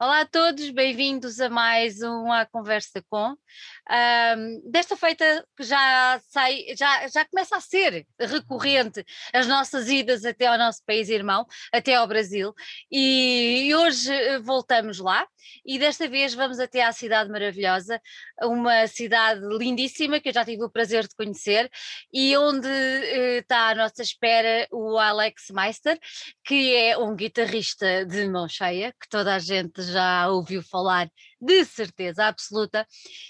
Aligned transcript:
Olá 0.00 0.20
a 0.20 0.26
todos, 0.26 0.70
bem-vindos 0.70 1.40
a 1.40 1.48
mais 1.48 2.00
uma 2.02 2.46
conversa 2.46 3.02
com. 3.10 3.30
Um, 3.32 4.70
desta 4.70 4.96
feita 4.96 5.44
já 5.58 6.20
sai, 6.28 6.66
já, 6.76 7.08
já 7.08 7.24
começa 7.24 7.56
a 7.56 7.60
ser 7.60 8.06
recorrente 8.16 9.04
as 9.34 9.48
nossas 9.48 9.88
idas 9.88 10.24
até 10.24 10.46
ao 10.46 10.56
nosso 10.56 10.84
país 10.86 11.08
irmão, 11.08 11.44
até 11.72 11.96
ao 11.96 12.06
Brasil, 12.06 12.54
e 12.92 13.74
hoje 13.74 14.12
eh, 14.12 14.38
voltamos 14.38 15.00
lá 15.00 15.26
e 15.66 15.78
desta 15.80 16.08
vez 16.08 16.32
vamos 16.32 16.60
até 16.60 16.84
à 16.84 16.92
cidade 16.92 17.30
maravilhosa, 17.30 18.00
uma 18.42 18.86
cidade 18.86 19.40
lindíssima 19.40 20.20
que 20.20 20.28
eu 20.28 20.32
já 20.32 20.44
tive 20.44 20.62
o 20.62 20.70
prazer 20.70 21.08
de 21.08 21.14
conhecer 21.16 21.68
e 22.12 22.36
onde 22.36 22.68
uh, 22.68 23.38
está 23.40 23.70
à 23.70 23.74
nossa 23.74 24.02
espera 24.02 24.68
o 24.70 24.96
Alex 24.96 25.46
Meister, 25.50 25.98
que 26.44 26.74
é 26.76 26.96
um 26.96 27.16
guitarrista 27.16 28.04
de 28.06 28.28
mão 28.28 28.48
cheia, 28.48 28.92
que 28.92 29.08
toda 29.08 29.34
a 29.34 29.38
gente 29.38 29.87
já 29.92 30.28
ouviu 30.28 30.62
falar 30.62 31.10
de 31.40 31.64
certeza 31.64 32.26
absoluta. 32.26 32.86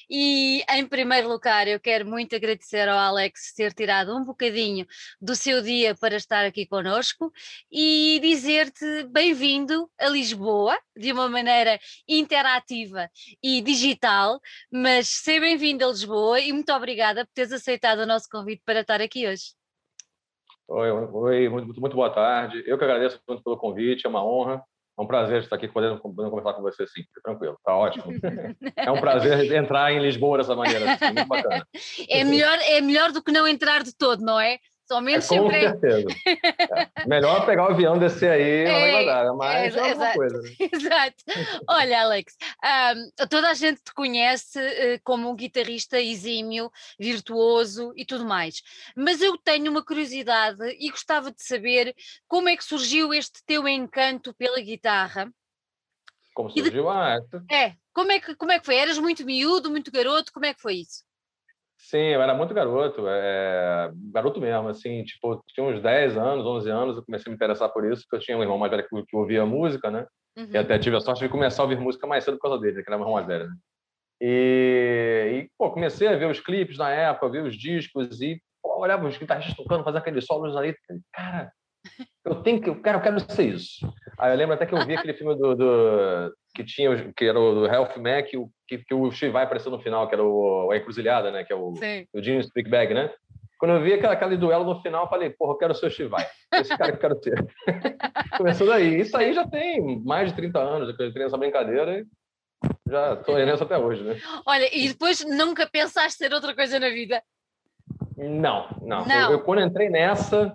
E 0.09 0.65
em 0.71 0.87
primeiro 0.87 1.29
lugar, 1.29 1.69
eu 1.69 1.79
quero 1.79 2.07
muito 2.07 2.35
agradecer 2.35 2.89
ao 2.89 2.99
Alex 2.99 3.53
ter 3.55 3.73
tirado 3.73 4.17
um 4.17 4.25
bocadinho 4.25 4.87
do 5.21 5.35
seu 5.35 5.63
dia 5.63 5.95
para 5.95 6.17
estar 6.17 6.45
aqui 6.45 6.67
conosco 6.67 7.33
e 7.71 8.19
dizer-te 8.23 9.05
bem-vindo 9.05 9.91
a 9.99 10.09
Lisboa, 10.09 10.79
de 10.97 11.13
uma 11.13 11.29
maneira 11.29 11.79
interativa 12.09 13.09
e 13.43 13.61
digital, 13.61 14.41
mas 14.73 15.09
seja 15.09 15.41
bem-vindo 15.41 15.85
a 15.85 15.89
Lisboa 15.89 16.41
e 16.41 16.53
muito 16.53 16.73
obrigada 16.73 17.25
por 17.25 17.33
teres 17.33 17.53
aceitado 17.53 18.01
o 18.01 18.07
nosso 18.07 18.29
convite 18.29 18.63
para 18.65 18.81
estar 18.81 19.01
aqui 19.01 19.29
hoje. 19.29 19.59
Oi, 20.71 20.91
oi 20.91 21.49
muito, 21.49 21.81
muito 21.81 21.97
boa 21.97 22.11
tarde. 22.11 22.63
Eu 22.67 22.77
que 22.77 22.85
agradeço 22.85 23.19
muito 23.27 23.43
pelo 23.43 23.57
convite, 23.57 24.05
é 24.05 24.09
uma 24.09 24.23
honra. 24.23 24.63
É 24.99 25.03
um 25.03 25.07
prazer 25.07 25.43
estar 25.43 25.55
aqui 25.55 25.69
podendo, 25.69 26.01
podendo 26.01 26.29
conversar 26.31 26.55
com 26.55 26.63
você, 26.63 26.85
sim. 26.89 27.03
Tranquilo, 27.23 27.57
tá 27.65 27.77
ótimo. 27.77 28.07
É 28.77 28.91
um 28.91 29.01
prazer 29.01 29.53
entrar 29.53 29.93
em 29.93 30.01
Lisboa 30.01 30.39
dessa 30.39 30.57
maneira, 30.57 30.93
assim, 30.93 31.05
muito 31.15 31.29
bacana. 31.29 31.65
É 32.09 32.25
melhor, 32.25 32.59
é 32.63 32.81
melhor 32.81 33.13
do 33.13 33.23
que 33.23 33.31
não 33.31 33.47
entrar 33.47 33.85
de 33.85 33.97
todo, 33.97 34.25
não 34.25 34.41
é? 34.41 34.59
Somente 34.89 35.35
é, 35.35 35.39
com 35.39 35.51
certeza. 35.51 36.09
É. 36.99 37.07
Melhor 37.07 37.45
pegar 37.47 37.69
o 37.69 37.73
avião, 37.73 37.99
descer 37.99 38.31
aí, 38.31 38.65
é, 38.65 38.73
não 38.73 38.93
vai 38.93 39.07
dar, 39.07 39.35
mas 39.35 39.77
é, 39.77 39.91
é 39.91 39.95
uma 39.95 40.13
coisa. 40.13 40.43
Né? 40.43 40.51
Exato. 40.73 41.25
Olha, 41.69 42.03
Alex, 42.03 42.37
um, 42.95 43.27
toda 43.27 43.51
a 43.51 43.55
gente 43.55 43.83
te 43.83 43.93
conhece 43.93 44.59
uh, 44.59 45.01
como 45.03 45.31
um 45.31 45.35
guitarrista 45.35 46.01
exímio, 46.01 46.71
virtuoso 46.99 47.93
e 47.97 48.05
tudo 48.05 48.25
mais, 48.25 48.63
mas 48.95 49.23
eu 49.23 49.37
tenho 49.39 49.71
uma 49.71 49.85
curiosidade 49.85 50.63
e 50.79 50.91
gostava 50.91 51.31
de 51.31 51.43
saber 51.43 51.95
como 52.27 52.49
é 52.49 52.57
que 52.57 52.65
surgiu 52.65 53.13
este 53.15 53.43
teu 53.45 53.67
encanto 53.67 54.35
pela 54.35 54.61
guitarra. 54.61 55.33
Como 56.35 56.51
surgiu? 56.51 56.85
De... 56.85 56.89
Ah, 56.89 57.19
é, 57.51 57.75
como 57.93 58.13
é, 58.13 58.21
que, 58.21 58.35
como 58.37 58.53
é 58.53 58.59
que 58.59 58.67
foi? 58.67 58.77
Eras 58.77 58.99
muito 58.99 59.25
miúdo, 59.25 59.71
muito 59.71 59.91
garoto, 59.91 60.33
como 60.33 60.47
é 60.47 60.55
que 60.55 60.61
foi 60.63 60.77
isso? 60.77 61.08
Sim, 61.79 61.99
eu 61.99 62.21
era 62.21 62.35
muito 62.35 62.53
garoto, 62.53 63.05
é, 63.07 63.91
garoto 64.13 64.41
mesmo, 64.41 64.69
assim, 64.69 65.05
tipo, 65.05 65.41
tinha 65.47 65.65
uns 65.65 65.81
10 65.81 66.17
anos, 66.17 66.45
11 66.45 66.69
anos, 66.69 66.97
eu 66.97 67.05
comecei 67.05 67.31
a 67.31 67.31
me 67.31 67.37
interessar 67.37 67.69
por 67.73 67.91
isso, 67.91 68.03
porque 68.03 68.17
eu 68.17 68.21
tinha 68.21 68.37
um 68.37 68.43
irmão 68.43 68.59
mais 68.59 68.71
velho 68.71 68.87
que, 68.87 69.07
que 69.07 69.17
ouvia 69.17 69.47
música, 69.47 69.89
né? 69.89 70.05
Uhum. 70.37 70.49
E 70.53 70.59
até 70.59 70.77
tive 70.79 70.97
a 70.97 71.01
sorte 71.01 71.21
de 71.21 71.29
começar 71.29 71.63
a 71.63 71.65
ouvir 71.65 71.79
música 71.79 72.05
mais 72.07 72.25
cedo 72.25 72.37
por 72.37 72.43
causa 72.49 72.61
dele, 72.61 72.83
que 72.83 72.91
era 72.91 72.99
meu 72.99 73.05
irmão 73.07 73.15
mais 73.15 73.27
velho, 73.29 73.49
né? 73.49 73.55
E, 74.21 75.45
e, 75.45 75.51
pô, 75.57 75.71
comecei 75.71 76.09
a 76.09 76.17
ver 76.17 76.29
os 76.29 76.41
clipes 76.41 76.77
na 76.77 76.91
época, 76.91 77.29
ver 77.29 77.45
os 77.45 77.57
discos 77.57 78.21
e 78.21 78.43
pô, 78.61 78.81
olhava 78.81 79.07
os 79.07 79.17
guitarristas 79.17 79.55
tocando, 79.55 79.85
fazendo 79.85 80.01
aqueles 80.01 80.27
solos 80.27 80.57
ali, 80.57 80.75
cara, 81.13 81.53
eu 82.25 82.43
tenho 82.43 82.61
que, 82.61 82.69
eu 82.69 82.81
quero, 82.81 82.99
eu 82.99 83.03
quero 83.03 83.21
ser 83.21 83.55
isso. 83.55 83.93
Aí 84.19 84.33
eu 84.33 84.37
lembro 84.37 84.55
até 84.55 84.67
que 84.67 84.75
eu 84.75 84.85
vi 84.87 84.97
aquele 84.97 85.15
filme 85.15 85.37
do, 85.37 85.55
do 85.55 86.35
que 86.55 86.65
tinha, 86.65 87.13
que 87.17 87.25
era 87.25 87.39
o 87.39 87.55
do 87.55 87.67
Health 87.67 87.97
Mac, 87.99 88.27
o, 88.35 88.51
que, 88.67 88.79
que 88.79 88.95
o 88.95 89.11
Steve 89.11 89.33
vai 89.33 89.45
aparecer 89.45 89.71
no 89.71 89.81
final, 89.81 90.09
que 90.09 90.15
era 90.15 90.25
o, 90.25 90.71
a 90.71 90.77
Encruzilhada, 90.77 91.31
né? 91.31 91.45
Que 91.45 91.53
é 91.53 91.57
o, 91.57 91.73
o 92.13 92.23
Gene 92.23 92.43
Speakbag, 92.43 92.95
né? 92.95 93.11
Quando 93.59 93.75
eu 93.75 93.83
vi 93.83 93.93
aquela, 93.93 94.13
aquele 94.13 94.37
duelo 94.37 94.65
no 94.65 94.81
final, 94.81 95.05
eu 95.05 95.09
falei, 95.09 95.31
porra, 95.31 95.53
eu 95.53 95.59
quero 95.59 95.75
ser 95.75 95.87
o 95.87 95.91
Steve 95.91 96.09
Vai. 96.09 96.27
Esse 96.55 96.77
cara 96.77 96.93
que 96.93 96.97
eu 96.97 97.01
quero 97.01 97.23
ser. 97.23 97.47
Começou 98.39 98.67
daí. 98.67 99.01
Isso 99.01 99.17
aí 99.17 99.33
já 99.33 99.47
tem 99.47 100.01
mais 100.05 100.31
de 100.31 100.37
30 100.37 100.59
anos, 100.59 100.89
eu 100.89 101.13
tenho 101.13 101.27
essa 101.27 101.37
brincadeira 101.37 101.99
e 101.99 102.07
já 102.89 103.15
estou 103.15 103.37
nessa 103.37 103.65
até 103.65 103.77
hoje, 103.77 104.03
né? 104.03 104.17
Olha, 104.47 104.69
e 104.73 104.89
depois 104.89 105.25
nunca 105.25 105.67
pensaste 105.67 106.19
ser 106.19 106.33
outra 106.33 106.55
coisa 106.55 106.79
na 106.79 106.89
vida? 106.89 107.23
Não, 108.17 108.69
não. 108.83 109.05
não. 109.07 109.31
Eu, 109.31 109.33
eu, 109.33 109.41
quando 109.41 109.63
entrei 109.63 109.89
nessa, 109.89 110.53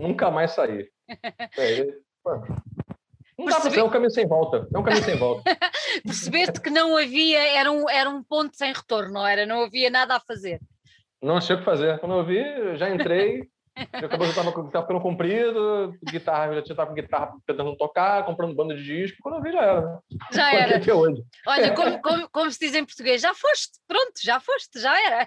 nunca 0.00 0.30
mais 0.30 0.52
saí. 0.52 0.88
É, 1.58 1.86
não 3.38 3.46
dá 3.46 3.60
para 3.60 3.70
ser, 3.70 3.78
é 3.78 3.84
um 3.84 3.90
caminho 3.90 4.10
sem 4.10 4.26
volta. 4.26 4.68
É 4.72 4.78
um 4.78 4.82
caminho 4.82 5.04
sem 5.04 5.16
volta. 5.16 5.42
Percebeste 6.04 6.60
que 6.60 6.70
não 6.70 6.96
havia, 6.96 7.38
era 7.38 7.72
um, 7.72 7.88
era 7.88 8.10
um 8.10 8.22
ponto 8.22 8.56
sem 8.56 8.72
retorno, 8.72 9.14
não 9.14 9.26
era? 9.26 9.46
Não 9.46 9.64
havia 9.64 9.88
nada 9.88 10.16
a 10.16 10.20
fazer. 10.20 10.60
Não 11.22 11.36
achei 11.36 11.56
o 11.56 11.58
que 11.58 11.64
fazer. 11.64 11.98
Quando 12.00 12.16
eu 12.16 12.24
vi, 12.24 12.42
já 12.76 12.90
entrei, 12.90 13.48
já 13.76 14.06
acabou, 14.06 14.26
já 14.26 14.32
estava 14.32 14.82
ficando 14.82 15.00
comprido, 15.00 15.94
guitarra, 16.04 16.54
já 16.54 16.60
estava 16.60 16.86
com 16.86 16.94
guitarra 16.94 17.32
tentando 17.46 17.76
tocar, 17.76 18.24
comprando 18.24 18.54
banda 18.54 18.74
de 18.74 18.82
disco. 18.82 19.18
Quando 19.22 19.36
eu 19.36 19.42
vi, 19.42 19.52
já 19.52 19.62
era. 19.62 20.02
Já 20.32 20.54
era. 20.54 20.76
Até 20.76 20.92
hoje. 20.92 21.22
Olha, 21.46 21.74
como, 21.74 22.02
como, 22.02 22.28
como, 22.30 22.50
se 22.50 22.58
diz 22.58 22.74
em 22.74 22.84
português, 22.84 23.20
já 23.22 23.34
foste, 23.34 23.78
pronto, 23.86 24.12
já 24.22 24.40
foste, 24.40 24.80
já 24.80 25.06
era. 25.06 25.26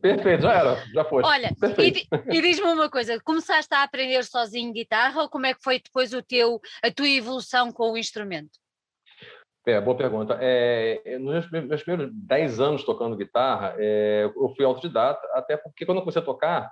Perfeito, 0.00 0.42
já 0.42 0.52
era, 0.52 0.84
já 0.92 1.04
foste. 1.04 1.26
Olha, 1.26 1.54
Perfeito. 1.58 2.06
e, 2.28 2.38
e 2.38 2.42
diz-me 2.42 2.66
uma 2.66 2.90
coisa: 2.90 3.18
começaste 3.24 3.74
a 3.74 3.82
aprender 3.82 4.22
sozinho 4.24 4.72
guitarra 4.72 5.22
ou 5.22 5.28
como 5.28 5.46
é 5.46 5.54
que 5.54 5.62
foi 5.62 5.80
depois 5.80 6.12
o 6.12 6.22
teu, 6.22 6.60
a 6.82 6.90
tua 6.90 7.08
evolução 7.08 7.72
com 7.72 7.92
o 7.92 7.98
instrumento? 7.98 8.58
É, 9.66 9.80
boa 9.80 9.96
pergunta. 9.96 10.38
É, 10.40 11.18
nos 11.18 11.50
meus 11.50 11.82
primeiros 11.82 12.14
10 12.14 12.60
anos 12.60 12.84
tocando 12.84 13.16
guitarra, 13.16 13.74
é, 13.78 14.24
eu 14.24 14.54
fui 14.54 14.64
autodidata, 14.64 15.20
até 15.32 15.56
porque 15.56 15.84
quando 15.84 15.98
eu 15.98 16.02
comecei 16.02 16.22
a 16.22 16.24
tocar, 16.24 16.70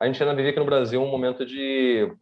a 0.00 0.06
gente 0.06 0.22
ainda 0.22 0.34
vivia 0.34 0.50
aqui 0.50 0.60
no 0.60 0.66
Brasil 0.66 1.02
um 1.02 1.10
momento 1.10 1.44
de 1.44 2.12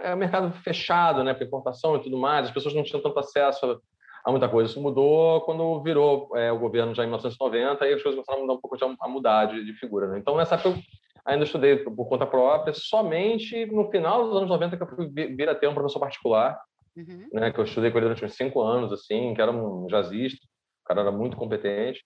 é, 0.00 0.14
mercado 0.16 0.52
fechado, 0.62 1.22
né, 1.22 1.32
para 1.32 1.44
importação 1.44 1.96
e 1.96 2.02
tudo 2.02 2.18
mais, 2.18 2.46
as 2.46 2.52
pessoas 2.52 2.74
não 2.74 2.82
tinham 2.82 3.02
tanto 3.02 3.18
acesso 3.18 3.80
a 4.24 4.30
muita 4.30 4.48
coisa. 4.48 4.70
Isso 4.70 4.80
mudou 4.80 5.40
quando 5.42 5.82
virou 5.82 6.36
é, 6.36 6.50
o 6.50 6.58
governo 6.58 6.94
já 6.94 7.04
em 7.04 7.06
1990 7.06 7.86
e 7.86 7.94
as 7.94 8.02
coisas 8.02 8.16
começaram 8.16 8.38
a 8.38 8.42
mudar 8.42 8.54
um 8.54 8.60
pouco 8.60 8.76
a 9.00 9.08
mudar 9.08 9.46
de, 9.46 9.64
de 9.64 9.72
figura. 9.74 10.08
Né? 10.08 10.18
Então, 10.18 10.36
nessa 10.36 10.56
época, 10.56 10.70
eu 10.70 10.82
ainda 11.24 11.44
estudei 11.44 11.76
por 11.76 12.08
conta 12.08 12.26
própria, 12.26 12.74
somente 12.74 13.66
no 13.66 13.90
final 13.90 14.24
dos 14.24 14.36
anos 14.36 14.48
90 14.48 14.76
que 14.76 14.82
eu 14.82 14.88
fui 14.88 15.08
vir 15.08 15.48
a 15.48 15.54
ter 15.54 15.68
um 15.68 15.74
professor 15.74 16.00
particular, 16.00 16.58
uhum. 16.96 17.28
né, 17.32 17.52
que 17.52 17.60
eu 17.60 17.64
estudei 17.64 17.90
com 17.90 17.98
ele 17.98 18.06
durante 18.06 18.24
uns 18.24 18.34
cinco 18.34 18.60
anos, 18.60 18.92
assim, 18.92 19.34
que 19.34 19.40
era 19.40 19.52
um 19.52 19.86
jazzista, 19.86 20.44
o 20.84 20.88
cara 20.88 21.02
era 21.02 21.12
muito 21.12 21.36
competente. 21.36 22.02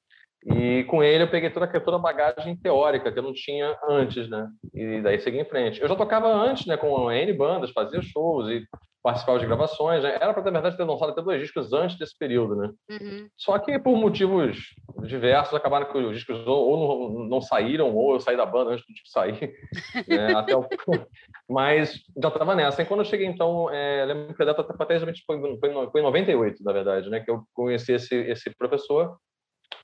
E 0.46 0.84
com 0.84 1.02
ele 1.02 1.24
eu 1.24 1.30
peguei 1.30 1.48
toda, 1.48 1.66
toda 1.80 1.96
a 1.96 2.00
bagagem 2.00 2.56
teórica 2.56 3.10
que 3.10 3.18
eu 3.18 3.22
não 3.22 3.32
tinha 3.32 3.76
antes, 3.88 4.28
né? 4.28 4.46
E 4.74 5.00
daí 5.00 5.18
segui 5.18 5.40
em 5.40 5.44
frente. 5.44 5.80
Eu 5.80 5.88
já 5.88 5.96
tocava 5.96 6.28
antes, 6.28 6.66
né, 6.66 6.76
com 6.76 7.10
N 7.10 7.32
bandas, 7.32 7.70
fazia 7.70 8.02
shows 8.02 8.48
e 8.50 8.62
participava 9.02 9.38
de 9.38 9.46
gravações. 9.46 10.02
Né? 10.02 10.16
Era 10.20 10.34
para, 10.34 10.50
na 10.50 10.60
verdade, 10.60 10.76
ter 10.76 10.84
lançado 10.84 11.12
até 11.12 11.22
dois 11.22 11.40
discos 11.40 11.72
antes 11.72 11.98
desse 11.98 12.16
período, 12.18 12.56
né? 12.56 12.70
Uhum. 12.90 13.28
Só 13.38 13.58
que 13.58 13.78
por 13.78 13.96
motivos 13.96 14.58
diversos 15.02 15.54
acabaram 15.54 15.90
que 15.90 15.96
os 15.96 16.16
discos 16.16 16.46
ou 16.46 17.10
não, 17.18 17.28
não 17.28 17.40
saíram 17.40 17.94
ou 17.94 18.14
eu 18.14 18.20
saí 18.20 18.36
da 18.36 18.46
banda 18.46 18.72
antes 18.72 18.84
do 18.86 18.92
disco 18.92 19.08
sair. 19.08 19.54
né? 20.08 20.34
até 20.34 20.54
o... 20.54 20.66
Mas 21.48 22.02
já 22.20 22.28
estava 22.28 22.54
nessa. 22.54 22.82
E 22.82 22.86
quando 22.86 23.00
eu 23.00 23.06
cheguei, 23.06 23.26
então, 23.26 23.70
é, 23.70 24.04
lembro 24.04 24.34
que 24.34 24.42
a 24.42 24.46
data 24.46 24.62
até 24.62 24.98
foi, 24.98 25.12
foi, 25.58 25.58
foi 25.90 26.00
em 26.00 26.04
98, 26.04 26.62
na 26.62 26.72
verdade, 26.72 27.08
né? 27.08 27.20
Que 27.20 27.30
eu 27.30 27.42
conheci 27.54 27.92
esse, 27.92 28.14
esse 28.14 28.50
professor 28.56 29.16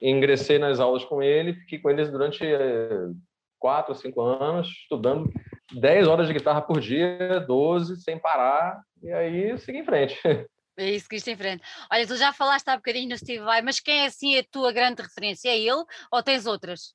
ingressei 0.01 0.59
nas 0.59 0.81
aulas 0.81 1.05
com 1.05 1.23
ele, 1.23 1.55
fiquei 1.55 1.79
com 1.79 1.91
eles 1.91 2.11
durante 2.11 2.45
eh, 2.45 3.09
quatro, 3.59 3.95
cinco 3.95 4.21
anos, 4.23 4.69
estudando 4.69 5.31
10 5.73 6.09
horas 6.09 6.27
de 6.27 6.33
guitarra 6.33 6.63
por 6.63 6.81
dia, 6.81 7.41
12, 7.47 8.01
sem 8.01 8.19
parar, 8.19 8.81
e 9.03 9.13
aí 9.13 9.59
segui 9.59 9.79
em 9.79 9.85
frente. 9.85 10.19
É 10.79 10.89
isso 10.89 11.09
que 11.11 11.17
em 11.17 11.37
frente. 11.37 11.63
Olha, 11.93 12.07
tu 12.07 12.17
já 12.17 12.33
falaste 12.33 12.67
há 12.69 12.77
bocadinho 12.77 13.11
no 13.11 13.19
Steve 13.19 13.44
Vai, 13.44 13.61
mas 13.61 13.81
quem 13.81 14.05
é 14.05 14.06
assim 14.06 14.38
a 14.38 14.44
tua 14.50 14.73
grande 14.73 15.03
referência? 15.03 15.50
É 15.50 15.59
ele 15.59 15.85
ou 16.11 16.23
tens 16.23 16.47
outras? 16.47 16.94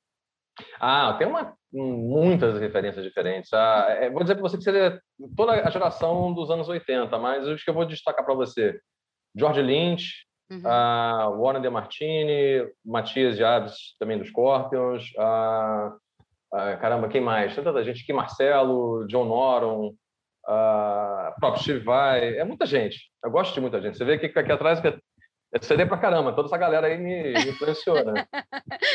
Ah, 0.80 1.14
tem 1.16 1.28
uma, 1.28 1.54
muitas 1.72 2.58
referências 2.58 3.04
diferentes. 3.04 3.52
Ah, 3.52 3.86
é, 3.90 4.10
vou 4.10 4.22
dizer 4.22 4.34
para 4.34 4.42
você 4.42 4.56
que 4.56 4.64
seria 4.64 5.00
toda 5.36 5.52
a 5.52 5.70
geração 5.70 6.34
dos 6.34 6.50
anos 6.50 6.68
80, 6.68 7.16
mas 7.18 7.46
os 7.46 7.62
que 7.62 7.70
eu 7.70 7.74
vou 7.74 7.86
destacar 7.86 8.24
para 8.24 8.34
você: 8.34 8.80
George 9.36 9.62
Lynch, 9.62 10.25
Uhum. 10.50 10.60
Uh, 10.60 11.42
Warren 11.42 11.60
De 11.60 11.70
Martini, 11.70 12.68
Matias 12.84 13.36
Jabes, 13.36 13.96
também 13.98 14.18
dos 14.18 14.28
Scorpions. 14.28 15.10
Uh, 15.16 15.88
uh, 16.54 16.78
caramba, 16.80 17.08
quem 17.08 17.20
mais? 17.20 17.54
Tanta 17.54 17.82
gente 17.82 18.02
aqui, 18.02 18.12
Marcelo, 18.12 19.06
John 19.08 19.24
Noron, 19.24 19.88
uh, 19.88 21.40
próprio 21.40 21.62
Steve 21.62 21.80
Vai. 21.80 22.36
É 22.38 22.44
muita 22.44 22.64
gente. 22.64 23.10
Eu 23.24 23.30
gosto 23.30 23.54
de 23.54 23.60
muita 23.60 23.80
gente. 23.80 23.96
Você 23.96 24.04
vê 24.04 24.18
que 24.18 24.38
aqui 24.38 24.52
atrás 24.52 24.80
é 25.54 25.62
CD 25.62 25.86
pra 25.86 25.96
caramba, 25.96 26.32
toda 26.32 26.48
essa 26.48 26.58
galera 26.58 26.88
aí 26.88 26.98
me, 26.98 27.32
me 27.32 27.50
influenciou, 27.50 28.04
né? 28.04 28.26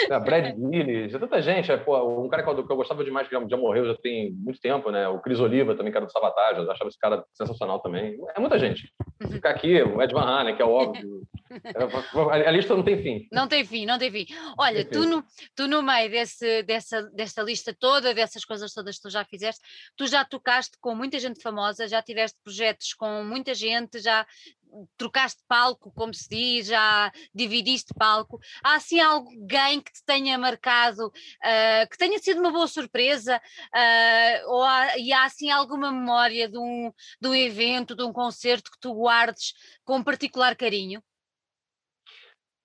é, 0.10 0.20
Brad 0.20 0.54
Willis, 0.60 1.14
é 1.14 1.20
tanta 1.20 1.42
gente. 1.42 1.72
É, 1.72 1.78
pô, 1.78 2.24
um 2.24 2.30
cara 2.30 2.44
que 2.44 2.50
eu, 2.50 2.68
que 2.68 2.72
eu 2.72 2.78
gostava 2.78 3.04
demais, 3.04 3.28
que 3.28 3.34
já, 3.34 3.48
já, 3.48 3.58
morreu 3.58 3.86
já 3.86 3.96
tem 3.96 4.32
muito 4.34 4.60
tempo, 4.60 4.92
né? 4.92 5.08
O 5.08 5.20
Cris 5.20 5.40
Oliva 5.40 5.76
também, 5.76 5.92
que 5.92 5.98
era 5.98 6.06
do 6.06 6.12
Sabotage, 6.12 6.60
eu 6.60 6.70
achava 6.70 6.90
esse 6.90 7.00
cara 7.00 7.24
sensacional 7.34 7.80
também. 7.80 8.18
É 8.36 8.40
muita 8.40 8.60
gente. 8.60 8.92
Ficar 9.32 9.52
aqui, 9.52 9.82
o 9.82 10.02
Ed 10.02 10.14
Van 10.14 10.22
Halen, 10.22 10.56
que 10.56 10.62
é 10.62 10.66
óbvio. 10.66 11.22
A 12.48 12.52
lista 12.52 12.76
não 12.76 12.84
tem 12.84 13.02
fim. 13.02 13.28
Não 13.32 13.48
tem 13.48 13.66
fim, 13.66 13.86
não 13.86 13.98
tem 13.98 14.12
fim. 14.12 14.26
Olha, 14.58 14.84
tem 14.84 14.92
tu, 14.92 15.06
no, 15.06 15.24
tu 15.56 15.68
no 15.68 15.82
meio 15.82 16.10
desse, 16.10 16.64
dessa, 16.64 17.04
dessa 17.12 17.42
lista 17.42 17.76
toda, 17.78 18.14
dessas 18.14 18.46
coisas 18.46 18.74
todas 18.74 18.96
que 18.96 19.02
tu 19.04 19.10
já 19.10 19.26
fizeste, 19.26 19.62
tu 19.96 20.08
já 20.08 20.24
tocaste 20.24 20.78
com 20.80 20.96
muita 20.96 21.20
gente 21.20 21.42
famosa, 21.42 21.88
já 21.88 22.02
tiveste 22.02 22.38
projetos 22.44 22.94
com 22.94 23.24
muita 23.24 23.54
gente, 23.54 24.00
já 24.00 24.26
trocaste 24.98 25.42
palco, 25.48 25.92
como 25.92 26.14
se 26.14 26.30
diz, 26.30 26.68
já 26.68 27.12
dividiste 27.34 27.94
palco. 27.94 28.40
Há 28.64 28.76
assim 28.76 29.00
alguém 29.00 29.82
que 29.82 29.92
te 29.92 30.04
tenha 30.06 30.38
marcado, 30.38 31.08
uh, 31.08 31.90
que 31.90 31.98
tenha 31.98 32.18
sido 32.20 32.40
uma 32.40 32.52
boa 32.52 32.68
surpresa, 32.68 33.38
uh, 33.38 34.50
ou 34.50 34.64
há, 34.64 34.98
e 34.98 35.12
há 35.12 35.26
assim 35.26 35.50
alguma 35.50 35.92
memória 35.92 36.48
de 36.48 36.58
um, 36.58 36.92
de 37.20 37.28
um 37.28 37.36
evento, 37.36 37.96
de 37.96 38.04
um 38.04 38.14
concerto 38.14 38.72
que 38.72 38.80
tu 38.80 38.94
guardes 38.94 39.54
com 39.84 40.04
particular 40.04 40.56
carinho? 40.56 41.04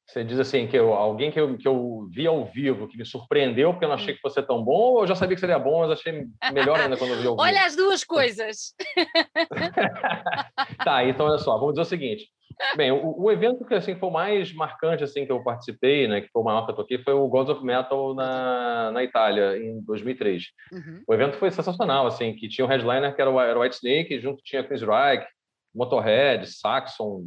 Você 0.07 0.23
diz 0.23 0.39
assim, 0.39 0.69
que 0.69 0.77
eu, 0.77 0.93
alguém 0.93 1.33
que 1.33 1.41
eu, 1.41 1.59
que 1.59 1.67
eu 1.67 2.07
vi 2.13 2.29
ao 2.29 2.45
vivo, 2.45 2.87
que 2.87 2.97
me 2.97 3.05
surpreendeu, 3.05 3.73
porque 3.73 3.85
eu 3.85 3.89
não 3.89 3.97
achei 3.97 4.15
que 4.15 4.21
fosse 4.21 4.41
tão 4.43 4.63
bom, 4.63 4.93
ou 4.93 5.01
eu 5.01 5.07
já 5.07 5.17
sabia 5.17 5.35
que 5.35 5.41
seria 5.41 5.59
bom, 5.59 5.81
mas 5.81 5.91
achei 5.91 6.27
melhor 6.53 6.79
ainda 6.79 6.97
quando 6.97 7.11
eu 7.11 7.17
vi 7.17 7.27
ao 7.27 7.35
vivo? 7.35 7.43
Olha 7.43 7.65
as 7.65 7.75
duas 7.75 8.05
coisas! 8.05 8.73
tá, 10.85 11.05
então 11.05 11.27
olha 11.27 11.39
só, 11.39 11.59
vamos 11.59 11.75
dizer 11.75 11.83
o 11.83 11.85
seguinte. 11.85 12.31
Bem, 12.77 12.91
o, 12.93 13.21
o, 13.21 13.31
evento 13.31 13.65
que 13.67 13.75
assim, 13.75 13.97
foi 13.97 14.09
o 14.09 14.13
mais 14.13 14.53
marcante 14.55 15.03
assim, 15.03 15.27
que 15.27 15.33
eu 15.33 15.43
participei, 15.43 16.09
né, 16.09 16.21
que 16.21 16.29
foi 16.29 16.41
o 16.41 16.45
maior 16.45 16.65
que 16.65 16.71
eu 16.71 16.77
toquei, 16.77 16.99
foi 16.99 17.13
o 17.13 17.29
Gods 17.29 17.51
of 17.51 17.65
Metal 17.65 18.15
na, 18.15 18.93
na 18.93 19.03
Itália, 19.03 19.59
em 19.59 19.83
2003. 19.83 20.45
Uhum. 20.73 21.03
O 21.07 21.15
evento 21.15 21.37
foi 21.37 21.51
sensacional, 21.51 22.07
assim, 22.07 22.33
que 22.35 22.49
tinha 22.49 22.65
um 22.65 22.69
headliner 22.69 23.15
que 23.15 23.21
era 23.21 23.31
o, 23.31 23.41
era 23.41 23.59
o 23.59 23.63
White 23.63 23.77
Snake, 23.77 24.21
junto 24.21 24.43
tinha 24.43 24.65
Chris 24.65 24.83
Reich, 24.83 25.27
Motorhead, 25.75 26.47
Saxon, 26.47 27.23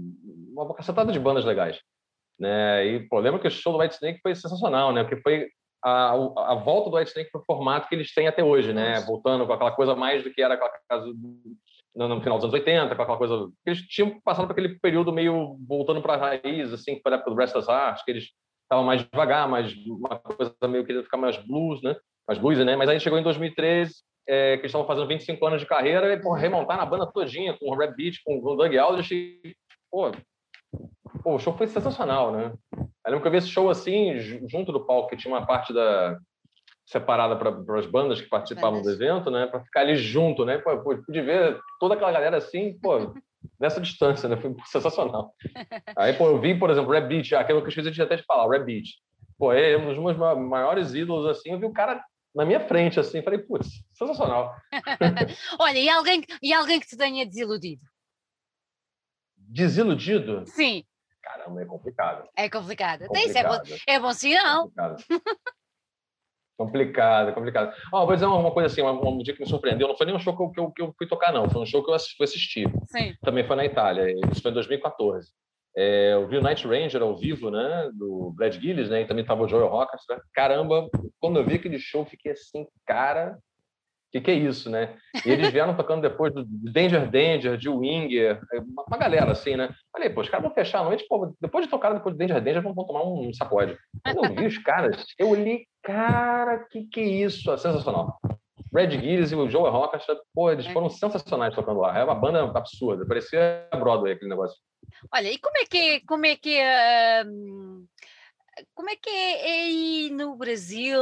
uma 0.52 0.74
cacetada 0.74 1.12
de 1.12 1.20
bandas 1.20 1.46
legais. 1.46 1.80
Né? 2.40 2.86
E 2.88 3.00
pô, 3.08 3.20
lembra 3.20 3.40
que 3.40 3.48
o 3.48 3.52
show 3.52 3.74
do 3.74 3.80
White 3.80 3.96
Snake 3.96 4.22
foi 4.22 4.34
sensacional, 4.34 4.94
né? 4.94 5.04
Porque 5.04 5.22
foi 5.22 5.50
a, 5.84 6.12
a 6.12 6.56
volta 6.56 6.90
do 6.90 6.96
White 6.96 7.10
Snake 7.10 7.32
para 7.32 7.42
o 7.42 7.46
formato 7.46 7.88
que 7.88 7.96
eles 7.96 8.14
têm 8.14 8.28
até 8.28 8.44
hoje, 8.44 8.74
né? 8.74 9.00
Voltando 9.02 9.46
com 9.46 9.54
aquela 9.54 9.72
coisa 9.72 9.96
mais 9.96 10.24
do 10.24 10.32
que 10.32 10.42
era 10.42 10.54
aquela 10.54 10.72
casa 10.88 11.06
no, 11.06 12.08
no, 12.08 12.22
final 12.22 12.38
dos 12.38 12.46
anos 12.46 12.54
80, 12.54 12.96
com 12.96 13.02
aquela 13.02 13.18
coisa 13.18 13.48
que 13.64 13.70
eles 13.70 13.82
tinham 13.82 14.20
passado 14.22 14.46
por 14.46 14.54
aquele 14.54 14.80
período 14.80 15.12
meio 15.12 15.58
voltando 15.68 16.02
para 16.02 16.14
a 16.14 16.18
raiz, 16.18 16.72
assim, 16.72 17.00
para 17.02 17.16
a 17.16 17.18
época 17.18 17.32
do 17.32 17.38
Restless 17.38 17.70
Heart, 17.70 18.04
que 18.06 18.12
eles 18.12 18.30
estavam 18.64 18.86
mais 18.86 19.04
devagar, 19.04 19.48
mais 19.48 19.74
uma 19.86 20.18
coisa 20.20 20.56
meio 20.68 20.86
querendo 20.86 21.04
ficar 21.04 21.18
mais 21.18 21.38
blues, 21.38 21.82
né? 21.82 21.96
Mais 22.28 22.40
blues, 22.40 22.60
né? 22.60 22.76
Mas 22.76 22.88
aí 22.88 23.00
chegou 23.00 23.18
em 23.18 23.24
2013, 23.24 23.96
é, 24.28 24.58
que 24.58 24.62
eles 24.62 24.70
estavam 24.70 24.86
fazendo 24.86 25.08
25 25.08 25.46
anos 25.46 25.62
de 25.62 25.68
carreira 25.68 26.14
e 26.14 26.22
porra, 26.22 26.40
remontar 26.40 26.78
na 26.78 26.86
banda 26.86 27.12
todinha 27.12 27.58
com 27.58 27.70
o 27.70 27.76
Red 27.76 27.94
Beat, 27.96 28.18
com 28.24 28.38
o 28.38 28.56
Doug 28.56 28.76
Aldrich, 28.76 29.56
pô, 29.90 30.12
Pô, 31.24 31.36
o 31.36 31.40
show 31.40 31.56
foi 31.56 31.68
sensacional, 31.68 32.32
né? 32.32 32.54
Eu 32.76 32.88
lembro 33.08 33.22
que 33.22 33.28
eu 33.28 33.32
vi 33.32 33.38
esse 33.38 33.48
show 33.48 33.70
assim, 33.70 34.18
junto 34.48 34.72
do 34.72 34.86
palco, 34.86 35.10
que 35.10 35.18
tinha 35.18 35.34
uma 35.34 35.46
parte 35.46 35.74
da 35.74 36.18
separada 36.86 37.36
para 37.36 37.80
as 37.80 37.86
bandas 37.86 38.20
que 38.20 38.28
participavam 38.28 38.82
do 38.82 38.90
evento, 38.90 39.30
né? 39.30 39.46
Para 39.46 39.64
ficar 39.64 39.82
ali 39.82 39.96
junto, 39.96 40.44
né? 40.44 40.58
Pô, 40.58 40.76
pude 40.80 41.22
ver 41.22 41.60
toda 41.80 41.94
aquela 41.94 42.12
galera 42.12 42.38
assim, 42.38 42.80
pô, 42.80 43.14
nessa 43.60 43.80
distância, 43.80 44.28
né? 44.28 44.38
Foi 44.38 44.56
sensacional. 44.66 45.34
Aí, 45.96 46.14
pô, 46.14 46.28
eu 46.28 46.40
vi, 46.40 46.58
por 46.58 46.70
exemplo, 46.70 46.92
Red 46.92 47.08
Beach, 47.08 47.36
aquilo 47.36 47.62
que 47.62 47.68
eu 47.68 47.70
esqueci 47.70 47.92
de 47.92 48.02
até 48.02 48.16
de 48.16 48.24
falar, 48.24 48.50
Red 48.50 48.64
Beach. 48.64 48.96
Pô, 49.38 49.54
é 49.54 49.78
um 49.78 49.86
dos 49.86 49.98
meus 49.98 50.18
maiores 50.18 50.94
ídolos, 50.94 51.28
assim, 51.28 51.52
eu 51.52 51.60
vi 51.60 51.66
o 51.66 51.74
cara 51.74 52.04
na 52.36 52.44
minha 52.46 52.60
frente, 52.60 53.00
assim, 53.00 53.22
falei, 53.22 53.40
putz, 53.40 53.68
sensacional. 53.94 54.56
Olha, 55.60 55.78
e 55.78 55.90
alguém, 55.90 56.24
e 56.42 56.54
alguém 56.54 56.80
que 56.80 56.88
te 56.88 56.98
tenha 56.98 57.26
desiludido? 57.26 57.82
Desiludido? 59.50 60.44
Sim. 60.46 60.84
Caramba, 61.24 61.62
é 61.62 61.66
complicado. 61.66 62.30
É 62.36 62.50
complicado. 62.50 63.08
complicado. 63.08 63.66
Isso 63.66 63.84
é 63.88 63.94
é 63.96 64.00
bom 64.00 64.14
sinal. 64.14 64.70
Complicado. 64.70 65.04
complicado, 66.58 67.34
complicado. 67.34 67.76
Oh, 67.92 68.06
vou 68.06 68.14
dizer 68.14 68.28
uma 68.28 68.52
coisa 68.52 68.68
assim, 68.68 68.82
um, 68.82 69.08
um 69.08 69.18
dia 69.24 69.34
que 69.34 69.40
me 69.40 69.50
surpreendeu, 69.50 69.88
não 69.88 69.98
foi 69.98 70.06
nem 70.06 70.16
um 70.16 70.20
show 70.20 70.36
que 70.36 70.44
eu, 70.44 70.50
que 70.52 70.60
eu, 70.60 70.72
que 70.72 70.82
eu 70.84 70.94
fui 70.98 71.08
tocar, 71.08 71.34
não, 71.34 71.50
foi 71.50 71.62
um 71.62 71.66
show 71.66 71.84
que 71.84 71.90
eu 71.90 71.96
assisti. 71.96 72.64
Sim. 72.88 73.16
Também 73.22 73.46
foi 73.46 73.56
na 73.56 73.66
Itália, 73.66 74.14
isso 74.32 74.42
foi 74.42 74.52
em 74.52 74.54
2014. 74.54 75.32
É, 75.76 76.14
eu 76.14 76.28
vi 76.28 76.38
o 76.38 76.42
Night 76.42 76.68
Ranger 76.68 77.02
ao 77.02 77.18
vivo, 77.18 77.50
né, 77.50 77.90
do 77.94 78.34
Brad 78.36 78.54
Gillis, 78.54 78.90
né, 78.90 79.02
e 79.02 79.08
também 79.08 79.22
estava 79.22 79.44
o 79.44 79.48
Joel 79.48 79.68
Rockers. 79.70 80.04
Caramba, 80.34 80.90
quando 81.20 81.40
eu 81.40 81.46
vi 81.46 81.56
aquele 81.56 81.80
show, 81.80 82.06
fiquei 82.06 82.34
assim, 82.34 82.68
cara, 82.86 83.38
que, 84.12 84.22
que, 84.22 84.32
é 84.32 84.34
isso, 84.34 84.70
né? 84.70 84.98
E 85.26 85.30
eles 85.30 85.52
vieram 85.52 85.76
tocando 85.76 86.02
depois 86.02 86.34
do 86.34 86.46
Danger 86.46 87.10
Danger, 87.10 87.58
de 87.58 87.70
Winger, 87.70 88.42
uma, 88.68 88.84
uma 88.88 88.98
galera 88.98 89.32
assim, 89.32 89.56
né? 89.56 89.70
Falei, 89.92 90.10
pô, 90.10 90.22
os 90.22 90.30
caras 90.30 90.46
vão 90.46 90.54
fechar 90.54 90.80
a 90.80 90.84
noite, 90.84 91.06
pô, 91.08 91.34
depois 91.40 91.66
de 91.66 91.72
tocar 91.72 91.94
depois 91.94 92.16
do 92.16 92.18
Danger 92.18 92.42
Danger, 92.42 92.64
vão, 92.64 92.74
vão 92.74 92.86
tomar 92.86 93.04
um 93.04 93.32
sacode. 93.34 93.78
Quando 94.04 94.26
eu 94.26 94.36
vi 94.36 94.48
os 94.48 94.58
caras, 94.58 95.06
eu 95.18 95.30
olhei, 95.30 95.66
cara, 95.84 96.60
que 96.70 96.84
que 96.84 97.00
é 97.00 97.04
isso? 97.04 97.52
É 97.52 97.58
sensacional. 97.58 98.18
Red 98.74 98.92
Gilles 98.92 99.32
e 99.32 99.36
o 99.36 99.50
Joe 99.50 99.70
Rock, 99.70 99.98
pô, 100.34 100.52
eles 100.52 100.68
foram 100.68 100.90
sensacionais 100.90 101.56
tocando 101.56 101.80
lá. 101.80 101.98
É 101.98 102.04
uma 102.04 102.16
banda 102.16 102.44
absurda, 102.44 103.06
parecia 103.06 103.68
Broadway 103.72 104.14
aquele 104.14 104.30
negócio. 104.30 104.58
Olha, 105.14 105.32
e 105.32 105.38
como 105.40 105.58
é 105.58 105.66
que, 105.66 106.02
como 106.06 106.26
é 106.26 106.36
que 106.36 106.60
uh, 106.60 107.86
como 108.74 108.90
é 108.90 108.96
que 108.96 109.10
é, 109.10 109.48
é 109.48 109.62
aí 109.64 110.10
no 110.12 110.36
Brasil? 110.36 111.00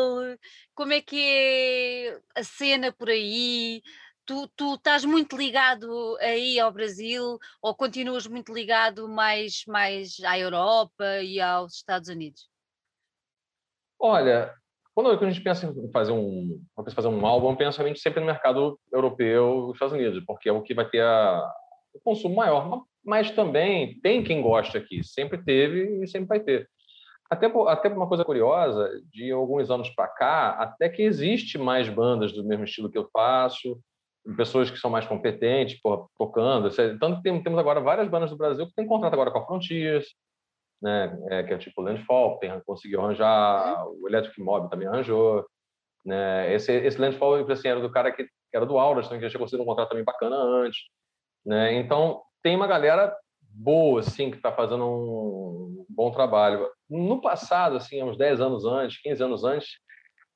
Como 0.76 0.94
é 0.94 1.02
que 1.02 1.18
é 1.20 2.20
a 2.36 2.44
cena 2.44 2.92
por 2.92 3.10
aí? 3.10 3.82
Tu, 4.26 4.48
tu 4.56 4.74
estás 4.74 5.06
muito 5.06 5.38
ligado 5.38 6.18
aí 6.20 6.60
ao 6.60 6.72
Brasil 6.72 7.38
ou 7.62 7.76
continuas 7.76 8.28
muito 8.28 8.54
ligado 8.54 9.08
mais, 9.08 9.64
mais 9.68 10.20
à 10.26 10.38
Europa 10.38 11.22
e 11.22 11.40
aos 11.40 11.76
Estados 11.76 12.10
Unidos? 12.10 12.50
Olha, 14.00 14.54
quando 14.94 15.12
a 15.12 15.30
gente 15.30 15.44
pensa 15.44 15.68
em 15.68 15.92
fazer 15.92 16.12
um, 16.12 16.60
fazer 16.94 17.08
um 17.08 17.26
álbum, 17.26 17.56
pensa 17.56 17.84
sempre 17.96 18.20
no 18.20 18.26
mercado 18.26 18.80
europeu 18.92 19.70
e 19.70 19.74
Estados 19.74 19.94
Unidos, 19.94 20.24
porque 20.26 20.50
é 20.50 20.52
o 20.52 20.62
que 20.62 20.74
vai 20.74 20.90
ter 20.90 21.02
a, 21.02 21.42
o 21.94 22.00
consumo 22.00 22.36
maior. 22.36 22.84
Mas 23.06 23.32
também 23.32 24.00
tem 24.02 24.24
quem 24.24 24.42
gosta 24.42 24.78
aqui, 24.80 25.04
sempre 25.04 25.42
teve 25.44 26.04
e 26.04 26.08
sempre 26.08 26.28
vai 26.28 26.40
ter. 26.40 26.70
Até, 27.30 27.48
até 27.68 27.90
uma 27.90 28.08
coisa 28.08 28.24
curiosa, 28.24 28.90
de 29.12 29.32
alguns 29.32 29.70
anos 29.70 29.90
para 29.90 30.08
cá, 30.08 30.50
até 30.52 30.88
que 30.88 31.02
existe 31.02 31.58
mais 31.58 31.90
bandas 31.90 32.32
do 32.32 32.44
mesmo 32.44 32.64
estilo 32.64 32.90
que 32.90 32.98
eu 32.98 33.10
faço, 33.12 33.80
pessoas 34.36 34.70
que 34.70 34.78
são 34.78 34.90
mais 34.90 35.06
competentes 35.06 35.80
porra, 35.82 36.06
tocando. 36.18 36.70
Tanto 37.00 37.22
que 37.22 37.44
temos 37.44 37.60
agora 37.60 37.80
várias 37.80 38.08
bandas 38.08 38.30
do 38.30 38.38
Brasil 38.38 38.66
que 38.68 38.74
têm 38.74 38.88
contrato 38.88 39.14
agora 39.14 39.32
com 39.32 39.40
a 39.40 39.46
Frontiers, 39.46 40.06
né? 40.82 41.18
É, 41.30 41.44
que 41.44 41.54
é 41.54 41.58
tipo 41.58 41.82
Landfall, 41.82 42.38
tem, 42.40 42.60
conseguiu 42.66 43.02
arranjar, 43.02 43.86
uhum. 43.86 44.00
o 44.02 44.08
Electric 44.08 44.42
Mob 44.42 44.70
também 44.70 44.88
arranjou. 44.88 45.46
Né? 46.06 46.54
Esse, 46.54 46.72
esse 46.72 47.00
Landfall 47.00 47.50
assim, 47.52 47.68
era 47.68 47.82
do 47.82 47.92
cara 47.92 48.12
que, 48.12 48.24
que 48.24 48.30
era 48.56 48.66
do 48.66 48.78
Auras, 48.78 49.08
também, 49.08 49.20
que 49.20 49.26
já 49.26 49.32
tinha 49.32 49.40
conseguido 49.40 49.64
um 49.64 49.66
contrato 49.66 49.90
também 49.90 50.06
bacana 50.06 50.36
antes. 50.36 50.80
Né? 51.46 51.74
Então, 51.74 52.22
tem 52.44 52.56
uma 52.56 52.68
galera 52.68 53.16
boa, 53.42 54.00
assim, 54.02 54.30
que 54.30 54.38
está 54.38 54.52
fazendo 54.52 54.86
um 54.86 55.86
bom 55.90 56.12
trabalho. 56.12 56.70
No 56.90 57.22
passado, 57.22 57.78
assim, 57.78 58.02
uns 58.02 58.18
10 58.18 58.40
anos 58.40 58.66
antes, 58.66 59.02
15 59.02 59.24
anos 59.24 59.44
antes, 59.44 59.78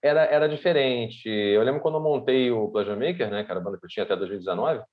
era, 0.02 0.24
era 0.26 0.50
diferente. 0.50 1.30
Eu 1.30 1.64
lembro 1.64 1.82
quando 1.82 1.96
eu 1.96 2.02
montei 2.02 2.52
o 2.52 2.70
Pleasure 2.70 3.00
Maker, 3.00 3.30
né, 3.30 3.44
que 3.44 3.52
era 3.52 3.60
a 3.60 3.64
banda 3.64 3.78
que 3.78 3.86
eu 3.86 3.90
tinha 3.90 4.04
até 4.04 4.16
2019, 4.16 4.84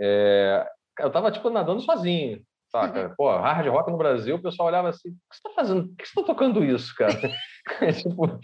é, 0.00 0.66
eu 0.98 1.10
tava, 1.10 1.30
tipo, 1.30 1.50
nadando 1.50 1.80
sozinho, 1.82 2.42
saca? 2.70 3.08
Uhum. 3.08 3.14
Pô, 3.16 3.30
hard 3.30 3.66
rock 3.68 3.90
no 3.90 3.98
Brasil, 3.98 4.36
o 4.36 4.42
pessoal 4.42 4.68
olhava 4.68 4.88
assim, 4.88 5.10
o 5.10 5.12
que 5.12 5.36
você 5.36 5.42
tá 5.42 5.50
fazendo? 5.54 5.88
Por 5.88 5.96
que 5.96 6.08
você 6.08 6.14
tá 6.14 6.22
tocando 6.22 6.64
isso, 6.64 6.94
cara? 6.96 7.12
tipo... 8.02 8.40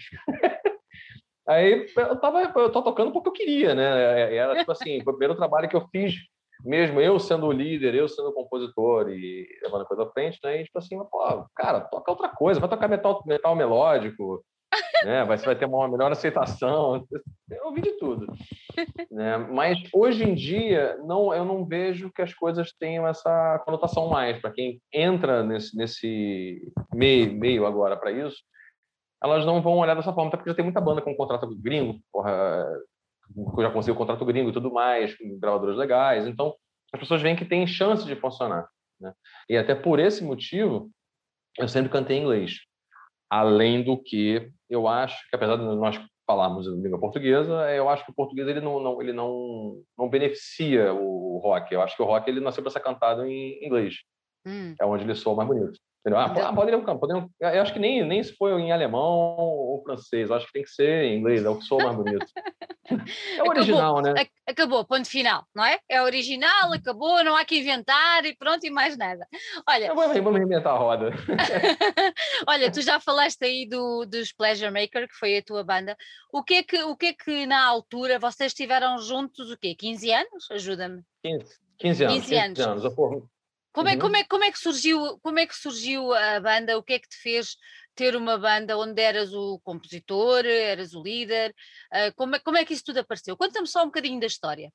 Aí 1.49 1.87
eu 1.97 2.21
tava, 2.21 2.43
eu 2.43 2.71
tô 2.71 2.83
tocando 2.83 3.11
porque 3.11 3.31
eu 3.31 3.33
queria, 3.33 3.75
né? 3.75 4.37
Era 4.37 4.55
tipo 4.59 4.71
assim, 4.71 5.01
o 5.01 5.05
primeiro 5.05 5.35
trabalho 5.35 5.67
que 5.67 5.75
eu 5.75 5.89
fiz 5.89 6.15
mesmo 6.65 7.01
eu 7.01 7.19
sendo 7.19 7.47
o 7.47 7.53
líder, 7.53 7.95
eu 7.95 8.09
sendo 8.09 8.31
o 8.31 8.33
compositor 8.33 9.09
e 9.11 9.47
levando 9.63 9.83
a 9.83 9.87
coisa 9.87 10.03
à 10.05 10.11
frente, 10.11 10.39
né? 10.43 10.61
E 10.61 10.65
tipo 10.65 10.79
assim, 10.79 10.99
pô, 10.99 11.47
cara, 11.55 11.81
toca 11.81 12.11
outra 12.11 12.29
coisa, 12.29 12.61
vai 12.61 12.69
tocar 12.69 12.89
metal, 12.89 13.23
metal 13.27 13.55
melódico, 13.55 14.45
né? 15.05 15.25
Vai, 15.25 15.37
vai 15.37 15.57
ter 15.57 15.67
uma 15.67 15.89
melhor 15.89 16.13
aceitação. 16.13 17.07
Eu 17.51 17.67
ouvi 17.67 17.81
de 17.81 17.93
tudo. 17.99 18.27
Né? 19.11 19.37
Mas 19.39 19.79
hoje 19.93 20.25
em 20.25 20.35
dia, 20.35 20.97
não, 21.05 21.33
eu 21.35 21.45
não 21.45 21.65
vejo 21.65 22.13
que 22.13 22.23
as 22.23 22.35
coisas 22.35 22.73
tenham 22.79 23.07
essa 23.07 23.61
conotação 23.65 24.09
mais. 24.09 24.41
Para 24.41 24.53
quem 24.53 24.81
entra 24.93 25.43
nesse, 25.43 25.77
nesse 25.77 26.73
meio, 26.93 27.33
meio 27.35 27.67
agora 27.67 27.97
para 27.97 28.13
isso, 28.13 28.37
elas 29.23 29.45
não 29.45 29.61
vão 29.61 29.79
olhar 29.79 29.95
dessa 29.95 30.13
forma, 30.13 30.29
até 30.29 30.37
porque 30.37 30.51
já 30.51 30.55
tem 30.55 30.65
muita 30.65 30.81
banda 30.81 31.03
com 31.03 31.15
contrato 31.17 31.49
gringo, 31.61 31.99
porra, 32.13 32.65
já 33.59 33.71
consegui 33.71 33.93
o 33.93 33.99
contrato 33.99 34.25
gringo 34.25 34.51
e 34.51 34.53
tudo 34.53 34.73
mais, 34.73 35.17
com 35.17 35.39
gravadoras 35.39 35.77
legais. 35.77 36.27
Então, 36.27 36.55
as 36.93 37.01
pessoas 37.01 37.23
veem 37.23 37.37
que 37.37 37.45
tem 37.45 37.67
chance 37.67 38.05
de 38.05 38.17
funcionar. 38.17 38.69
Né? 39.01 39.13
E 39.49 39.57
até 39.57 39.75
por 39.75 39.99
esse 39.99 40.25
motivo, 40.25 40.91
eu 41.59 41.69
sempre 41.69 41.91
cantei 41.91 42.19
em 42.19 42.23
inglês. 42.23 42.61
Além 43.31 43.83
do 43.83 44.01
que, 44.03 44.51
eu 44.71 44.89
acho 44.89 45.29
que, 45.29 45.37
apesar 45.37 45.57
de 45.57 45.63
nós 45.63 46.01
falarmos 46.27 46.69
a 46.69 46.71
língua 46.71 46.99
portuguesa, 46.99 47.71
eu 47.73 47.89
acho 47.89 48.05
que 48.05 48.11
o 48.11 48.15
português 48.15 48.47
ele 48.49 48.61
não, 48.61 48.81
não 48.81 49.01
ele 49.01 49.13
não, 49.13 49.83
não 49.97 50.09
beneficia 50.09 50.93
o 50.93 51.39
rock. 51.39 51.73
Eu 51.73 51.83
acho 51.83 51.97
que 51.97 52.03
o 52.03 52.07
rock 52.07 52.29
ele 52.29 52.41
nasceu 52.41 52.63
para 52.63 52.71
ser 52.71 52.81
cantado 52.81 53.25
em 53.25 53.65
inglês. 53.65 53.97
Hum. 54.47 54.75
É 54.81 54.85
onde 54.85 55.05
ele 55.05 55.15
soa 55.15 55.35
mais 55.35 55.49
bonito. 55.49 55.79
Ah, 56.17 56.29
então... 56.31 56.55
poderiam, 56.55 56.83
poderiam, 56.83 57.31
eu 57.41 57.63
acho 57.63 57.73
que 57.73 57.79
nem, 57.79 58.05
nem 58.05 58.23
se 58.23 58.35
foi 58.37 58.53
em 58.61 58.73
alemão 58.73 59.37
ou 59.37 59.83
francês, 59.83 60.31
acho 60.31 60.47
que 60.47 60.53
tem 60.53 60.63
que 60.63 60.71
ser 60.71 61.05
em 61.05 61.19
inglês, 61.19 61.45
é 61.45 61.49
o 61.49 61.57
que 61.57 61.65
soa 61.65 61.85
mais 61.85 61.97
bonito. 61.97 62.27
É 63.37 63.43
o 63.43 63.49
original, 63.49 63.99
acabou, 63.99 64.15
né? 64.15 64.27
Acabou, 64.47 64.85
ponto 64.85 65.07
final, 65.07 65.45
não 65.55 65.63
é? 65.63 65.79
É 65.91 66.03
original, 66.03 66.73
acabou, 66.73 67.23
não 67.23 67.37
há 67.37 67.45
que 67.45 67.59
inventar 67.59 68.25
e 68.25 68.35
pronto, 68.35 68.65
e 68.65 68.71
mais 68.71 68.97
nada. 68.97 69.27
Olha, 69.69 69.95
vamos, 69.95 70.19
vamos 70.19 70.41
inventar 70.41 70.75
a 70.75 70.79
roda. 70.79 71.11
Olha, 72.49 72.73
tu 72.73 72.81
já 72.81 72.99
falaste 72.99 73.45
aí 73.45 73.69
do, 73.69 74.07
dos 74.07 74.33
Pleasure 74.33 74.71
Maker, 74.71 75.07
que 75.07 75.15
foi 75.15 75.37
a 75.37 75.43
tua 75.43 75.63
banda. 75.63 75.95
O 76.33 76.43
que 76.43 76.55
é 76.55 76.63
que, 76.63 76.83
o 76.83 76.97
que, 76.97 77.07
é 77.07 77.13
que 77.13 77.45
na 77.45 77.63
altura 77.67 78.19
vocês 78.19 78.53
estiveram 78.53 78.97
juntos, 78.99 79.51
o 79.51 79.59
quê? 79.59 79.75
15 79.75 80.11
anos? 80.11 80.51
Ajuda-me. 80.51 81.03
15, 81.23 81.59
15 81.79 82.05
anos. 82.05 82.21
15 82.21 82.35
anos. 82.37 82.59
15 82.59 82.71
anos. 82.71 83.29
Como 83.79 83.89
é, 83.89 83.93
uhum. 83.93 83.99
como, 84.01 84.17
é, 84.17 84.25
como, 84.25 84.43
é 84.43 84.51
que 84.51 84.59
surgiu, 84.59 85.21
como 85.23 85.39
é 85.39 85.47
que 85.47 85.55
surgiu 85.55 86.13
a 86.13 86.41
banda? 86.41 86.77
O 86.77 86.83
que 86.83 86.95
é 86.95 86.99
que 86.99 87.09
te 87.09 87.17
fez 87.17 87.55
ter 87.95 88.17
uma 88.17 88.37
banda 88.37 88.77
onde 88.77 89.01
eras 89.01 89.33
o 89.33 89.61
compositor, 89.63 90.45
eras 90.45 90.95
o 90.95 91.01
líder? 91.01 91.55
Uh, 91.93 92.13
como, 92.17 92.35
é, 92.35 92.41
como 92.41 92.59
é 92.59 92.65
que 92.65 92.75
isso 92.75 92.83
tudo 92.85 92.99
apareceu? 92.99 93.37
Conta-me 93.37 93.69
só 93.69 93.83
um 93.83 93.87
bocadinho 93.87 94.19
da 94.19 94.27
história. 94.27 94.73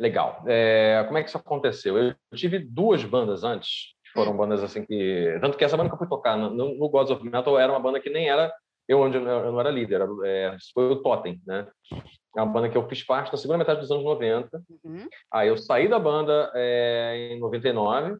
Legal. 0.00 0.42
É, 0.46 1.04
como 1.04 1.18
é 1.18 1.22
que 1.22 1.28
isso 1.28 1.36
aconteceu? 1.36 1.98
Eu 1.98 2.14
tive 2.34 2.58
duas 2.58 3.04
bandas 3.04 3.44
antes, 3.44 3.92
que 4.02 4.12
foram 4.14 4.32
hum. 4.32 4.38
bandas 4.38 4.64
assim 4.64 4.86
que. 4.86 5.38
Tanto 5.42 5.58
que 5.58 5.64
essa 5.66 5.76
banda 5.76 5.90
que 5.90 5.94
eu 5.94 5.98
fui 5.98 6.08
tocar 6.08 6.38
no, 6.38 6.48
no 6.48 6.88
Gods 6.88 7.10
of 7.10 7.22
Metal 7.22 7.58
era 7.58 7.70
uma 7.70 7.80
banda 7.80 8.00
que 8.00 8.08
nem 8.08 8.30
era 8.30 8.50
eu 8.88 9.00
onde 9.00 9.16
eu 9.16 9.22
não 9.22 9.60
era 9.60 9.70
líder, 9.70 9.96
era, 9.96 10.08
é, 10.24 10.56
foi 10.72 10.92
o 10.92 11.02
Totem, 11.02 11.40
né? 11.46 11.66
É 12.36 12.42
uma 12.42 12.52
banda 12.52 12.68
que 12.68 12.76
eu 12.76 12.88
fiz 12.88 13.02
parte 13.02 13.32
na 13.32 13.38
segunda 13.38 13.58
metade 13.58 13.80
dos 13.80 13.90
anos 13.90 14.04
90. 14.04 14.62
Uhum. 14.84 15.08
Aí 15.32 15.48
eu 15.48 15.56
saí 15.56 15.88
da 15.88 15.98
banda 15.98 16.52
é, 16.54 17.30
em 17.32 17.40
99, 17.40 18.16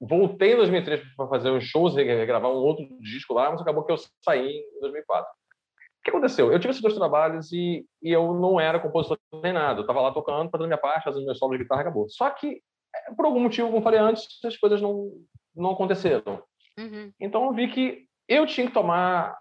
voltei 0.00 0.52
em 0.52 0.56
2003 0.56 1.02
para 1.16 1.28
fazer 1.28 1.50
uns 1.50 1.64
shows, 1.64 1.94
gravar 1.94 2.48
um 2.48 2.56
outro 2.56 2.86
disco 3.00 3.32
lá, 3.32 3.50
mas 3.50 3.60
acabou 3.60 3.84
que 3.84 3.92
eu 3.92 3.96
saí 4.22 4.58
em 4.58 4.80
2004. 4.80 5.24
O 5.24 6.04
que 6.04 6.10
aconteceu? 6.10 6.52
Eu 6.52 6.58
tive 6.58 6.70
esses 6.70 6.82
dois 6.82 6.94
trabalhos 6.94 7.50
e, 7.52 7.86
e 8.02 8.12
eu 8.12 8.34
não 8.34 8.60
era 8.60 8.80
compositor 8.80 9.18
nem 9.42 9.54
nada. 9.54 9.78
Eu 9.78 9.82
estava 9.82 10.02
lá 10.02 10.12
tocando, 10.12 10.50
fazendo 10.50 10.66
minha 10.66 10.78
parte, 10.78 11.04
fazendo 11.04 11.24
meu 11.24 11.34
solo 11.34 11.52
de 11.52 11.62
guitarra, 11.62 11.80
acabou. 11.80 12.06
Só 12.10 12.28
que, 12.28 12.60
é, 12.94 13.14
por 13.14 13.24
algum 13.24 13.40
motivo, 13.40 13.70
como 13.70 13.82
falei 13.82 14.00
antes, 14.00 14.26
as 14.44 14.56
coisas 14.58 14.82
não, 14.82 15.12
não 15.56 15.70
aconteceram. 15.70 16.42
Uhum. 16.78 17.10
Então 17.18 17.46
eu 17.46 17.52
vi 17.54 17.68
que 17.68 18.04
eu 18.28 18.46
tinha 18.46 18.66
que 18.66 18.74
tomar 18.74 19.38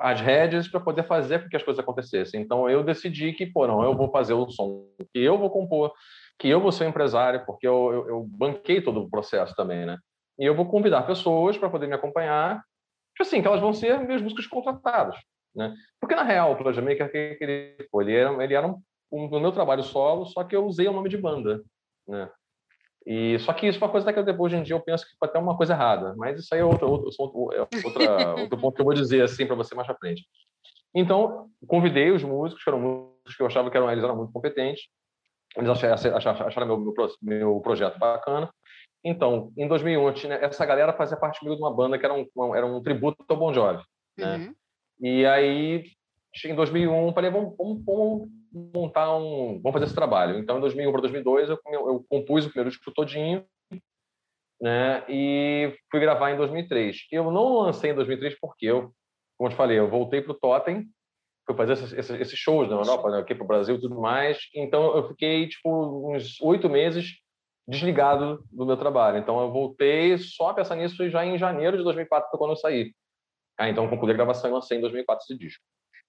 as 0.00 0.20
rédeas 0.20 0.68
para 0.68 0.80
poder 0.80 1.04
fazer 1.04 1.42
com 1.42 1.48
que 1.48 1.56
as 1.56 1.62
coisas 1.62 1.82
acontecessem. 1.82 2.40
Então 2.40 2.68
eu 2.68 2.82
decidi 2.82 3.32
que, 3.32 3.46
pô, 3.46 3.66
não, 3.66 3.82
eu 3.82 3.94
vou 3.94 4.10
fazer 4.10 4.34
o 4.34 4.48
som 4.50 4.86
que 5.12 5.18
eu 5.20 5.38
vou 5.38 5.50
compor, 5.50 5.92
que 6.38 6.48
eu 6.48 6.60
vou 6.60 6.72
ser 6.72 6.88
empresário, 6.88 7.44
porque 7.44 7.66
eu, 7.66 7.92
eu, 7.92 8.08
eu 8.08 8.24
banquei 8.28 8.80
todo 8.80 9.00
o 9.00 9.10
processo 9.10 9.54
também, 9.54 9.84
né? 9.84 9.98
E 10.38 10.44
eu 10.44 10.54
vou 10.54 10.66
convidar 10.66 11.02
pessoas 11.02 11.58
para 11.58 11.68
poder 11.68 11.88
me 11.88 11.94
acompanhar, 11.94 12.62
tipo 13.16 13.22
assim, 13.22 13.42
que 13.42 13.48
elas 13.48 13.60
vão 13.60 13.72
ser 13.72 13.98
meus 14.00 14.22
músicos 14.22 14.46
contratados, 14.46 15.18
né? 15.54 15.74
Porque 16.00 16.14
na 16.14 16.22
real, 16.22 16.52
o 16.52 16.56
Project 16.56 16.88
Maker, 16.88 17.10
que 17.10 17.44
ele 17.44 17.88
foi, 17.90 18.04
ele 18.04 18.14
era, 18.14 18.44
ele 18.44 18.54
era 18.54 18.66
um, 18.66 18.80
um, 19.10 19.40
meu 19.40 19.52
trabalho 19.52 19.82
solo, 19.82 20.26
só 20.26 20.44
que 20.44 20.54
eu 20.54 20.64
usei 20.64 20.86
o 20.86 20.92
nome 20.92 21.08
de 21.08 21.16
banda, 21.16 21.62
né? 22.06 22.30
E 23.10 23.38
só 23.38 23.54
que 23.54 23.66
isso 23.66 23.78
é 23.78 23.86
uma 23.86 23.90
coisa 23.90 24.12
que 24.12 24.22
depois 24.22 24.52
hoje 24.52 24.60
em 24.60 24.62
dia 24.62 24.76
eu 24.76 24.82
penso 24.82 25.06
que 25.06 25.16
foi 25.18 25.26
até 25.26 25.38
uma 25.38 25.56
coisa 25.56 25.72
errada, 25.72 26.14
mas 26.18 26.38
isso 26.38 26.54
aí 26.54 26.60
é 26.60 26.64
outro, 26.64 26.90
outro, 26.90 27.08
outro, 27.18 27.52
é 27.54 27.60
outra, 27.82 28.34
outro 28.36 28.60
ponto 28.60 28.74
que 28.74 28.82
eu 28.82 28.84
vou 28.84 28.92
dizer 28.92 29.22
assim 29.22 29.46
para 29.46 29.56
você 29.56 29.74
mais 29.74 29.86
para 29.86 29.96
frente. 29.96 30.26
Então, 30.94 31.48
convidei 31.66 32.10
os 32.10 32.22
músicos, 32.22 32.62
que 32.62 32.68
eram 32.68 32.80
músicos 32.80 33.34
que 33.34 33.42
eu 33.42 33.46
achava 33.46 33.70
que 33.70 33.76
eram, 33.78 33.90
eles 33.90 34.04
eram 34.04 34.14
muito 34.14 34.30
competentes, 34.30 34.88
eles 35.56 35.70
acharam, 35.70 35.94
acharam, 35.94 36.46
acharam 36.46 36.66
meu, 36.66 36.78
meu, 36.78 36.94
meu, 37.22 37.60
projeto 37.60 37.98
bacana. 37.98 38.50
Então, 39.02 39.54
em 39.56 39.66
2001, 39.66 40.12
tinha, 40.12 40.34
essa 40.34 40.66
galera 40.66 40.92
fazia 40.92 41.16
parte 41.16 41.40
comigo 41.40 41.56
de 41.56 41.62
uma 41.62 41.74
banda 41.74 41.98
que 41.98 42.04
era 42.04 42.12
um, 42.12 42.54
era 42.54 42.66
um 42.66 42.82
tributo 42.82 43.24
ao 43.26 43.38
Bon 43.38 43.54
Jovi. 43.54 43.82
Né? 44.18 44.36
Uhum. 44.36 44.54
E 45.00 45.24
aí, 45.24 45.84
em 46.44 46.54
2001, 46.54 47.14
falei, 47.14 47.30
vamos, 47.30 47.56
vamos, 47.56 47.82
vamos 47.86 48.28
montar 48.52 49.16
um, 49.16 49.60
vamos 49.60 49.72
fazer 49.72 49.86
esse 49.86 49.94
trabalho. 49.94 50.38
Então, 50.38 50.58
em 50.58 50.60
2001 50.60 50.90
para 50.90 51.00
2002, 51.02 51.50
eu, 51.50 51.58
eu 51.66 52.04
compus 52.08 52.44
o 52.44 52.48
primeiro 52.48 52.70
disco 52.70 52.92
todinho, 52.92 53.44
né? 54.60 55.04
E 55.08 55.76
fui 55.90 56.00
gravar 56.00 56.30
em 56.30 56.36
2003. 56.36 57.06
Eu 57.12 57.30
não 57.30 57.58
lancei 57.58 57.90
em 57.90 57.94
2003 57.94 58.38
porque 58.40 58.66
eu, 58.66 58.92
como 59.36 59.48
eu 59.48 59.50
te 59.50 59.56
falei, 59.56 59.78
eu 59.78 59.88
voltei 59.88 60.20
para 60.20 60.32
o 60.32 60.38
Totem, 60.38 60.88
fui 61.46 61.56
fazer 61.56 61.74
esses, 61.74 61.92
esses, 61.92 62.38
shows 62.38 62.68
na 62.68 62.76
Europa, 62.76 63.10
né, 63.10 63.18
aqui 63.18 63.34
para 63.34 63.44
o 63.44 63.48
Brasil 63.48 63.76
e 63.76 63.80
tudo 63.80 64.00
mais. 64.00 64.38
Então, 64.54 64.96
eu 64.96 65.08
fiquei 65.08 65.48
tipo 65.48 66.12
uns 66.12 66.40
oito 66.40 66.68
meses 66.68 67.16
desligado 67.66 68.44
do 68.50 68.66
meu 68.66 68.76
trabalho. 68.76 69.18
Então, 69.18 69.40
eu 69.40 69.50
voltei 69.50 70.16
só 70.18 70.50
a 70.50 70.54
pensar 70.54 70.76
nisso 70.76 71.08
já 71.08 71.24
em 71.24 71.38
janeiro 71.38 71.76
de 71.76 71.84
2004, 71.84 72.30
foi 72.30 72.38
quando 72.38 72.52
eu 72.52 72.56
saí. 72.56 72.94
Ah, 73.58 73.68
então, 73.68 73.88
concluí 73.88 74.12
a 74.12 74.16
gravação 74.16 74.50
e 74.50 74.52
lancei 74.52 74.78
em 74.78 74.80
2004 74.80 75.24
esse 75.24 75.38
disco. 75.38 75.62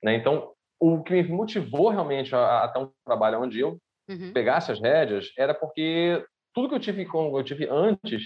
Né? 0.03 0.15
Então, 0.15 0.53
o 0.79 1.03
que 1.03 1.13
me 1.13 1.23
motivou 1.23 1.89
realmente 1.89 2.33
a, 2.33 2.63
a 2.63 2.67
ter 2.67 2.79
um 2.79 2.91
trabalho 3.05 3.41
onde 3.41 3.59
eu 3.59 3.77
uhum. 4.09 4.31
pegasse 4.33 4.71
as 4.71 4.79
rédeas 4.79 5.31
era 5.37 5.53
porque 5.53 6.23
tudo 6.53 6.69
que 6.69 6.75
eu 6.75 6.79
tive 6.79 7.05
como 7.05 7.37
eu 7.37 7.43
tive 7.43 7.67
antes, 7.69 8.23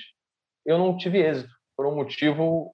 eu 0.66 0.78
não 0.78 0.96
tive 0.96 1.20
êxito 1.20 1.54
por 1.76 1.86
um 1.86 1.96
motivo 1.96 2.74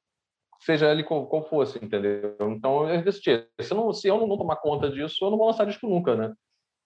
seja 0.59 0.91
ele 0.91 1.03
qual, 1.03 1.25
qual 1.27 1.47
fosse, 1.47 1.83
entendeu? 1.83 2.35
Então 2.41 2.89
eu 2.89 3.01
decidi, 3.01 3.45
se, 3.61 3.73
não, 3.73 3.93
se 3.93 4.07
eu 4.07 4.17
não 4.27 4.37
tomar 4.37 4.57
conta 4.57 4.89
disso, 4.89 5.23
eu 5.23 5.31
não 5.31 5.37
vou 5.37 5.47
lançar 5.47 5.65
disco 5.65 5.87
nunca, 5.87 6.15
né? 6.15 6.33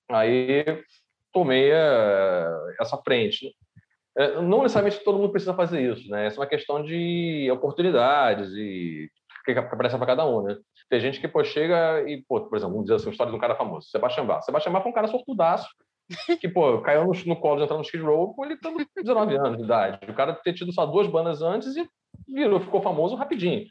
Aí 0.09 0.63
tomei 1.31 1.71
uh, 1.71 2.75
essa 2.79 2.97
frente. 2.97 3.55
Uh, 4.17 4.41
não 4.43 4.61
necessariamente 4.61 5.03
todo 5.03 5.17
mundo 5.17 5.31
precisa 5.31 5.55
fazer 5.55 5.81
isso, 5.91 6.07
né? 6.09 6.27
Essa 6.27 6.37
é 6.37 6.41
uma 6.41 6.47
questão 6.47 6.83
de 6.83 7.49
oportunidades 7.51 8.51
e 8.51 9.09
que 9.43 9.51
aparece 9.51 9.97
para 9.97 10.05
cada 10.05 10.25
um, 10.25 10.43
né? 10.43 10.57
Tem 10.93 10.99
gente 10.99 11.19
que, 11.19 11.27
pô, 11.27 11.43
chega 11.43 12.07
e, 12.07 12.21
pô, 12.21 12.39
por 12.41 12.55
exemplo, 12.55 12.73
vamos 12.73 12.85
dizer 12.85 12.97
assim, 12.97 13.09
a 13.09 13.11
história 13.11 13.31
de 13.31 13.35
um 13.35 13.41
cara 13.41 13.55
famoso, 13.55 13.89
Sebastião 13.89 14.27
Bach. 14.27 14.43
Sebastião 14.43 14.71
Bach 14.71 14.83
foi 14.83 14.91
um 14.91 14.93
cara 14.93 15.07
sortudaço, 15.07 15.67
que, 16.39 16.47
pô, 16.47 16.79
caiu 16.81 17.05
no, 17.05 17.13
no 17.25 17.35
colo 17.35 17.57
de 17.57 17.63
entrar 17.63 17.77
no 17.77 17.81
Skid 17.81 18.03
Row 18.03 18.31
com 18.35 18.45
ele 18.45 18.57
tendo 18.57 18.77
19 18.95 19.35
anos 19.35 19.57
de 19.57 19.63
idade. 19.63 19.97
O 20.07 20.13
cara 20.13 20.35
ter 20.35 20.53
tido 20.53 20.71
só 20.71 20.85
duas 20.85 21.07
bandas 21.07 21.41
antes 21.41 21.75
e 21.75 21.89
virou, 22.27 22.59
ficou 22.59 22.79
famoso 22.79 23.15
rapidinho. 23.15 23.65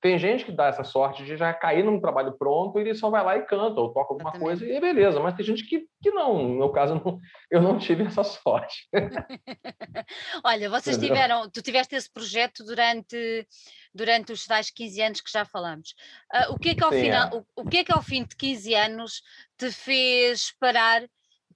Tem 0.00 0.16
gente 0.16 0.44
que 0.44 0.52
dá 0.52 0.66
essa 0.66 0.84
sorte 0.84 1.24
de 1.24 1.36
já 1.36 1.52
cair 1.52 1.84
num 1.84 2.00
trabalho 2.00 2.36
pronto 2.38 2.78
e 2.78 2.82
ele 2.82 2.94
só 2.94 3.10
vai 3.10 3.24
lá 3.24 3.36
e 3.36 3.42
canta 3.42 3.80
ou 3.80 3.92
toca 3.92 4.12
alguma 4.12 4.32
coisa 4.32 4.64
e 4.64 4.80
beleza. 4.80 5.18
Mas 5.18 5.34
tem 5.34 5.44
gente 5.44 5.64
que, 5.64 5.86
que 6.00 6.10
não. 6.10 6.42
No 6.42 6.58
meu 6.58 6.68
caso, 6.70 6.94
não, 7.04 7.18
eu 7.50 7.60
não 7.60 7.78
tive 7.78 8.04
essa 8.04 8.22
sorte. 8.22 8.88
Olha, 10.44 10.70
vocês 10.70 10.96
tiveram, 10.98 11.50
tu 11.50 11.60
tiveste 11.60 11.96
esse 11.96 12.10
projeto 12.10 12.64
durante, 12.64 13.46
durante 13.92 14.32
os 14.32 14.46
tais 14.46 14.70
15 14.70 15.02
anos 15.02 15.20
que 15.20 15.32
já 15.32 15.44
falamos. 15.44 15.94
Uh, 16.32 16.54
o, 16.54 16.58
que 16.58 16.70
é 16.70 16.74
que 16.76 16.84
ao 16.84 16.92
Sim, 16.92 17.02
final, 17.02 17.28
é. 17.28 17.36
o, 17.36 17.44
o 17.56 17.68
que 17.68 17.78
é 17.78 17.84
que 17.84 17.92
ao 17.92 18.02
fim 18.02 18.22
de 18.22 18.36
15 18.36 18.74
anos 18.74 19.22
te 19.56 19.72
fez 19.72 20.52
parar 20.60 21.02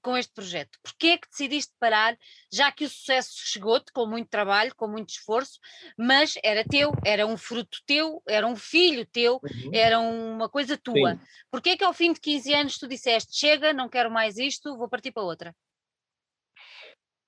com 0.03 0.17
este 0.17 0.33
projeto? 0.35 0.79
Porquê 0.83 1.09
é 1.09 1.19
que 1.19 1.29
decidiste 1.29 1.73
parar, 1.79 2.17
já 2.53 2.71
que 2.71 2.85
o 2.85 2.89
sucesso 2.89 3.31
chegou-te 3.35 3.93
com 3.93 4.07
muito 4.07 4.29
trabalho, 4.29 4.75
com 4.77 4.89
muito 4.89 5.11
esforço, 5.11 5.59
mas 5.97 6.35
era 6.45 6.65
teu, 6.65 6.93
era 7.05 7.27
um 7.27 7.37
fruto 7.37 7.79
teu, 7.87 8.23
era 8.29 8.47
um 8.47 8.57
filho 8.57 9.07
teu, 9.07 9.41
uhum. 9.43 9.71
era 9.73 9.99
uma 10.01 10.49
coisa 10.49 10.77
tua. 10.77 11.15
Sim. 11.15 11.21
Porquê 11.51 11.71
é 11.71 11.77
que 11.77 11.85
ao 11.85 11.95
fim 11.95 12.13
de 12.13 12.21
15 12.21 12.55
anos 12.55 12.79
tu 12.79 12.89
disseste, 12.89 13.39
chega, 13.39 13.73
não 13.73 13.89
quero 13.89 14.11
mais 14.11 14.37
isto, 14.37 14.77
vou 14.77 14.89
partir 14.89 15.13
para 15.13 15.23
outra? 15.23 15.55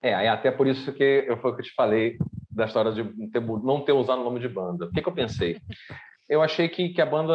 É, 0.02 0.28
até 0.28 0.50
por 0.50 0.66
isso 0.66 0.92
que 0.92 1.24
eu 1.26 1.40
foi 1.40 1.54
que 1.54 1.62
eu 1.62 1.64
te 1.64 1.72
falei 1.74 2.18
da 2.50 2.66
história 2.66 2.92
de 2.92 3.02
não 3.62 3.82
ter 3.82 3.92
usado 3.92 4.20
o 4.20 4.24
nome 4.24 4.38
de 4.38 4.48
banda. 4.48 4.84
O 4.84 4.90
que, 4.90 5.00
que 5.00 5.08
eu 5.08 5.14
pensei? 5.14 5.58
Eu 6.28 6.42
achei 6.42 6.68
que, 6.68 6.88
que 6.90 7.00
a 7.00 7.06
banda 7.06 7.34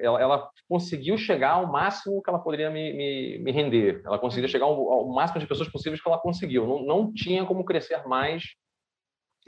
ela, 0.00 0.20
ela, 0.20 0.50
conseguiu 0.68 1.16
chegar 1.16 1.52
ao 1.52 1.70
máximo 1.70 2.20
que 2.22 2.28
ela 2.28 2.38
poderia 2.38 2.70
me, 2.70 2.92
me, 2.92 3.38
me 3.38 3.52
render. 3.52 4.02
Ela 4.04 4.18
conseguiu 4.18 4.48
chegar 4.48 4.66
ao, 4.66 4.92
ao, 4.92 5.08
máximo 5.08 5.40
de 5.40 5.46
pessoas 5.46 5.68
possíveis 5.68 6.02
que 6.02 6.08
ela 6.08 6.18
conseguiu. 6.18 6.66
Não, 6.66 6.82
não 6.84 7.12
tinha 7.12 7.46
como 7.46 7.64
crescer 7.64 8.06
mais 8.06 8.44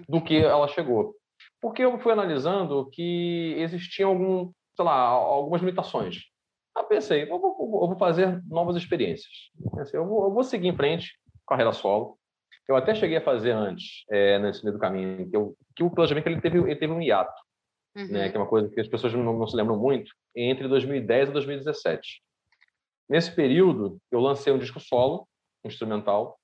do 0.09 0.23
que 0.23 0.37
ela 0.37 0.69
chegou. 0.69 1.15
Porque 1.61 1.83
eu 1.83 1.99
fui 1.99 2.13
analisando 2.13 2.89
que 2.91 3.55
existiam 3.59 4.11
algum, 4.11 4.53
sei 4.75 4.85
lá, 4.85 4.99
algumas 5.01 5.61
limitações. 5.61 6.23
Eu 6.77 6.85
pensei, 6.85 7.25
eu 7.25 7.39
vou, 7.39 7.51
eu 7.83 7.89
vou 7.89 7.99
fazer 7.99 8.41
novas 8.47 8.77
experiências. 8.77 9.33
Pensei, 9.75 9.99
eu, 9.99 10.07
vou, 10.07 10.25
eu 10.25 10.33
vou 10.33 10.45
seguir 10.45 10.69
em 10.69 10.77
frente, 10.77 11.13
carreira 11.47 11.73
solo. 11.73 12.17
Eu 12.69 12.77
até 12.77 12.95
cheguei 12.95 13.17
a 13.17 13.25
fazer 13.25 13.51
antes, 13.51 14.05
é, 14.11 14.39
nesse 14.39 14.63
meio 14.63 14.77
do 14.77 14.81
caminho, 14.81 15.29
que, 15.29 15.37
eu, 15.37 15.57
que 15.75 15.83
o 15.83 15.91
planejamento 15.91 16.27
ele 16.27 16.41
teve, 16.41 16.59
ele 16.59 16.77
teve 16.77 16.93
um 16.93 17.01
hiato 17.01 17.33
uhum. 17.99 18.09
né, 18.09 18.29
que 18.31 18.37
é 18.37 18.41
uma 18.41 18.49
coisa 18.49 18.69
que 18.69 18.81
as 18.81 18.89
pessoas 18.89 19.13
não, 19.15 19.39
não 19.39 19.47
se 19.47 19.57
lembram 19.57 19.79
muito, 19.79 20.11
entre 20.35 20.69
2010 20.69 21.31
e 21.31 21.33
2017. 21.33 22.23
Nesse 23.09 23.35
período, 23.35 23.99
eu 24.11 24.21
lancei 24.21 24.53
um 24.53 24.59
disco 24.59 24.81
solo, 24.81 25.27
instrumental, 25.65 26.39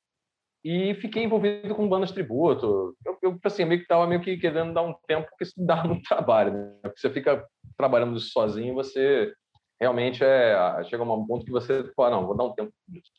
e 0.65 0.95
fiquei 0.95 1.23
envolvido 1.23 1.75
com 1.75 1.89
bandas 1.89 2.11
tributo. 2.11 2.97
Eu, 3.05 3.19
eu 3.23 3.39
assim, 3.45 3.67
meio 3.67 3.81
que 3.81 3.85
estava 3.85 4.07
meio 4.07 4.23
que 4.23 4.39
querendo 4.39 4.73
dar 4.73 4.83
um 4.83 4.95
tempo, 5.07 5.29
porque 5.29 5.45
isso 5.45 5.55
dá 5.65 5.85
muito 5.85 6.09
trabalho, 6.09 6.53
né? 6.53 6.79
Porque 6.83 6.99
você 6.99 7.11
fica 7.11 7.47
trabalhando 7.77 8.19
sozinho, 8.19 8.75
você 8.75 9.33
realmente 9.79 10.25
é 10.25 10.83
chega 10.85 11.03
a 11.03 11.15
um 11.15 11.27
ponto 11.27 11.45
que 11.45 11.51
você 11.51 11.93
fala, 11.95 12.17
não, 12.17 12.27
vou 12.27 12.37
dar 12.37 12.45
um 12.45 12.55
tempo 12.55 12.73
disso. 12.89 13.11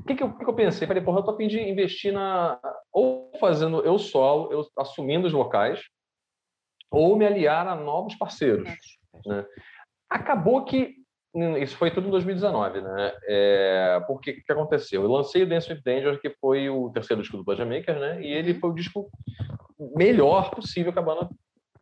O 0.00 0.04
que, 0.04 0.14
que, 0.14 0.22
eu, 0.22 0.36
que 0.36 0.44
eu 0.44 0.54
pensei? 0.54 0.88
Falei, 0.88 1.02
porra, 1.02 1.20
eu 1.20 1.24
tô 1.24 1.32
a 1.32 1.36
fim 1.36 1.46
de 1.46 1.60
investir 1.60 2.12
na. 2.12 2.58
Ou 2.92 3.30
fazendo 3.38 3.80
eu 3.82 3.98
solo, 3.98 4.50
eu 4.50 4.66
assumindo 4.76 5.26
os 5.26 5.32
vocais, 5.32 5.80
ou 6.90 7.16
me 7.16 7.26
aliar 7.26 7.66
a 7.66 7.74
novos 7.74 8.14
parceiros. 8.14 8.68
Né? 9.26 9.44
Acabou 10.10 10.64
que 10.64 10.96
isso 11.60 11.76
foi 11.76 11.90
tudo 11.90 12.08
em 12.08 12.10
2019, 12.10 12.80
né? 12.80 13.12
É, 13.28 14.00
porque 14.06 14.30
o 14.30 14.44
que 14.44 14.52
aconteceu? 14.52 15.02
Eu 15.02 15.10
lancei 15.10 15.42
o 15.42 15.48
Dance 15.48 15.70
with 15.70 15.82
Danger, 15.84 16.20
que 16.20 16.30
foi 16.40 16.68
o 16.70 16.90
terceiro 16.90 17.22
disco 17.22 17.36
do 17.36 17.44
Pleasure 17.44 17.68
Maker, 17.68 17.98
né? 17.98 18.22
E 18.22 18.32
ele 18.32 18.52
uhum. 18.52 18.60
foi 18.60 18.70
o 18.70 18.74
disco 18.74 19.10
melhor 19.94 20.50
possível 20.50 20.92
que 20.92 20.98
a 20.98 21.02
banda 21.02 21.28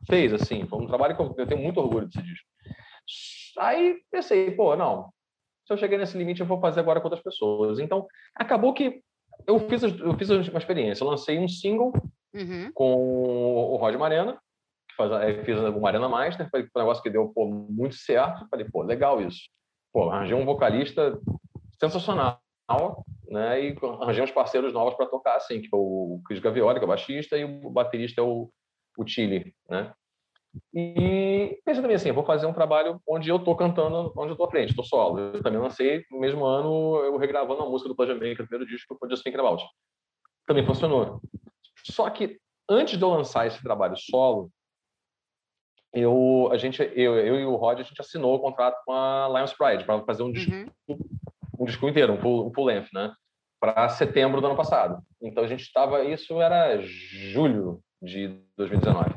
fez, 0.09 0.33
assim. 0.33 0.67
Foi 0.67 0.83
um 0.83 0.87
trabalho 0.87 1.17
que 1.17 1.41
eu, 1.41 1.47
tenho 1.47 1.63
muito 1.63 1.81
orgulho 1.81 2.07
desse 2.07 2.23
disco. 2.23 2.47
Aí 3.59 3.97
pensei, 4.11 4.51
pô, 4.51 4.77
não, 4.77 5.11
se 5.65 5.73
eu 5.73 5.79
cheguei 5.79 5.97
nesse 5.97 6.19
limite, 6.19 6.41
eu 6.41 6.47
vou 6.47 6.61
fazer 6.61 6.81
agora 6.81 7.01
com 7.01 7.07
outras 7.07 7.23
pessoas. 7.23 7.79
Então, 7.79 8.07
acabou 8.35 8.75
que 8.75 9.01
eu 9.47 9.59
fiz, 9.61 9.83
eu 9.83 10.19
fiz 10.19 10.29
uma 10.29 10.59
experiência. 10.59 11.05
Eu 11.05 11.09
lancei 11.09 11.39
um 11.39 11.49
single 11.49 11.93
uhum. 12.35 12.71
com 12.75 13.73
o 13.73 13.77
Roger 13.77 13.99
Marena, 13.99 14.39
faz, 14.97 15.13
é, 15.13 15.45
fiz 15.45 15.59
o 15.59 15.81
Marena 15.81 16.09
Meister, 16.09 16.49
foi 16.51 16.63
um 16.63 16.79
negócio 16.79 17.03
que 17.03 17.11
deu 17.11 17.29
pô, 17.29 17.47
muito 17.47 17.95
certo. 17.95 18.47
Falei, 18.51 18.67
pô, 18.71 18.83
legal 18.83 19.21
isso. 19.21 19.41
Pô, 19.93 20.11
arranjei 20.11 20.37
um 20.37 20.45
vocalista 20.45 21.19
sensacional, 21.79 22.41
né? 23.29 23.61
E 23.65 23.77
arranjei 24.01 24.25
uns 24.25 24.31
parceiros 24.31 24.73
novos 24.73 24.95
para 24.95 25.07
tocar, 25.07 25.37
assim, 25.37 25.61
que 25.61 25.69
é 25.73 25.77
o 25.77 26.21
Chris 26.27 26.41
Gavioli, 26.41 26.79
que 26.79 26.85
é 26.85 26.87
o 26.87 26.89
baixista, 26.89 27.37
e 27.37 27.45
o 27.45 27.71
baterista 27.71 28.21
é 28.21 28.25
o, 28.25 28.51
o 28.99 29.07
Chile, 29.07 29.55
né? 29.69 29.93
E 30.75 31.61
pensei 31.65 31.83
também 31.83 31.97
assim, 31.97 32.13
vou 32.13 32.25
fazer 32.25 32.47
um 32.47 32.53
trabalho 32.53 33.01
onde 33.07 33.29
eu 33.29 33.37
estou 33.37 33.55
cantando, 33.57 34.13
onde 34.17 34.29
eu 34.29 34.33
estou 34.33 34.47
à 34.47 34.51
frente, 34.51 34.71
estou 34.71 34.85
solo. 34.85 35.19
Eu 35.19 35.43
também 35.43 35.61
lancei 35.61 36.05
no 36.11 36.19
mesmo 36.19 36.45
ano, 36.45 36.97
eu 37.05 37.17
regravando 37.17 37.63
a 37.63 37.69
música 37.69 37.89
do 37.89 37.97
Pleasure 37.97 38.19
Maker, 38.19 38.45
o 38.45 38.49
primeiro 38.49 38.67
disco, 38.67 38.97
foi 38.99 39.09
Just 39.11 39.23
Thinking 39.23 39.39
About. 39.39 39.63
Também 40.47 40.65
funcionou. 40.65 41.21
Só 41.85 42.09
que 42.11 42.39
antes 42.69 42.99
de 42.99 43.05
eu 43.05 43.11
lançar 43.11 43.47
esse 43.47 43.63
trabalho 43.63 43.97
solo, 43.97 44.51
eu, 45.93 46.49
a 46.53 46.59
gente, 46.59 46.83
eu, 46.95 47.19
eu 47.19 47.41
e 47.41 47.45
o 47.45 47.57
Rod, 47.57 47.81
a 47.81 47.83
gente 47.83 48.01
assinou 48.01 48.35
o 48.35 48.41
contrato 48.41 48.77
com 48.85 48.93
a 48.93 49.29
Lions 49.35 49.53
Pride 49.53 49.85
para 49.85 50.03
fazer 50.03 50.23
um 50.23 50.33
disco, 50.33 50.53
uhum. 50.89 50.99
um 51.59 51.65
disco 51.65 51.89
inteiro, 51.89 52.13
um 52.13 52.21
full, 52.21 52.47
um 52.47 52.53
full 52.53 52.65
length, 52.65 52.89
né? 52.93 53.13
Para 53.59 53.89
setembro 53.89 54.41
do 54.41 54.47
ano 54.47 54.57
passado. 54.57 55.03
Então 55.23 55.43
a 55.43 55.47
gente 55.47 55.63
estava, 55.63 56.05
isso 56.05 56.41
era 56.41 56.79
julho 56.83 57.81
de 58.03 58.39
2019. 58.57 59.15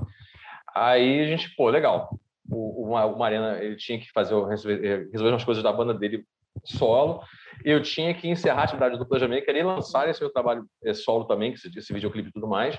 Aí 0.74 1.22
a 1.22 1.28
gente, 1.28 1.54
pô, 1.56 1.70
legal. 1.70 2.18
O, 2.50 2.88
o, 2.88 2.94
o 2.94 3.20
Marena, 3.20 3.62
ele 3.62 3.76
tinha 3.76 4.00
que 4.00 4.10
fazer, 4.12 4.34
resolver, 4.46 5.10
resolver 5.12 5.34
umas 5.34 5.44
coisas 5.44 5.64
da 5.64 5.74
banda 5.74 5.94
dele 5.94 6.26
solo. 6.64 7.22
Eu 7.64 7.82
tinha 7.82 8.14
que 8.14 8.28
encerrar 8.28 8.62
a 8.62 8.64
atividade 8.64 8.98
do 8.98 9.20
Jamaica 9.20 9.52
e 9.52 9.64
lançar 9.64 10.08
esse 10.10 10.22
meu 10.22 10.32
trabalho 10.32 10.66
é, 10.84 10.94
solo 10.94 11.26
também, 11.26 11.54
que 11.54 11.78
esse 11.78 11.94
videoclipe 11.94 12.30
e 12.30 12.32
tudo 12.32 12.48
mais. 12.48 12.78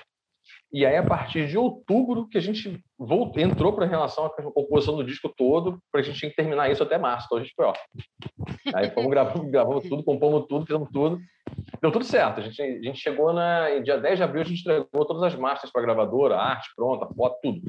E 0.73 0.85
aí, 0.85 0.95
a 0.95 1.03
partir 1.03 1.47
de 1.47 1.57
outubro, 1.57 2.27
que 2.29 2.37
a 2.37 2.41
gente 2.41 2.81
voltou, 2.97 3.43
entrou 3.43 3.73
para 3.73 3.85
a 3.85 3.89
relação 3.89 4.25
à 4.25 4.29
composição 4.29 4.95
do 4.95 5.03
disco 5.03 5.27
todo, 5.27 5.79
para 5.91 5.99
a 5.99 6.03
gente 6.03 6.17
tinha 6.17 6.29
que 6.29 6.35
terminar 6.35 6.71
isso 6.71 6.81
até 6.81 6.97
março. 6.97 7.25
Então 7.25 7.37
a 7.37 7.41
gente 7.41 7.53
foi, 7.53 7.65
ó. 7.65 7.73
Aí 8.73 8.89
fomos 8.91 9.09
gravando, 9.11 9.51
gravamos 9.51 9.87
tudo, 9.89 10.03
compomos 10.03 10.45
tudo, 10.47 10.65
fizemos 10.65 10.89
tudo. 10.91 11.19
Deu 11.81 11.91
tudo 11.91 12.05
certo. 12.05 12.39
A 12.39 12.43
gente, 12.43 12.61
a 12.61 12.81
gente 12.81 12.99
chegou 12.99 13.33
na. 13.33 13.71
Em 13.71 13.83
dia 13.83 13.97
10 13.97 14.17
de 14.17 14.23
abril, 14.23 14.41
a 14.41 14.45
gente 14.45 14.61
entregou 14.61 15.05
todas 15.05 15.23
as 15.23 15.35
masters 15.35 15.71
para 15.71 15.81
a 15.81 15.85
gravadora, 15.85 16.37
arte 16.37 16.69
pronta, 16.75 17.05
foto, 17.13 17.37
tudo. 17.41 17.61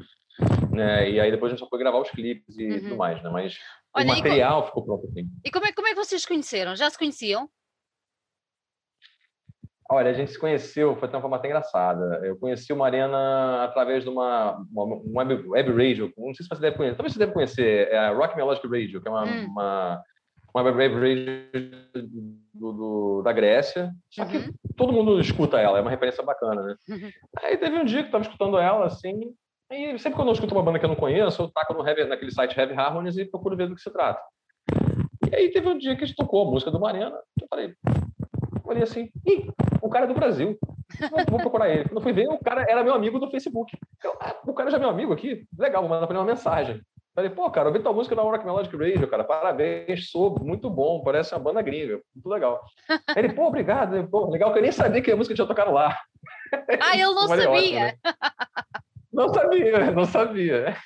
Né? 0.71 1.11
E 1.11 1.19
aí 1.19 1.29
depois 1.29 1.51
a 1.51 1.55
gente 1.55 1.59
só 1.59 1.69
foi 1.69 1.79
gravar 1.79 1.99
os 1.99 2.09
clipes 2.09 2.57
e 2.57 2.67
uhum. 2.67 2.79
tudo 2.79 2.97
mais, 2.97 3.21
né? 3.21 3.29
Mas 3.29 3.57
Olha, 3.93 4.05
o 4.05 4.07
material 4.07 4.65
ficou 4.65 4.85
pronto 4.85 5.07
assim. 5.07 5.27
E 5.43 5.51
como 5.51 5.65
é, 5.65 5.73
como 5.73 5.87
é 5.87 5.91
que 5.91 5.97
vocês 5.97 6.25
conheceram? 6.25 6.75
Já 6.75 6.89
se 6.89 6.97
conheciam? 6.97 7.49
Olha, 9.89 10.09
a 10.09 10.13
gente 10.13 10.31
se 10.31 10.39
conheceu, 10.39 10.95
foi 10.95 11.07
de 11.07 11.15
uma 11.15 11.21
forma 11.21 11.37
até 11.37 11.47
engraçada. 11.47 12.21
Eu 12.23 12.37
conheci 12.37 12.71
o 12.71 12.77
Marena 12.77 13.63
através 13.63 14.03
de 14.03 14.09
uma, 14.09 14.57
uma, 14.71 15.23
web, 15.23 15.47
web 15.49 15.71
radio, 15.71 16.13
não 16.17 16.33
sei 16.33 16.43
se 16.43 16.49
você 16.49 16.61
deve 16.61 16.77
conhecer, 16.77 16.95
talvez 16.95 17.13
você 17.13 17.19
deve 17.19 17.33
conhecer, 17.33 17.87
é 17.89 17.97
a 17.97 18.13
Rock 18.13 18.35
Melodic 18.35 18.65
Radio, 18.67 19.01
que 19.01 19.07
é 19.07 19.11
uma, 19.11 19.25
hum. 19.25 19.45
uma, 19.45 20.03
uma, 20.53 20.63
web 20.63 20.95
radio 20.95 21.71
do, 22.53 22.71
do, 22.71 23.21
da 23.23 23.33
Grécia, 23.33 23.91
só 24.09 24.25
que 24.25 24.37
uhum. 24.37 24.53
todo 24.77 24.93
mundo 24.93 25.19
escuta 25.19 25.59
ela, 25.59 25.79
é 25.79 25.81
uma 25.81 25.91
referência 25.91 26.23
bacana, 26.23 26.61
né? 26.63 26.75
Uhum. 26.89 27.11
Aí 27.41 27.57
teve 27.57 27.77
um 27.77 27.85
dia 27.85 27.99
que 27.99 28.05
eu 28.05 28.19
estava 28.19 28.23
escutando 28.23 28.57
ela, 28.57 28.85
assim, 28.85 29.33
e 29.69 29.97
sempre 29.99 30.15
quando 30.15 30.29
eu 30.29 30.33
escuto 30.33 30.53
uma 30.53 30.63
banda 30.63 30.79
que 30.79 30.85
eu 30.85 30.89
não 30.89 30.95
conheço, 30.95 31.41
eu 31.41 31.51
taco 31.51 31.73
no 31.73 31.87
heavy, 31.87 32.05
naquele 32.05 32.31
site 32.31 32.57
Heavy 32.57 32.73
Harmonies 32.73 33.17
e 33.17 33.25
procuro 33.25 33.57
ver 33.57 33.67
do 33.67 33.75
que 33.75 33.81
se 33.81 33.91
trata. 33.91 34.21
E 35.29 35.35
aí 35.35 35.49
teve 35.51 35.67
um 35.67 35.77
dia 35.77 35.95
que 35.95 36.03
a 36.03 36.07
gente 36.07 36.15
tocou 36.15 36.47
a 36.47 36.51
música 36.51 36.69
do 36.69 36.79
Marena, 36.79 37.17
eu 37.41 37.47
falei, 37.49 37.73
falei 38.63 38.83
assim, 38.83 39.09
ih, 39.25 39.49
o 39.81 39.89
cara 39.89 40.05
é 40.05 40.07
do 40.07 40.13
Brasil. 40.13 40.57
Vou 41.29 41.39
procurar 41.39 41.69
ele. 41.69 41.85
Quando 41.85 42.01
fui 42.01 42.13
ver, 42.13 42.27
o 42.27 42.39
cara 42.39 42.65
era 42.67 42.83
meu 42.83 42.93
amigo 42.93 43.19
do 43.19 43.29
Facebook. 43.29 43.77
Eu, 44.03 44.15
ah, 44.19 44.35
o 44.45 44.53
cara 44.53 44.69
já 44.69 44.77
é 44.77 44.79
meu 44.79 44.89
amigo 44.89 45.13
aqui? 45.13 45.45
Legal, 45.57 45.81
vou 45.81 45.89
mandar 45.89 46.07
para 46.07 46.15
ele 46.15 46.23
uma 46.23 46.31
mensagem. 46.31 46.81
Falei, 47.15 47.29
pô, 47.29 47.49
cara, 47.51 47.69
eu 47.69 47.73
vi 47.73 47.79
tua 47.79 47.93
música 47.93 48.15
na 48.15 48.23
Rock 48.23 48.43
Melodic 48.43 48.75
Radio, 48.75 49.07
cara, 49.07 49.23
parabéns, 49.23 50.09
sou 50.09 50.39
muito 50.39 50.67
bom, 50.67 51.03
parece 51.03 51.35
uma 51.35 51.39
banda 51.39 51.61
gringa, 51.61 52.01
muito 52.15 52.27
legal. 52.27 52.59
Ele, 53.15 53.31
pô, 53.33 53.45
obrigado, 53.45 54.07
pô, 54.07 54.31
legal, 54.31 54.51
que 54.51 54.57
eu 54.57 54.63
nem 54.63 54.71
sabia 54.71 54.99
que 54.99 55.11
a 55.11 55.15
música 55.15 55.35
tinha 55.35 55.47
tocado 55.47 55.71
lá. 55.71 55.97
Ah, 56.79 56.95
eu 56.95 57.15
não 57.15 57.27
sabia! 57.27 57.49
Ótimo, 57.49 57.79
né? 57.79 57.93
Não 59.11 59.29
sabia, 59.29 59.91
não 59.91 60.05
sabia. 60.05 60.77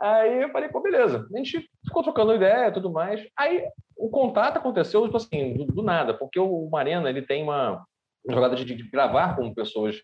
Aí 0.00 0.42
eu 0.42 0.50
falei, 0.50 0.68
pô, 0.68 0.80
beleza. 0.80 1.26
A 1.32 1.38
gente 1.38 1.66
ficou 1.84 2.02
trocando 2.02 2.34
ideia 2.34 2.68
e 2.68 2.72
tudo 2.72 2.92
mais. 2.92 3.26
Aí 3.36 3.64
o 3.98 4.08
contato 4.08 4.58
aconteceu, 4.58 5.04
tipo 5.04 5.16
assim, 5.16 5.54
do, 5.54 5.66
do 5.66 5.82
nada, 5.82 6.14
porque 6.14 6.38
o 6.38 6.68
Marena, 6.70 7.10
ele 7.10 7.22
tem 7.22 7.42
uma 7.42 7.84
jogada 8.28 8.54
de, 8.54 8.64
de, 8.64 8.88
gravar 8.88 9.36
com 9.36 9.52
pessoas 9.52 10.00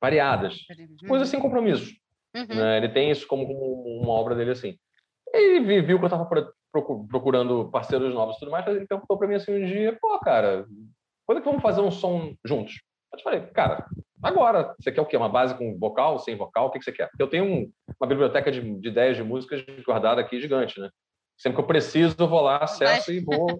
variadas, 0.00 0.58
coisas 1.06 1.28
sem 1.28 1.38
compromisso. 1.38 1.94
Uhum. 2.34 2.46
Né? 2.46 2.78
Ele 2.78 2.88
tem 2.88 3.10
isso 3.10 3.26
como, 3.26 3.46
como, 3.46 4.00
uma 4.02 4.12
obra 4.12 4.34
dele 4.34 4.50
assim. 4.50 4.76
Ele 5.32 5.82
viu 5.82 5.98
que 5.98 6.04
eu 6.04 6.08
estava 6.08 6.28
procurando 7.08 7.70
parceiros 7.70 8.12
novos 8.12 8.36
e 8.36 8.40
tudo 8.40 8.50
mais, 8.50 8.66
ele 8.66 8.86
perguntou 8.86 9.16
para 9.16 9.28
mim 9.28 9.34
assim 9.34 9.52
um 9.52 9.64
dia, 9.64 9.96
pô, 10.00 10.18
cara, 10.18 10.66
quando 11.24 11.38
é 11.38 11.40
que 11.40 11.48
vamos 11.48 11.62
fazer 11.62 11.80
um 11.80 11.90
som 11.90 12.34
juntos? 12.44 12.82
Eu 13.12 13.20
falei, 13.20 13.40
cara, 13.48 13.86
agora, 14.22 14.74
você 14.80 14.90
quer 14.90 15.00
o 15.00 15.06
quê? 15.06 15.16
Uma 15.16 15.28
base 15.28 15.54
com 15.56 15.78
vocal, 15.78 16.18
sem 16.18 16.36
vocal? 16.36 16.66
O 16.66 16.70
que, 16.70 16.78
que 16.78 16.84
você 16.84 16.92
quer? 16.92 17.10
Eu 17.18 17.28
tenho 17.28 17.44
um, 17.44 17.72
uma 18.00 18.08
biblioteca 18.08 18.50
de, 18.50 18.60
de 18.60 18.88
ideias 18.88 19.16
de 19.16 19.22
músicas 19.22 19.64
guardada 19.84 20.20
aqui 20.20 20.40
gigante, 20.40 20.80
né? 20.80 20.90
Sempre 21.40 21.56
que 21.56 21.62
eu 21.62 21.66
preciso, 21.66 22.14
eu 22.18 22.28
vou 22.28 22.42
lá, 22.42 22.58
acesso 22.58 23.10
e 23.10 23.18
vou, 23.18 23.58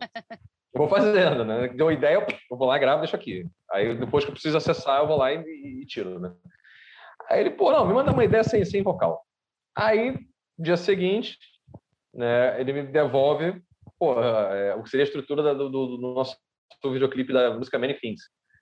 vou 0.74 0.86
fazendo, 0.86 1.46
né? 1.46 1.68
Deu 1.68 1.86
uma 1.86 1.94
ideia, 1.94 2.26
eu 2.50 2.56
vou 2.56 2.68
lá, 2.68 2.76
gravo, 2.76 3.00
deixo 3.00 3.16
aqui. 3.16 3.46
Aí 3.72 3.94
depois 3.94 4.22
que 4.22 4.30
eu 4.30 4.34
preciso 4.34 4.58
acessar, 4.58 5.00
eu 5.00 5.06
vou 5.06 5.16
lá 5.16 5.32
e, 5.32 5.38
e, 5.38 5.82
e 5.82 5.86
tiro, 5.86 6.20
né? 6.20 6.30
Aí 7.30 7.40
ele, 7.40 7.50
pô, 7.50 7.72
não, 7.72 7.86
me 7.86 7.94
manda 7.94 8.12
uma 8.12 8.24
ideia 8.24 8.44
sem, 8.44 8.62
sem 8.66 8.82
vocal. 8.82 9.24
Aí, 9.74 10.18
dia 10.58 10.76
seguinte, 10.76 11.38
né, 12.12 12.60
ele 12.60 12.74
me 12.74 12.82
devolve 12.82 13.62
pô, 13.98 14.20
é, 14.20 14.74
o 14.74 14.82
que 14.82 14.90
seria 14.90 15.04
a 15.04 15.06
estrutura 15.06 15.54
do, 15.54 15.70
do, 15.70 15.96
do 15.96 16.14
nosso 16.14 16.36
videoclipe 16.84 17.32
da 17.32 17.54
música 17.54 17.78
Many 17.78 17.94
Things. 17.94 18.20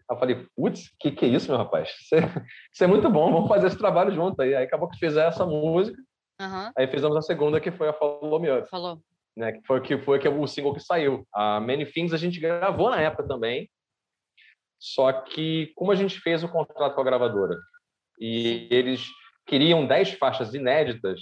Aí 0.08 0.14
eu 0.14 0.20
falei, 0.20 0.46
putz, 0.56 0.94
que 1.00 1.10
que 1.10 1.24
é 1.24 1.28
isso, 1.28 1.50
meu 1.50 1.58
rapaz? 1.58 1.90
Isso 2.00 2.84
é, 2.84 2.84
é, 2.84 2.86
muito 2.86 3.10
bom, 3.10 3.32
vamos 3.32 3.48
fazer 3.48 3.66
esse 3.66 3.78
trabalho 3.78 4.14
junto. 4.14 4.40
Aí, 4.40 4.54
aí 4.54 4.64
acabou 4.64 4.88
que 4.88 4.98
fez 4.98 5.16
essa 5.16 5.44
música, 5.44 6.00
uhum. 6.40 6.72
aí 6.76 6.86
fizemos 6.88 7.16
a 7.16 7.22
segunda, 7.22 7.60
que 7.60 7.70
foi 7.70 7.88
a 7.88 7.92
Follow 7.92 8.40
Me 8.40 8.50
Up. 8.50 8.68
Falou. 8.68 8.98
Né, 9.36 9.52
que 9.52 9.66
foi, 9.66 9.80
que 9.80 9.98
foi 9.98 10.18
que 10.18 10.28
o 10.28 10.46
single 10.46 10.74
que 10.74 10.80
saiu. 10.80 11.26
A 11.32 11.60
Many 11.60 11.86
Things 11.86 12.12
a 12.12 12.16
gente 12.16 12.40
gravou 12.40 12.90
na 12.90 13.00
época 13.00 13.26
também, 13.26 13.70
só 14.80 15.12
que 15.12 15.72
como 15.76 15.92
a 15.92 15.94
gente 15.94 16.20
fez 16.20 16.42
o 16.42 16.48
contrato 16.48 16.94
com 16.94 17.00
a 17.00 17.04
gravadora 17.04 17.56
e 18.20 18.68
eles 18.70 19.06
queriam 19.46 19.86
10 19.86 20.12
faixas 20.14 20.54
inéditas, 20.54 21.20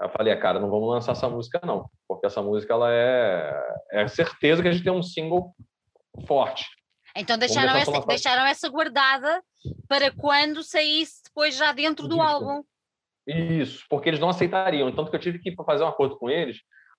eu 0.00 0.08
falei, 0.10 0.32
ah, 0.32 0.40
cara, 0.40 0.60
não 0.60 0.70
vamos 0.70 0.88
lançar 0.88 1.12
essa 1.12 1.28
música 1.28 1.60
não, 1.64 1.90
porque 2.08 2.26
essa 2.26 2.42
música 2.42 2.72
ela 2.72 2.92
é, 2.92 3.52
é 3.92 4.08
certeza 4.08 4.62
que 4.62 4.68
a 4.68 4.72
gente 4.72 4.84
tem 4.84 4.92
um 4.92 5.02
single 5.02 5.54
forte. 6.26 6.64
Então 7.14 7.36
deixaram 7.36 7.76
essa, 7.76 8.00
deixaram 8.06 8.46
essa 8.46 8.68
guardada 8.68 9.42
para 9.88 10.10
quando 10.12 10.62
saísse 10.62 11.22
depois 11.24 11.56
já 11.56 11.72
dentro 11.72 12.08
do 12.08 12.20
álbum. 12.20 12.62
Isso, 13.30 13.84
porque 13.88 14.08
eles 14.08 14.20
não 14.20 14.28
aceitariam. 14.28 14.90
Tanto 14.92 15.10
que 15.10 15.16
eu 15.16 15.20
tive 15.20 15.38
que 15.38 15.54
fazer 15.64 15.84
um 15.84 15.88
acordo 15.88 16.16
com 16.16 16.28
eles 16.28 16.58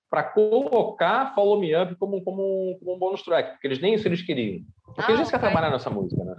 para 0.10 0.24
colocar 0.24 1.34
Follow 1.34 1.60
Me 1.60 1.76
Up 1.76 1.96
como, 1.96 2.22
como, 2.24 2.78
como 2.80 2.96
um 2.96 3.00
bônus 3.00 3.24
track, 3.24 3.52
porque 3.52 3.68
eles 3.68 3.80
nem 3.80 3.94
isso 3.94 4.08
eles 4.08 4.22
queriam. 4.22 4.62
Porque 4.84 5.12
ah, 5.12 5.16
a 5.16 5.18
gente 5.18 5.28
okay. 5.28 5.40
quer 5.40 5.46
trabalhar 5.46 5.70
nessa 5.70 5.90
música, 5.90 6.24
né? 6.24 6.36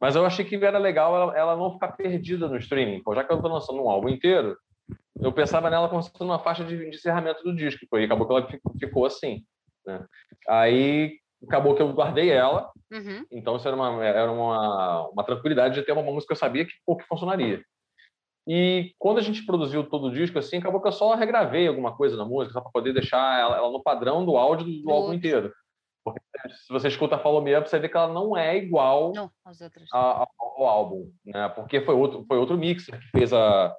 Mas 0.00 0.14
eu 0.14 0.24
achei 0.24 0.44
que 0.44 0.56
era 0.56 0.78
legal 0.78 1.14
ela, 1.14 1.36
ela 1.36 1.56
não 1.56 1.72
ficar 1.72 1.92
perdida 1.92 2.48
no 2.48 2.56
streaming. 2.56 3.02
Pô, 3.02 3.14
já 3.14 3.24
que 3.24 3.32
eu 3.32 3.36
estou 3.36 3.50
lançando 3.50 3.82
um 3.82 3.88
álbum 3.88 4.08
inteiro, 4.08 4.56
eu 5.20 5.32
pensava 5.32 5.70
nela 5.70 5.88
como 5.88 6.02
sendo 6.02 6.24
uma 6.24 6.38
faixa 6.38 6.64
de, 6.64 6.76
de 6.76 6.96
encerramento 6.96 7.42
do 7.42 7.54
disco. 7.54 7.84
E 7.98 8.04
acabou 8.04 8.26
que 8.26 8.32
ela 8.32 8.46
ficou, 8.46 8.74
ficou 8.78 9.06
assim. 9.06 9.42
Né? 9.86 10.04
Aí 10.48 11.18
acabou 11.46 11.74
que 11.74 11.82
eu 11.82 11.92
guardei 11.92 12.30
ela. 12.30 12.70
Uhum. 12.92 13.24
Então 13.32 13.56
isso 13.56 13.66
era 13.66 13.76
uma, 13.76 14.04
era 14.04 14.30
uma, 14.30 15.08
uma 15.08 15.24
tranquilidade 15.24 15.74
de 15.74 15.82
ter 15.82 15.92
uma 15.92 16.02
música 16.02 16.28
que 16.28 16.32
eu 16.32 16.36
sabia 16.36 16.64
que, 16.64 16.72
que 16.72 17.06
funcionaria. 17.08 17.62
E 18.50 18.94
quando 18.98 19.18
a 19.18 19.20
gente 19.20 19.44
produziu 19.44 19.84
todo 19.84 20.06
o 20.06 20.10
disco, 20.10 20.38
assim, 20.38 20.56
acabou 20.56 20.80
que 20.80 20.88
eu 20.88 20.92
só 20.92 21.14
regravei 21.14 21.68
alguma 21.68 21.94
coisa 21.94 22.16
na 22.16 22.24
música, 22.24 22.54
só 22.54 22.62
para 22.62 22.72
poder 22.72 22.94
deixar 22.94 23.38
ela, 23.38 23.58
ela, 23.58 23.70
no 23.70 23.82
padrão 23.82 24.24
do 24.24 24.38
áudio 24.38 24.64
do, 24.64 24.82
do 24.84 24.90
álbum 24.90 25.12
inteiro. 25.12 25.52
Porque 26.02 26.20
se 26.48 26.72
você 26.72 26.88
escuta 26.88 27.18
Follow 27.18 27.42
Me 27.42 27.54
Up, 27.54 27.68
você 27.68 27.78
vê 27.78 27.90
que 27.90 27.96
ela 27.98 28.10
não 28.10 28.34
é 28.34 28.56
igual 28.56 29.12
não, 29.14 29.30
a, 29.92 30.26
ao, 30.38 30.66
álbum, 30.66 31.12
né? 31.26 31.46
Porque 31.50 31.82
foi 31.82 31.94
outro, 31.94 32.24
foi 32.26 32.38
outro 32.38 32.56
mixer 32.56 32.98
que 32.98 33.10
fez 33.10 33.34
a, 33.34 33.76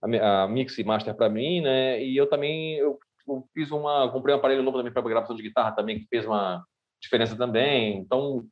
a, 0.00 0.42
a 0.44 0.48
mix 0.48 0.78
e 0.78 0.84
master 0.84 1.16
para 1.16 1.28
mim, 1.28 1.60
né? 1.60 2.00
E 2.00 2.16
eu 2.16 2.28
também 2.28 2.76
eu, 2.76 3.00
eu 3.26 3.44
fiz 3.52 3.72
uma, 3.72 4.08
comprei 4.12 4.32
um 4.32 4.38
aparelho 4.38 4.62
novo 4.62 4.76
também 4.76 4.92
para 4.92 5.02
gravação 5.02 5.34
de 5.34 5.42
guitarra 5.42 5.72
também 5.72 5.98
que 5.98 6.06
fez 6.06 6.24
uma 6.24 6.64
diferença 7.02 7.34
também. 7.34 7.98
Então 7.98 8.44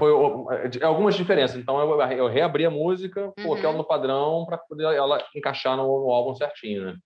foi 0.00 0.82
algumas 0.82 1.14
diferenças. 1.14 1.56
Então 1.56 1.78
eu, 1.78 2.00
eu 2.12 2.26
reabri 2.26 2.64
a 2.64 2.70
música, 2.70 3.30
coloquei 3.42 3.64
ela 3.64 3.72
uhum. 3.72 3.78
no 3.78 3.86
padrão 3.86 4.46
para 4.46 4.56
poder 4.56 4.84
ela 4.84 5.22
encaixar 5.36 5.76
no, 5.76 5.82
no, 5.82 6.10
álbum 6.10 6.34
certinho, 6.34 6.86
né? 6.86 6.96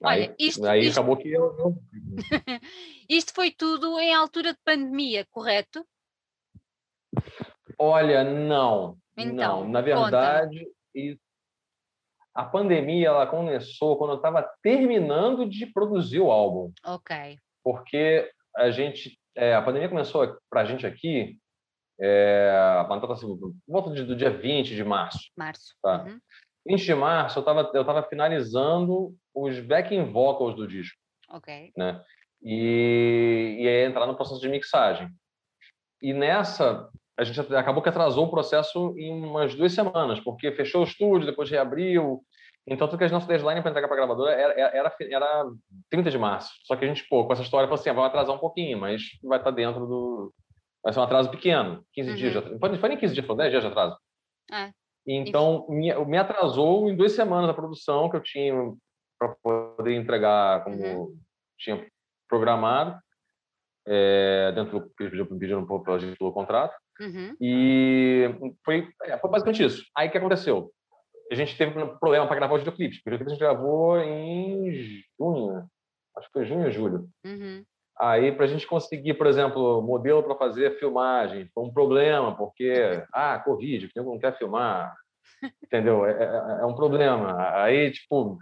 Olha, 0.00 0.28
aí, 0.28 0.34
isto, 0.38 0.64
aí 0.64 0.86
isto... 0.86 1.00
acabou 1.00 1.16
que 1.16 1.28
eu, 1.28 1.56
eu... 1.58 1.74
isto 3.10 3.34
foi 3.34 3.50
tudo 3.50 3.98
em 3.98 4.14
altura 4.14 4.52
de 4.52 4.58
pandemia, 4.64 5.26
correto? 5.30 5.84
Olha, 7.76 8.22
não. 8.22 8.96
Então, 9.16 9.64
não. 9.64 9.68
Na 9.68 9.80
verdade, 9.80 10.68
a 12.34 12.44
pandemia 12.44 13.08
ela 13.08 13.26
começou 13.26 13.96
quando 13.98 14.10
eu 14.12 14.16
estava 14.16 14.48
terminando 14.62 15.48
de 15.48 15.66
produzir 15.66 16.20
o 16.20 16.30
álbum. 16.30 16.70
Ok. 16.84 17.38
Porque 17.64 18.30
a 18.54 18.70
gente, 18.70 19.18
é, 19.34 19.54
a 19.54 19.62
pandemia 19.62 19.88
começou 19.88 20.38
para 20.48 20.60
a 20.60 20.64
gente 20.64 20.86
aqui, 20.86 21.38
é, 21.98 22.84
assim, 23.10 23.38
por 23.38 23.54
volta 23.66 23.90
do 23.90 24.16
dia 24.16 24.30
20 24.30 24.74
de 24.74 24.84
março. 24.84 25.30
Março. 25.36 25.74
Tá? 25.82 26.04
Uhum. 26.04 26.18
20 26.66 26.84
de 26.84 26.94
março 26.94 27.38
eu 27.38 27.40
estava 27.40 27.70
eu 27.72 27.84
tava 27.84 28.02
finalizando 28.02 29.14
os 29.34 29.58
backing 29.60 30.10
vocals 30.10 30.54
do 30.54 30.66
disco. 30.66 30.98
Ok. 31.30 31.72
Né? 31.76 32.02
E, 32.42 33.56
e 33.58 33.64
ia 33.64 33.86
entrar 33.86 34.06
no 34.06 34.16
processo 34.16 34.40
de 34.40 34.48
mixagem. 34.48 35.08
E 36.02 36.12
nessa, 36.12 36.88
a 37.16 37.24
gente 37.24 37.40
acabou 37.54 37.82
que 37.82 37.88
atrasou 37.88 38.26
o 38.26 38.30
processo 38.30 38.94
em 38.98 39.10
umas 39.12 39.54
duas 39.54 39.72
semanas, 39.72 40.20
porque 40.20 40.52
fechou 40.52 40.82
o 40.82 40.84
estúdio, 40.84 41.26
depois 41.26 41.50
reabriu. 41.50 42.22
Então, 42.66 42.88
tudo 42.88 42.98
que 42.98 43.04
a 43.04 43.08
nossa 43.08 43.28
deadline 43.28 43.62
para 43.62 43.70
entregar 43.70 43.88
para 43.88 43.96
a 43.96 44.00
gravadora 44.00 44.32
era, 44.32 44.52
era, 44.76 44.96
era 45.00 45.46
30 45.88 46.10
de 46.10 46.18
março. 46.18 46.52
Só 46.64 46.74
que 46.74 46.84
a 46.84 46.88
gente, 46.88 47.06
pô, 47.08 47.24
com 47.24 47.32
essa 47.32 47.42
história, 47.42 47.68
falou 47.68 47.80
assim: 47.80 47.90
ah, 47.90 47.92
vai 47.92 48.06
atrasar 48.06 48.34
um 48.34 48.40
pouquinho, 48.40 48.78
mas 48.78 49.02
vai 49.22 49.38
estar 49.38 49.50
tá 49.50 49.56
dentro 49.56 49.86
do. 49.86 50.34
Vai 50.86 50.92
ser 50.92 51.00
um 51.00 51.02
atraso 51.02 51.28
pequeno, 51.32 51.84
15 51.94 52.10
uhum. 52.10 52.14
dias. 52.14 52.32
De... 52.32 52.50
Não 52.52 52.78
foi 52.78 52.88
nem 52.88 52.96
15 52.96 53.12
dias, 53.12 53.26
foi 53.26 53.36
10 53.36 53.50
dias 53.50 53.62
de 53.64 53.68
atraso. 53.68 53.98
É. 54.52 54.70
Então, 55.04 55.66
me, 55.68 55.92
me 56.04 56.16
atrasou 56.16 56.88
em 56.88 56.94
duas 56.94 57.10
semanas 57.10 57.50
a 57.50 57.54
produção 57.54 58.08
que 58.08 58.16
eu 58.16 58.22
tinha 58.22 58.54
para 59.18 59.34
poder 59.42 59.96
entregar 59.96 60.62
como 60.62 60.76
uhum. 60.76 61.18
tinha 61.58 61.84
programado, 62.28 63.00
é, 63.84 64.52
dentro 64.52 64.78
do 64.78 64.88
que 64.90 65.02
eles 65.02 65.28
pediram, 65.28 65.66
para 65.66 65.94
a 65.94 65.98
gente 65.98 66.16
pelo 66.16 66.32
contrato. 66.32 66.76
Uhum. 67.00 67.34
E 67.40 68.30
foi, 68.64 68.88
é, 69.06 69.18
foi 69.18 69.28
basicamente 69.28 69.64
isso. 69.64 69.84
Aí 69.96 70.06
o 70.06 70.12
que 70.12 70.18
aconteceu? 70.18 70.70
A 71.32 71.34
gente 71.34 71.58
teve 71.58 71.82
um 71.82 71.98
problema 71.98 72.28
para 72.28 72.36
gravar 72.36 72.54
os 72.54 72.60
videoclipes. 72.60 72.98
O 72.98 73.02
videoclipe 73.10 73.32
a 73.32 73.34
gente 73.34 73.40
gravou 73.40 73.98
em 73.98 75.02
junho, 75.18 75.68
acho 76.16 76.28
que 76.28 76.32
foi 76.32 76.44
junho 76.44 76.66
ou 76.66 76.70
julho. 76.70 77.08
Uhum. 77.24 77.64
Aí, 77.98 78.30
para 78.30 78.44
a 78.44 78.48
gente 78.48 78.66
conseguir, 78.66 79.14
por 79.14 79.26
exemplo, 79.26 79.80
modelo 79.80 80.22
para 80.22 80.34
fazer 80.34 80.78
filmagem, 80.78 81.48
foi 81.54 81.64
um 81.64 81.72
problema, 81.72 82.36
porque, 82.36 82.72
ah, 83.12 83.38
Covid, 83.38 83.90
o 83.96 84.02
não 84.02 84.18
quer 84.18 84.36
filmar, 84.36 84.94
entendeu? 85.62 86.04
É, 86.04 86.12
é, 86.12 86.60
é, 86.60 86.66
um 86.66 86.74
problema. 86.74 87.34
Aí, 87.62 87.90
tipo, 87.90 88.38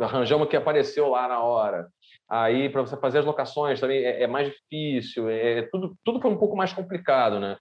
arranjamos 0.00 0.46
o 0.46 0.48
que 0.48 0.56
apareceu 0.56 1.08
lá 1.08 1.26
na 1.26 1.40
hora. 1.40 1.88
Aí, 2.28 2.68
para 2.68 2.82
você 2.82 2.96
fazer 2.96 3.18
as 3.18 3.24
locações 3.24 3.80
também 3.80 4.04
é, 4.04 4.22
é 4.22 4.26
mais 4.26 4.48
difícil, 4.48 5.28
é, 5.28 5.58
é, 5.58 5.62
tudo, 5.62 5.96
tudo 6.04 6.20
foi 6.20 6.30
um 6.30 6.38
pouco 6.38 6.56
mais 6.56 6.72
complicado, 6.72 7.40
né? 7.40 7.56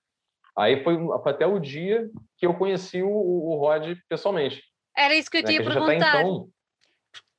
Aí 0.55 0.83
foi, 0.83 0.95
até 1.25 1.47
o 1.47 1.59
dia 1.59 2.07
que 2.37 2.45
eu 2.45 2.53
conheci 2.53 3.01
o, 3.01 3.09
o 3.09 3.57
Rod 3.57 3.97
pessoalmente. 4.07 4.61
Era 4.95 5.15
isso 5.15 5.29
que 5.29 5.37
eu 5.37 5.41
né? 5.41 5.47
tinha 5.47 5.63
que 5.63 5.67
perguntar. 5.67 6.21
Então... 6.21 6.47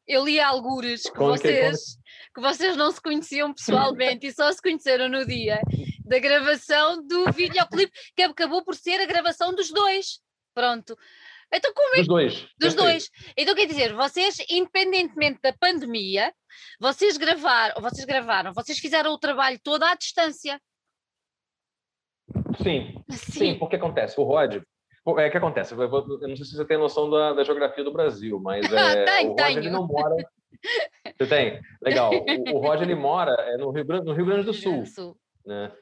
Eu 0.07 0.25
li 0.25 0.39
algures 0.39 1.03
que 1.03 1.19
vocês, 1.19 1.97
que, 1.97 2.35
que 2.35 2.41
vocês 2.41 2.77
não 2.77 2.91
se 2.91 3.01
conheciam 3.01 3.55
pessoalmente 3.55 4.27
e 4.27 4.33
só 4.33 4.53
se 4.53 4.61
conheceram 4.61 5.09
no 5.09 5.25
dia 5.25 5.61
da 6.05 6.19
gravação 6.19 7.05
do 7.07 7.33
videoclipe, 7.33 7.93
que 8.15 8.23
acabou 8.23 8.63
por 8.63 8.75
ser 8.75 9.01
a 9.01 9.07
gravação 9.07 9.55
dos 9.55 9.71
dois. 9.71 10.21
Pronto. 10.55 10.97
Então, 11.53 11.73
como 11.73 11.95
é 11.95 11.99
Dos 11.99 12.07
dois. 12.07 12.49
Dos 12.59 12.75
dois. 12.75 13.11
Então, 13.37 13.55
quer 13.55 13.67
dizer, 13.67 13.95
vocês, 13.95 14.37
independentemente 14.51 15.41
da 15.41 15.53
pandemia, 15.53 16.33
vocês 16.81 17.17
gravaram, 17.17 17.81
vocês 17.81 18.05
gravaram, 18.05 18.53
vocês 18.53 18.79
fizeram 18.79 19.13
o 19.13 19.19
trabalho 19.19 19.59
todo 19.63 19.83
à 19.85 19.95
distância. 19.95 20.61
Sim, 22.63 23.03
sim, 23.11 23.33
sim 23.33 23.59
porque 23.59 23.77
acontece. 23.77 24.21
O 24.21 24.25
Rod, 24.25 24.63
é 25.19 25.31
que 25.31 25.37
acontece. 25.37 25.75
Eu, 25.75 25.89
vou, 25.89 26.07
eu, 26.21 26.29
não 26.29 26.37
sei 26.37 26.45
se 26.45 26.57
você 26.57 26.65
tem 26.65 26.79
noção 26.79 27.11
da, 27.11 27.33
da 27.33 27.45
geografia 27.45 27.85
do 27.85 27.93
Brasil, 27.93 28.41
mas 28.41 28.65
é, 28.73 29.05
tem, 29.05 29.29
o 29.29 29.35
Rod 29.35 29.57
ele 29.57 29.71
não 29.71 29.87
mora. 29.87 30.17
Você 31.19 31.27
tem? 31.27 31.61
Legal. 31.83 32.11
O, 32.11 32.57
o 32.57 32.59
Rod 32.59 32.81
ele 32.81 32.95
mora 32.95 33.33
é, 33.33 33.59
no, 33.59 33.71
Rio 33.71 33.85
Grande, 33.85 34.07
no 34.07 34.15
Rio 34.15 34.25
Grande 34.25 34.45
do 34.45 34.55
Sul. 34.55 34.73
Rio 34.73 34.81
Grande 34.81 34.91
do 34.91 34.95
Sul. 34.95 35.17
Né? 35.45 35.73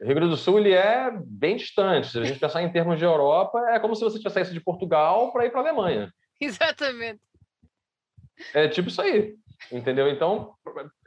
O 0.00 0.04
Rio 0.04 0.14
Grande 0.16 0.30
do 0.30 0.36
Sul 0.36 0.58
ele 0.58 0.72
é 0.72 1.12
bem 1.24 1.56
distante. 1.56 2.08
Se 2.08 2.18
a 2.18 2.24
gente 2.24 2.40
pensar 2.40 2.60
em 2.60 2.72
termos 2.72 2.98
de 2.98 3.04
Europa, 3.04 3.60
é 3.70 3.78
como 3.78 3.94
se 3.94 4.02
você 4.02 4.18
tivesse 4.18 4.52
de 4.52 4.60
Portugal 4.60 5.32
para 5.32 5.46
ir 5.46 5.50
para 5.50 5.60
a 5.60 5.62
Alemanha. 5.62 6.12
Exatamente. 6.40 7.20
É 8.52 8.66
tipo 8.66 8.88
isso 8.88 9.00
aí, 9.00 9.36
entendeu? 9.70 10.08
Então, 10.08 10.54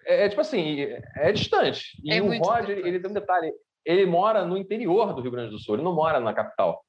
é, 0.05 0.25
é 0.25 0.29
tipo 0.29 0.39
assim, 0.39 0.87
é 1.17 1.31
distante. 1.33 1.99
E 2.01 2.13
é 2.13 2.21
o 2.21 2.37
Rod, 2.37 2.69
ele, 2.69 2.87
ele 2.87 2.99
tem 3.01 3.11
um 3.11 3.13
detalhe, 3.13 3.51
ele 3.83 4.05
mora 4.05 4.45
no 4.45 4.55
interior 4.55 5.13
do 5.13 5.21
Rio 5.21 5.31
Grande 5.31 5.51
do 5.51 5.59
Sul, 5.59 5.75
ele 5.75 5.83
não 5.83 5.93
mora 5.93 6.21
na 6.21 6.33
capital. 6.33 6.84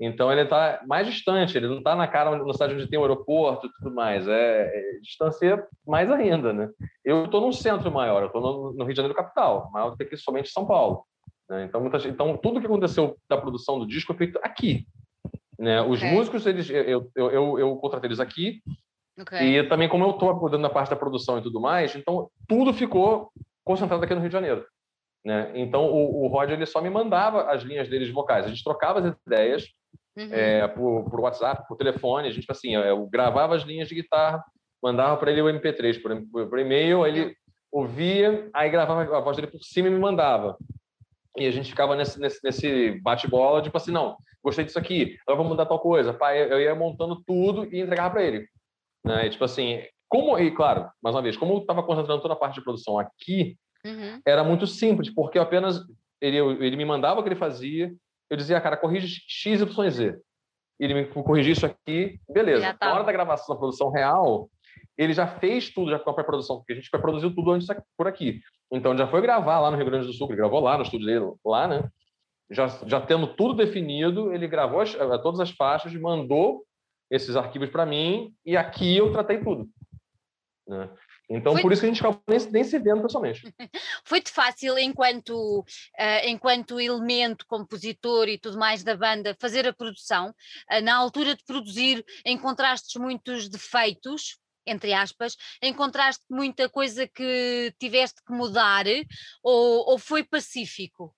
Então 0.00 0.32
ele 0.32 0.40
está 0.40 0.80
mais 0.86 1.06
distante, 1.06 1.58
ele 1.58 1.68
não 1.68 1.78
está 1.78 1.94
na 1.94 2.08
cara 2.08 2.34
na 2.42 2.52
cidade 2.54 2.72
onde 2.72 2.88
tem 2.88 2.98
o 2.98 3.02
aeroporto 3.02 3.66
e 3.66 3.70
tudo 3.72 3.94
mais. 3.94 4.26
É, 4.26 4.62
é 4.74 4.98
distância 5.02 5.62
mais 5.86 6.10
ainda, 6.10 6.54
né? 6.54 6.70
Eu 7.04 7.26
estou 7.26 7.42
num 7.42 7.52
centro 7.52 7.92
maior, 7.92 8.22
eu 8.22 8.28
estou 8.28 8.40
no, 8.40 8.72
no, 8.72 8.84
Rio 8.84 8.94
de 8.94 8.96
Janeiro 8.96 9.14
capital, 9.14 9.70
maior 9.70 9.90
do 9.90 9.96
que 9.98 10.16
somente 10.16 10.48
São 10.48 10.66
Paulo. 10.66 11.04
Né? 11.50 11.66
Então, 11.66 11.82
muita, 11.82 11.98
então 12.08 12.34
tudo 12.38 12.60
que 12.60 12.66
aconteceu 12.66 13.14
da 13.28 13.36
produção 13.36 13.78
do 13.78 13.86
disco 13.86 14.14
foi 14.14 14.26
feito 14.26 14.40
aqui. 14.42 14.86
Né? 15.58 15.82
Os 15.82 15.98
okay. 15.98 16.10
músicos, 16.10 16.46
eles, 16.46 16.70
eu, 16.70 17.10
eu, 17.14 17.30
eu, 17.30 17.58
eu 17.58 17.76
contratei 17.76 18.08
eles 18.08 18.20
aqui. 18.20 18.62
Okay. 19.20 19.58
E 19.58 19.68
também, 19.68 19.86
como 19.86 20.04
eu 20.04 20.12
estou 20.12 20.34
cuidando 20.40 20.62
da 20.62 20.70
parte 20.70 20.88
da 20.88 20.96
produção 20.96 21.38
e 21.38 21.42
tudo 21.42 21.60
mais, 21.60 21.94
então 21.94 22.30
tudo 22.48 22.72
ficou 22.72 23.30
concentrado 23.62 24.02
aqui 24.02 24.14
no 24.14 24.20
Rio 24.20 24.30
de 24.30 24.32
Janeiro. 24.32 24.64
Né? 25.22 25.52
Então, 25.56 25.84
o, 25.84 26.24
o 26.24 26.28
Roger 26.28 26.56
ele 26.56 26.64
só 26.64 26.80
me 26.80 26.88
mandava 26.88 27.50
as 27.50 27.62
linhas 27.62 27.86
deles 27.86 28.10
vocais. 28.10 28.46
A 28.46 28.48
gente 28.48 28.64
trocava 28.64 29.00
as 29.00 29.14
ideias 29.26 29.68
uhum. 30.16 30.28
é, 30.32 30.66
por, 30.68 31.10
por 31.10 31.20
WhatsApp, 31.20 31.66
por 31.68 31.76
telefone. 31.76 32.28
A 32.28 32.30
gente, 32.30 32.42
tipo 32.42 32.52
assim, 32.52 32.74
eu 32.74 33.06
gravava 33.06 33.54
as 33.54 33.62
linhas 33.62 33.88
de 33.88 33.94
guitarra, 33.94 34.44
mandava 34.82 35.16
para 35.16 35.30
ele 35.30 35.42
o 35.42 35.46
MP3 35.46 36.00
por, 36.00 36.48
por 36.48 36.58
e-mail, 36.58 37.06
ele 37.06 37.34
ouvia, 37.70 38.48
aí 38.52 38.68
gravava 38.70 39.16
a 39.16 39.20
voz 39.20 39.36
dele 39.36 39.48
por 39.48 39.62
cima 39.62 39.88
e 39.88 39.90
me 39.90 39.98
mandava. 39.98 40.56
E 41.36 41.46
a 41.46 41.50
gente 41.50 41.70
ficava 41.70 41.94
nesse, 41.94 42.18
nesse, 42.18 42.40
nesse 42.42 43.00
bate-bola, 43.02 43.62
tipo 43.62 43.76
assim, 43.76 43.92
não, 43.92 44.16
gostei 44.42 44.64
disso 44.64 44.78
aqui, 44.78 45.16
agora 45.22 45.36
vamos 45.36 45.52
mudar 45.52 45.66
tal 45.66 45.78
coisa. 45.78 46.12
Pai, 46.12 46.52
eu 46.52 46.60
ia 46.60 46.74
montando 46.74 47.22
tudo 47.24 47.68
e 47.72 47.80
entregava 47.80 48.10
para 48.10 48.22
ele. 48.24 48.48
Né? 49.04 49.26
E, 49.26 49.30
tipo 49.30 49.44
assim, 49.44 49.82
como, 50.08 50.38
e 50.38 50.50
claro, 50.50 50.90
mais 51.02 51.14
uma 51.14 51.22
vez, 51.22 51.36
como 51.36 51.54
eu 51.54 51.58
estava 51.58 51.82
concentrando 51.82 52.20
toda 52.20 52.34
a 52.34 52.36
parte 52.36 52.56
de 52.56 52.64
produção 52.64 52.98
aqui, 52.98 53.56
Uhum. 53.84 54.20
Era 54.26 54.44
muito 54.44 54.66
simples, 54.66 55.10
porque 55.10 55.38
eu 55.38 55.42
apenas 55.42 55.80
ele, 56.20 56.38
ele 56.38 56.76
me 56.76 56.84
mandava 56.84 57.20
o 57.20 57.22
que 57.22 57.28
ele 57.28 57.36
fazia, 57.36 57.92
eu 58.30 58.36
dizia, 58.36 58.60
cara, 58.60 58.76
corrige 58.76 59.22
X, 59.26 59.60
Y, 59.60 59.90
Z. 59.90 60.20
Ele 60.78 60.94
me 60.94 61.04
corrigia 61.06 61.52
isso 61.52 61.66
aqui, 61.66 62.18
beleza. 62.28 62.76
Na 62.80 62.94
hora 62.94 63.04
da 63.04 63.12
gravação 63.12 63.54
da 63.54 63.58
produção 63.58 63.90
real, 63.90 64.48
ele 64.96 65.12
já 65.12 65.26
fez 65.26 65.68
tudo 65.68 65.90
já 65.90 65.98
com 65.98 66.10
a 66.10 66.14
pré-produção, 66.14 66.58
porque 66.58 66.72
a 66.72 66.76
gente 66.76 66.90
pré-produziu 66.90 67.34
tudo 67.34 67.50
antes 67.50 67.68
por 67.96 68.06
aqui. 68.06 68.40
Então 68.72 68.96
já 68.96 69.06
foi 69.06 69.20
gravar 69.20 69.60
lá 69.60 69.70
no 69.70 69.76
Rio 69.76 69.86
Grande 69.86 70.06
do 70.06 70.12
Sul, 70.12 70.28
ele 70.28 70.36
gravou 70.36 70.60
lá 70.60 70.76
no 70.78 70.84
estúdio 70.84 71.06
dele, 71.06 71.32
lá, 71.44 71.66
né? 71.66 71.88
Já, 72.50 72.66
já 72.86 73.00
tendo 73.00 73.34
tudo 73.34 73.54
definido, 73.54 74.32
ele 74.32 74.48
gravou 74.48 74.80
as, 74.80 74.94
eh, 74.94 75.18
todas 75.18 75.40
as 75.40 75.50
faixas, 75.50 75.92
mandou 75.94 76.64
esses 77.10 77.36
arquivos 77.36 77.68
para 77.70 77.84
mim 77.84 78.32
e 78.44 78.56
aqui 78.56 78.96
eu 78.96 79.12
tratei 79.12 79.42
tudo. 79.42 79.68
Né? 80.66 80.88
Então, 81.30 81.52
Foi... 81.52 81.62
por 81.62 81.72
isso 81.72 81.80
que 81.80 81.86
a 81.86 81.90
gente 81.90 82.00
acabou 82.00 82.20
nem, 82.26 82.38
nem 82.50 82.64
se 82.64 82.76
vendo 82.80 83.02
pessoalmente. 83.02 83.42
Foi-te 84.04 84.32
fácil, 84.32 84.76
enquanto, 84.76 85.60
uh, 85.60 86.26
enquanto 86.26 86.80
elemento, 86.80 87.46
compositor 87.46 88.28
e 88.28 88.36
tudo 88.36 88.58
mais 88.58 88.82
da 88.82 88.96
banda, 88.96 89.36
fazer 89.38 89.66
a 89.68 89.72
produção? 89.72 90.34
Uh, 90.70 90.82
na 90.82 90.96
altura 90.96 91.36
de 91.36 91.44
produzir, 91.44 92.04
encontraste 92.26 92.98
muitos 92.98 93.48
defeitos? 93.48 94.38
Entre 94.66 94.92
aspas, 94.92 95.36
encontraste 95.62 96.24
muita 96.28 96.68
coisa 96.68 97.06
que 97.06 97.72
tiveste 97.78 98.20
que 98.26 98.32
mudar 98.32 98.84
ou, 99.42 99.90
ou 99.90 99.98
foi 99.98 100.22
pacífico? 100.22 101.14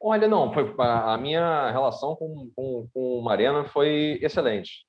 Olha, 0.00 0.28
não, 0.28 0.52
foi, 0.52 0.74
a 0.78 1.18
minha 1.18 1.70
relação 1.70 2.14
com, 2.16 2.50
com, 2.54 2.88
com 2.92 3.20
Mariana 3.22 3.64
foi 3.64 4.18
excelente. 4.22 4.86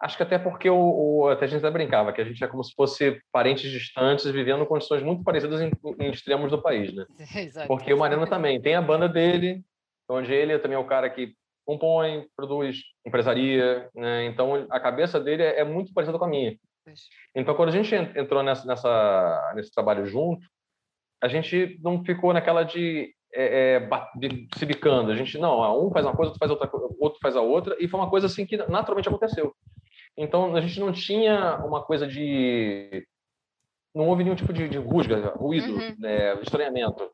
Acho 0.00 0.16
que 0.16 0.22
até 0.22 0.38
porque 0.38 0.70
o, 0.70 0.76
o, 0.76 1.28
até 1.28 1.44
a 1.44 1.48
gente 1.48 1.58
até 1.58 1.70
brincava 1.70 2.12
que 2.12 2.22
a 2.22 2.24
gente 2.24 2.42
é 2.42 2.46
como 2.46 2.64
se 2.64 2.72
fosse 2.74 3.20
parentes 3.30 3.70
distantes 3.70 4.24
vivendo 4.30 4.64
condições 4.64 5.02
muito 5.02 5.22
parecidas 5.22 5.60
em, 5.60 5.70
em 5.98 6.10
extremos 6.10 6.50
do 6.50 6.62
país, 6.62 6.94
né? 6.94 7.04
Exato. 7.36 7.68
Porque 7.68 7.92
o 7.92 7.98
Mariano 7.98 8.26
também 8.26 8.60
tem 8.60 8.74
a 8.74 8.80
banda 8.80 9.06
dele, 9.06 9.62
onde 10.08 10.32
ele 10.32 10.58
também 10.58 10.76
é 10.76 10.80
o 10.80 10.86
cara 10.86 11.10
que 11.10 11.34
compõe, 11.66 12.26
produz, 12.34 12.78
empresaria, 13.06 13.90
né? 13.94 14.24
Então 14.24 14.66
a 14.70 14.80
cabeça 14.80 15.20
dele 15.20 15.42
é, 15.42 15.60
é 15.60 15.64
muito 15.64 15.92
parecida 15.92 16.18
com 16.18 16.24
a 16.24 16.28
minha. 16.28 16.56
Então 17.34 17.54
quando 17.54 17.68
a 17.68 17.72
gente 17.72 17.94
entrou 17.94 18.42
nessa, 18.42 18.66
nessa 18.66 19.52
nesse 19.54 19.70
trabalho 19.70 20.06
junto, 20.06 20.46
a 21.22 21.28
gente 21.28 21.78
não 21.82 22.02
ficou 22.02 22.32
naquela 22.32 22.62
de, 22.62 23.14
é, 23.34 23.76
é, 23.76 23.88
se 24.56 24.64
bicando. 24.64 25.12
A 25.12 25.16
gente 25.16 25.38
não, 25.38 25.86
um 25.86 25.90
faz 25.90 26.06
uma 26.06 26.16
coisa, 26.16 26.30
outro 26.30 26.38
faz 26.38 26.50
outra, 26.50 26.70
outro 26.98 27.18
faz 27.20 27.36
a 27.36 27.42
outra, 27.42 27.76
e 27.78 27.86
foi 27.86 28.00
uma 28.00 28.08
coisa 28.08 28.26
assim 28.26 28.46
que 28.46 28.56
naturalmente 28.56 29.08
aconteceu. 29.08 29.54
Então 30.16 30.54
a 30.54 30.60
gente 30.60 30.78
não 30.80 30.92
tinha 30.92 31.56
uma 31.64 31.82
coisa 31.82 32.06
de 32.06 33.06
não 33.94 34.08
houve 34.08 34.22
nenhum 34.22 34.36
tipo 34.36 34.52
de, 34.52 34.68
de 34.68 34.78
rusga, 34.78 35.32
ruído, 35.36 35.72
uhum. 35.72 35.96
né, 35.98 36.40
estranhamento. 36.40 37.10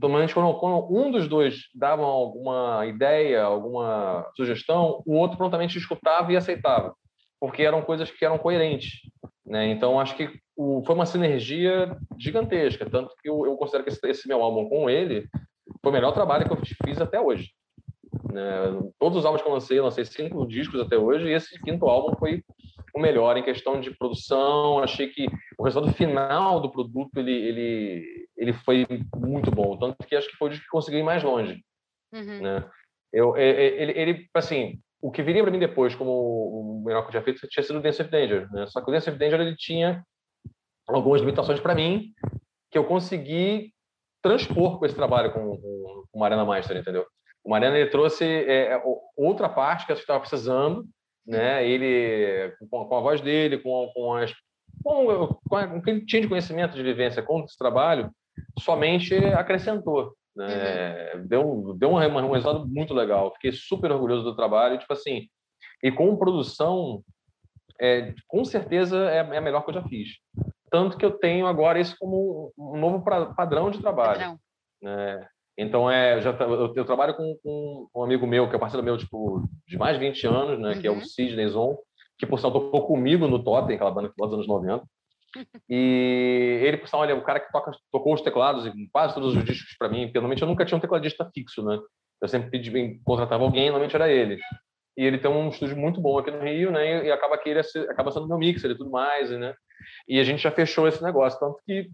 Normalmente, 0.00 0.32
quando, 0.32 0.58
quando, 0.58 0.90
um 0.90 1.10
dos 1.10 1.28
dois 1.28 1.64
dava 1.74 2.02
alguma 2.02 2.86
ideia, 2.86 3.42
alguma 3.42 4.26
sugestão, 4.34 5.02
o 5.04 5.14
outro 5.14 5.36
prontamente 5.36 5.76
escutava 5.76 6.32
e 6.32 6.36
aceitava, 6.36 6.94
porque 7.38 7.62
eram 7.62 7.82
coisas 7.82 8.10
que 8.10 8.24
eram 8.24 8.38
coerentes. 8.38 9.00
Né? 9.44 9.66
Então, 9.66 10.00
acho 10.00 10.16
que 10.16 10.40
o, 10.56 10.82
foi 10.86 10.94
uma 10.94 11.04
sinergia 11.04 11.94
gigantesca, 12.18 12.88
tanto 12.88 13.14
que 13.20 13.28
eu, 13.28 13.44
eu 13.44 13.56
considero 13.56 13.84
que 13.84 13.90
esse, 13.90 14.08
esse, 14.08 14.26
meu 14.26 14.42
álbum 14.42 14.68
com 14.68 14.88
ele 14.88 15.28
foi 15.82 15.90
o 15.90 15.94
melhor 15.94 16.12
trabalho 16.12 16.46
que 16.46 16.52
eu 16.52 16.60
fiz 16.86 16.98
até 16.98 17.20
hoje. 17.20 17.50
Né? 18.32 18.90
Todos 18.98 19.18
os 19.18 19.24
álbuns 19.24 19.42
que 19.42 19.48
eu 19.48 19.52
lancei, 19.52 19.78
eu 19.78 19.84
lancei 19.84 20.04
cinco 20.04 20.46
discos 20.46 20.80
até 20.80 20.96
hoje, 20.96 21.28
e 21.28 21.32
esse 21.32 21.60
quinto 21.60 21.86
álbum 21.86 22.16
foi 22.16 22.42
o 22.94 23.00
melhor 23.00 23.36
em 23.36 23.42
questão 23.42 23.80
de 23.80 23.90
produção. 23.90 24.78
Achei 24.78 25.08
que 25.08 25.26
o 25.58 25.64
resultado 25.64 25.94
final 25.94 26.60
do 26.60 26.70
produto 26.70 27.16
ele, 27.16 27.32
ele, 27.32 28.28
ele 28.36 28.52
foi 28.52 28.86
muito 29.16 29.50
bom, 29.50 29.76
tanto 29.76 29.96
que 30.06 30.16
acho 30.16 30.28
que 30.28 30.36
foi 30.36 30.50
o 30.50 30.52
que 30.52 30.66
consegui 30.68 30.98
ir 30.98 31.04
mais 31.04 31.22
longe. 31.22 31.62
Uhum. 32.12 32.40
Né? 32.40 32.70
Eu, 33.12 33.36
ele, 33.36 33.92
ele, 33.98 34.28
assim, 34.34 34.78
o 35.00 35.10
que 35.10 35.22
viria 35.22 35.42
para 35.42 35.50
mim 35.50 35.58
depois 35.58 35.94
como 35.94 36.10
o 36.10 36.82
melhor 36.84 37.02
que 37.02 37.08
eu 37.08 37.10
tinha 37.12 37.22
feito 37.22 37.48
tinha 37.48 37.62
sido 37.62 37.78
o 37.78 37.82
Dance 37.82 38.02
of 38.02 38.10
Danger. 38.10 38.50
Né? 38.52 38.66
Só 38.66 38.80
que 38.82 38.90
o 38.90 38.92
Dance 38.92 39.08
of 39.08 39.18
Danger 39.18 39.40
ele 39.40 39.56
tinha 39.56 40.02
algumas 40.86 41.20
limitações 41.20 41.60
para 41.60 41.74
mim 41.74 42.12
que 42.70 42.78
eu 42.78 42.84
consegui 42.84 43.72
transpor 44.22 44.78
com 44.78 44.86
esse 44.86 44.94
trabalho 44.94 45.32
com, 45.32 45.40
com, 45.40 46.04
com 46.10 46.18
o 46.18 46.20
Mariana 46.20 46.44
Meister, 46.44 46.76
entendeu? 46.76 47.06
O 47.48 47.50
Mariana 47.50 47.78
ele 47.78 47.88
trouxe 47.88 48.24
é, 48.24 48.78
outra 49.16 49.48
parte 49.48 49.86
que 49.86 49.92
eu 49.92 49.96
estava 49.96 50.20
precisando 50.20 50.86
né? 51.28 51.68
Ele 51.68 52.56
com, 52.70 52.86
com 52.86 52.96
a 52.96 53.00
voz 53.00 53.20
dele, 53.20 53.58
com, 53.58 53.90
com 53.94 54.14
as 54.14 54.34
com, 54.82 55.38
com, 55.48 55.56
a, 55.56 55.64
o 55.66 55.82
que 55.82 55.90
ele 55.90 56.06
tinha 56.06 56.22
de 56.22 56.28
conhecimento 56.28 56.74
de 56.74 56.82
vivência 56.82 57.22
com 57.22 57.44
esse 57.44 57.56
trabalho, 57.58 58.10
somente 58.58 59.14
acrescentou. 59.14 60.14
Né? 60.34 61.12
Uhum. 61.14 61.26
Deu, 61.26 61.74
deu 61.76 61.90
um, 61.90 61.96
um 61.96 62.32
resultado 62.32 62.66
muito 62.66 62.94
legal. 62.94 63.32
Fiquei 63.34 63.52
super 63.52 63.92
orgulhoso 63.92 64.24
do 64.24 64.36
trabalho. 64.36 64.78
Tipo 64.78 64.92
assim, 64.92 65.28
e 65.82 65.92
com 65.92 66.16
produção, 66.16 67.02
é, 67.78 68.14
com 68.26 68.44
certeza 68.44 69.10
é, 69.10 69.16
é 69.16 69.36
a 69.36 69.40
melhor 69.40 69.62
que 69.64 69.70
eu 69.70 69.74
já 69.74 69.82
fiz. 69.82 70.08
Tanto 70.70 70.96
que 70.96 71.04
eu 71.04 71.10
tenho 71.10 71.46
agora 71.46 71.80
isso 71.80 71.96
como 71.98 72.52
um 72.56 72.78
novo 72.78 73.04
padrão 73.34 73.70
de 73.70 73.80
trabalho. 73.80 74.18
Padrão. 74.18 74.40
Né? 74.80 75.28
Então, 75.58 75.90
é, 75.90 76.20
já, 76.20 76.30
eu, 76.30 76.72
eu 76.72 76.84
trabalho 76.84 77.14
com, 77.14 77.36
com, 77.42 77.88
um 77.96 78.04
amigo 78.04 78.28
meu, 78.28 78.48
que 78.48 78.54
é 78.54 78.58
parceiro 78.58 78.84
meu 78.84 78.96
tipo, 78.96 79.42
de 79.66 79.76
mais 79.76 79.98
de 79.98 80.06
20 80.06 80.26
anos, 80.28 80.58
né, 80.60 80.74
uhum. 80.74 80.80
que 80.80 80.86
é 80.86 80.90
o 80.90 80.94
uhum. 80.94 81.04
Sidney 81.04 81.48
Zon, 81.48 81.76
que, 82.16 82.24
por 82.24 82.38
sinal, 82.38 82.52
tocou 82.52 82.86
comigo 82.86 83.26
no 83.26 83.42
Totem, 83.42 83.74
aquela 83.74 83.90
banda 83.90 84.12
dos 84.16 84.32
anos 84.32 84.46
90. 84.46 84.84
E 85.68 86.60
ele, 86.62 86.78
por 86.78 86.88
sinal, 86.88 87.04
ele 87.04 87.12
é 87.12 87.14
o 87.14 87.22
cara 87.22 87.38
que 87.38 87.52
toca, 87.52 87.70
tocou 87.92 88.14
os 88.14 88.22
teclados 88.22 88.64
em 88.64 88.88
quase 88.90 89.14
todos 89.14 89.36
os 89.36 89.44
discos 89.44 89.76
para 89.78 89.88
mim. 89.88 90.06
Porque, 90.06 90.18
normalmente, 90.18 90.40
eu 90.40 90.48
nunca 90.48 90.64
tinha 90.64 90.78
um 90.78 90.80
tecladista 90.80 91.30
fixo, 91.34 91.62
né? 91.62 91.78
Eu 92.22 92.28
sempre 92.28 92.50
pedi, 92.50 92.98
contratava 93.04 93.44
alguém, 93.44 93.66
normalmente 93.66 93.94
era 93.94 94.10
ele. 94.10 94.38
E 94.96 95.04
ele 95.04 95.18
tem 95.18 95.30
um 95.30 95.50
estúdio 95.50 95.76
muito 95.76 96.00
bom 96.00 96.18
aqui 96.18 96.30
no 96.30 96.42
Rio, 96.42 96.72
né? 96.72 97.06
E 97.06 97.12
acaba 97.12 97.36
que 97.36 97.50
ele 97.50 97.60
é 97.60 97.80
acaba 97.90 98.10
sendo 98.10 98.26
meu 98.26 98.38
mixer 98.38 98.70
e 98.70 98.74
tudo 98.74 98.90
mais, 98.90 99.30
né? 99.30 99.54
E 100.08 100.18
a 100.18 100.24
gente 100.24 100.42
já 100.42 100.50
fechou 100.50 100.88
esse 100.88 101.02
negócio. 101.02 101.38
Tanto 101.38 101.58
que 101.64 101.90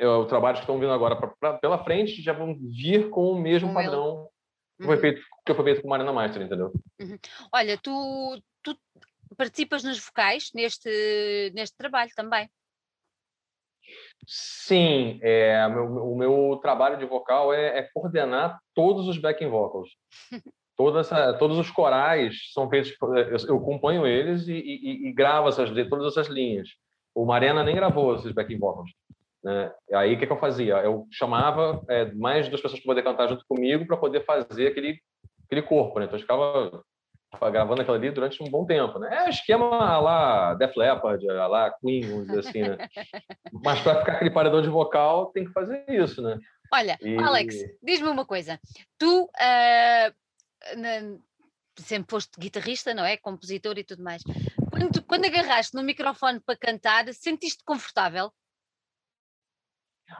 o 0.00 0.24
trabalhos 0.26 0.60
que 0.60 0.64
estão 0.64 0.78
vindo 0.78 0.92
agora 0.92 1.16
pra, 1.16 1.28
pra, 1.28 1.54
pela 1.54 1.84
frente 1.84 2.22
já 2.22 2.32
vão 2.32 2.56
vir 2.58 3.10
com 3.10 3.30
o 3.30 3.40
mesmo 3.40 3.68
com 3.68 3.74
padrão 3.74 4.28
que, 4.78 4.84
foi 4.84 4.96
uhum. 4.96 5.00
feito, 5.00 5.22
que 5.46 5.54
foi 5.54 5.64
feito 5.64 5.82
com 5.82 5.88
Marina 5.88 6.12
Master, 6.12 6.42
entendeu? 6.42 6.72
Uhum. 7.00 7.18
Olha, 7.52 7.78
tu, 7.78 8.42
tu 8.62 8.76
participas 9.36 9.84
nos 9.84 9.98
vocais 9.98 10.50
neste, 10.54 11.52
neste 11.54 11.76
trabalho 11.76 12.10
também? 12.16 12.48
Sim, 14.26 15.18
é, 15.22 15.68
meu, 15.68 15.84
o 15.84 16.16
meu 16.16 16.58
trabalho 16.62 16.96
de 16.96 17.04
vocal 17.04 17.52
é, 17.52 17.78
é 17.78 17.88
coordenar 17.92 18.58
todos 18.74 19.06
os 19.06 19.18
backing 19.18 19.48
vocals. 19.48 19.90
Toda 20.76 21.02
essa, 21.02 21.32
todos 21.34 21.56
os 21.56 21.70
corais 21.70 22.50
são 22.52 22.68
feitos, 22.68 22.92
eu, 23.00 23.54
eu 23.54 23.60
componho 23.60 24.04
eles 24.04 24.48
e, 24.48 24.54
e, 24.54 25.08
e 25.08 25.12
gravo 25.12 25.48
essas, 25.48 25.70
todas 25.88 26.10
essas 26.10 26.26
linhas. 26.26 26.68
O 27.14 27.24
Marena 27.24 27.62
nem 27.62 27.76
gravou 27.76 28.16
esses 28.16 28.32
backing 28.32 28.58
vocals. 28.58 28.90
Né? 29.44 29.70
Aí 29.92 30.14
o 30.14 30.18
que, 30.18 30.26
que, 30.26 30.32
eu 30.32 30.38
fazia? 30.38 30.76
Eu 30.76 31.06
chamava 31.12 31.82
é, 31.88 32.06
mais 32.12 32.48
duas 32.48 32.62
pessoas 32.62 32.80
para 32.80 32.90
poder 32.90 33.02
cantar 33.02 33.28
junto 33.28 33.44
comigo 33.46 33.86
para 33.86 33.96
poder 33.96 34.24
fazer 34.24 34.68
aquele, 34.68 34.98
aquele 35.44 35.62
corpo. 35.62 35.98
Né? 35.98 36.06
Então 36.06 36.16
eu 36.16 36.22
ficava 36.22 37.50
gravando 37.50 37.82
aquilo 37.82 37.96
ali 37.96 38.10
durante 38.10 38.42
um 38.42 38.46
bom 38.46 38.64
tempo. 38.64 38.98
Né? 38.98 39.26
É 39.26 39.28
esquema 39.28 40.00
lá 40.00 40.54
Def 40.54 40.74
Leppard, 40.76 41.22
lá 41.26 41.70
Queen, 41.78 42.08
vamos 42.08 42.26
dizer 42.26 42.40
assim. 42.40 42.62
Né? 42.62 42.88
Mas 43.62 43.80
para 43.82 44.00
ficar 44.00 44.12
aquele 44.12 44.30
paredão 44.30 44.62
de 44.62 44.68
vocal 44.70 45.26
tem 45.26 45.44
que 45.44 45.52
fazer 45.52 45.84
isso. 45.90 46.22
Né? 46.22 46.38
Olha, 46.72 46.98
e... 47.02 47.18
Alex, 47.18 47.54
diz-me 47.82 48.08
uma 48.08 48.24
coisa. 48.24 48.58
Tu. 48.98 49.24
Uh, 49.24 50.78
na 50.78 51.18
sempre 51.76 52.10
foste 52.10 52.38
guitarrista, 52.38 52.94
não 52.94 53.04
é? 53.04 53.16
Compositor 53.16 53.76
e 53.78 53.84
tudo 53.84 54.02
mais. 54.02 54.22
Quando, 54.70 55.02
quando 55.02 55.24
agarraste 55.24 55.74
no 55.74 55.82
microfone 55.82 56.40
para 56.40 56.56
cantar, 56.56 57.12
sentiste 57.12 57.64
confortável? 57.64 58.32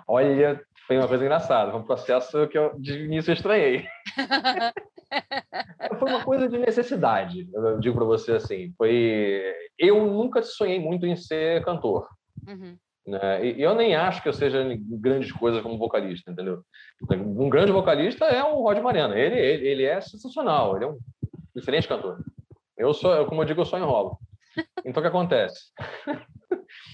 Olha, 0.07 0.61
foi 0.87 0.99
uma 0.99 1.09
coisa 1.09 1.25
engraçada, 1.25 1.71
foi 1.71 1.81
um 1.81 1.85
processo 1.85 2.47
que 2.49 2.59
eu 2.59 2.79
de 2.79 3.05
início 3.05 3.33
estranhei. 3.33 3.87
foi 5.99 6.11
uma 6.11 6.25
coisa 6.25 6.49
de 6.49 6.59
necessidade, 6.59 7.49
eu 7.53 7.79
digo 7.79 7.97
para 7.97 8.05
você 8.05 8.33
assim. 8.33 8.73
Foi, 8.77 9.55
eu 9.79 10.05
nunca 10.07 10.43
sonhei 10.43 10.79
muito 10.79 11.07
em 11.07 11.17
ser 11.17 11.65
cantor. 11.65 12.09
Uhum. 12.47 12.77
Né? 13.07 13.47
E 13.47 13.63
eu 13.63 13.75
nem 13.75 13.95
acho 13.95 14.23
que 14.23 14.29
eu 14.29 14.33
seja 14.33 14.65
grandes 14.79 15.31
coisas 15.31 15.63
como 15.63 15.79
vocalista, 15.79 16.31
entendeu? 16.31 16.63
Um 17.11 17.51
grande 17.51 17.71
vocalista 17.71 18.25
é 18.25 18.43
o 18.43 18.63
Rod 18.63 18.79
Mariano. 18.79 19.15
Ele, 19.15 19.39
ele, 19.39 19.69
ele 19.69 19.85
é 19.85 20.01
sensacional, 20.01 20.77
ele 20.77 20.87
é 20.87 20.89
um 20.89 20.99
excelente 21.55 21.87
cantor. 21.87 22.19
Eu 22.77 22.95
sou, 22.95 23.27
como 23.27 23.43
eu 23.43 23.47
digo, 23.47 23.61
eu 23.61 23.67
só 23.67 23.79
enrolo. 23.79 24.19
Então 24.85 25.01
o 25.01 25.03
que 25.03 25.09
acontece? 25.09 25.73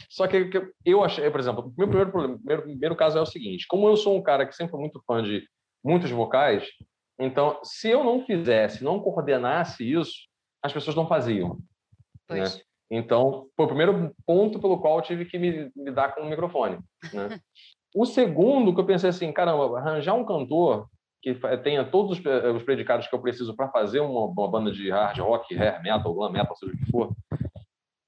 Só 0.08 0.26
que 0.26 0.50
eu 0.84 1.04
achei, 1.04 1.30
por 1.30 1.40
exemplo, 1.40 1.64
o 1.66 1.74
meu 1.76 1.88
primeiro, 1.88 2.10
primeiro, 2.10 2.62
primeiro 2.62 2.96
caso 2.96 3.18
é 3.18 3.20
o 3.20 3.26
seguinte: 3.26 3.66
como 3.68 3.88
eu 3.88 3.96
sou 3.96 4.16
um 4.16 4.22
cara 4.22 4.46
que 4.46 4.54
sempre 4.54 4.72
foi 4.72 4.80
muito 4.80 5.02
fã 5.06 5.22
de 5.22 5.46
muitos 5.84 6.10
vocais, 6.10 6.66
então 7.18 7.58
se 7.62 7.88
eu 7.88 8.04
não 8.04 8.24
fizesse, 8.24 8.84
não 8.84 9.00
coordenasse 9.00 9.90
isso, 9.90 10.12
as 10.62 10.72
pessoas 10.72 10.96
não 10.96 11.06
faziam. 11.06 11.58
Né? 12.28 12.44
Então, 12.90 13.48
foi 13.56 13.66
o 13.66 13.68
primeiro 13.68 14.14
ponto 14.26 14.58
pelo 14.58 14.80
qual 14.80 14.98
eu 14.98 15.02
tive 15.02 15.24
que 15.24 15.38
me, 15.38 15.70
me 15.76 15.92
dar 15.92 16.14
com 16.14 16.22
o 16.22 16.28
microfone. 16.28 16.78
Né? 17.12 17.40
o 17.94 18.04
segundo, 18.04 18.74
que 18.74 18.80
eu 18.80 18.86
pensei 18.86 19.10
assim, 19.10 19.32
caramba, 19.32 19.78
arranjar 19.78 20.14
um 20.14 20.24
cantor 20.24 20.88
que 21.22 21.34
tenha 21.62 21.84
todos 21.84 22.18
os, 22.18 22.24
os 22.56 22.62
predicados 22.62 23.06
que 23.06 23.14
eu 23.14 23.20
preciso 23.20 23.54
para 23.54 23.68
fazer 23.68 24.00
uma, 24.00 24.26
uma, 24.26 24.50
banda 24.50 24.72
de 24.72 24.90
hard 24.90 25.18
rock, 25.18 25.54
hair 25.54 25.82
metal, 25.82 26.14
glam 26.14 26.32
metal, 26.32 26.56
seja 26.56 26.72
o 26.72 26.76
que 26.76 26.90
for, 26.90 27.14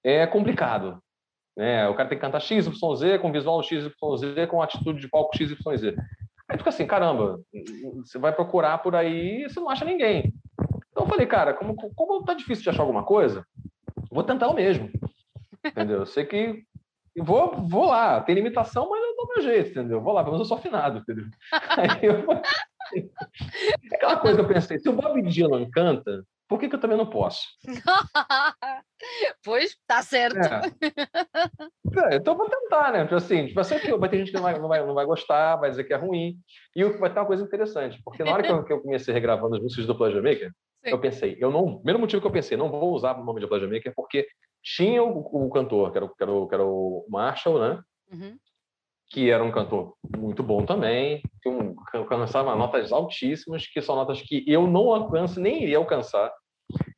é 0.04 0.26
complicado. 0.26 1.02
Né? 1.56 1.88
O 1.88 1.94
cara 1.94 2.08
tem 2.08 2.18
que 2.18 2.22
cantar 2.22 2.40
XYZ 2.40 3.20
com 3.20 3.32
visual 3.32 3.62
XYZ, 3.62 3.92
com 4.48 4.62
atitude 4.62 5.00
de 5.00 5.08
palco 5.08 5.36
XYZ. 5.36 5.94
Aí 6.48 6.58
fica 6.58 6.70
assim, 6.70 6.86
caramba, 6.86 7.40
você 8.04 8.18
vai 8.18 8.32
procurar 8.32 8.78
por 8.78 8.94
aí 8.94 9.44
e 9.44 9.48
você 9.48 9.60
não 9.60 9.70
acha 9.70 9.84
ninguém. 9.84 10.34
Então 10.90 11.04
eu 11.04 11.08
falei, 11.08 11.26
cara, 11.26 11.54
como, 11.54 11.74
como 11.76 12.24
tá 12.24 12.34
difícil 12.34 12.62
de 12.62 12.70
achar 12.70 12.82
alguma 12.82 13.04
coisa, 13.04 13.46
vou 14.10 14.22
tentar 14.22 14.48
o 14.48 14.54
mesmo. 14.54 14.90
Entendeu? 15.64 16.00
Eu 16.00 16.06
sei 16.06 16.24
que 16.24 16.64
vou, 17.16 17.56
vou 17.56 17.86
lá, 17.86 18.20
tem 18.20 18.34
limitação, 18.34 18.88
mas 18.88 19.02
eu 19.02 19.16
dou 19.16 19.28
meu 19.28 19.42
jeito, 19.42 19.70
entendeu? 19.70 20.00
Vou 20.00 20.12
lá, 20.12 20.22
pelo 20.22 20.34
menos 20.34 20.46
eu 20.46 20.48
sou 20.48 20.58
afinado, 20.58 20.98
entendeu? 20.98 21.26
Aí 21.76 22.00
eu... 22.02 22.24
Aquela 23.94 24.16
coisa 24.18 24.36
que 24.36 24.44
eu 24.44 24.48
pensei, 24.48 24.78
se 24.78 24.88
o 24.88 24.92
Bob 24.92 25.22
Dylan 25.22 25.70
canta, 25.70 26.24
por 26.52 26.60
que, 26.60 26.68
que 26.68 26.74
eu 26.74 26.80
também 26.80 26.98
não 26.98 27.06
posso? 27.06 27.48
pois, 29.42 29.74
tá 29.86 30.02
certo. 30.02 30.36
É. 30.36 32.12
É, 32.12 32.16
então 32.16 32.36
vou 32.36 32.46
tentar, 32.46 32.92
né? 32.92 33.04
Tipo 33.04 33.14
assim, 33.14 33.46
tipo, 33.46 33.58
assim, 33.58 33.78
vai 33.98 34.10
ter 34.10 34.18
gente 34.18 34.32
que 34.32 34.36
não 34.36 34.42
vai, 34.42 34.58
não, 34.58 34.68
vai, 34.68 34.84
não 34.84 34.92
vai 34.92 35.06
gostar, 35.06 35.56
vai 35.56 35.70
dizer 35.70 35.84
que 35.84 35.94
é 35.94 35.96
ruim. 35.96 36.36
E 36.76 36.84
vai 36.84 37.10
ter 37.10 37.20
uma 37.20 37.26
coisa 37.26 37.42
interessante, 37.42 37.98
porque 38.04 38.22
na 38.22 38.34
hora 38.34 38.42
que 38.42 38.52
eu, 38.52 38.62
que 38.64 38.70
eu 38.70 38.82
comecei 38.82 39.14
regravando 39.14 39.56
as 39.56 39.62
músicas 39.62 39.86
do 39.86 39.96
Pleasure 39.96 40.20
Maker, 40.22 40.50
Sim. 40.84 40.90
eu 40.90 41.00
pensei, 41.00 41.38
eu 41.40 41.50
não. 41.50 41.76
Primeiro 41.76 42.00
motivo 42.00 42.20
que 42.20 42.28
eu 42.28 42.32
pensei, 42.32 42.54
não 42.54 42.70
vou 42.70 42.92
usar 42.92 43.18
o 43.18 43.24
nome 43.24 43.40
de 43.40 43.46
Pleasure 43.46 43.72
Maker, 43.72 43.94
porque 43.96 44.26
tinha 44.62 45.02
o, 45.02 45.46
o 45.46 45.48
cantor, 45.48 45.90
que 45.90 45.96
era, 45.96 46.06
que, 46.06 46.22
era 46.22 46.32
o, 46.32 46.46
que 46.46 46.54
era 46.54 46.66
o 46.66 47.06
Marshall, 47.08 47.60
né? 47.60 47.82
Uhum. 48.12 48.36
que 49.08 49.30
era 49.30 49.42
um 49.42 49.50
cantor 49.50 49.94
muito 50.18 50.42
bom 50.42 50.66
também, 50.66 51.22
que 51.40 51.48
um, 51.48 51.74
alcançava 51.94 52.54
notas 52.54 52.92
altíssimas, 52.92 53.66
que 53.66 53.80
são 53.80 53.96
notas 53.96 54.20
que 54.20 54.44
eu 54.46 54.66
não 54.66 54.92
alcanço, 54.92 55.40
nem 55.40 55.62
iria 55.62 55.78
alcançar. 55.78 56.30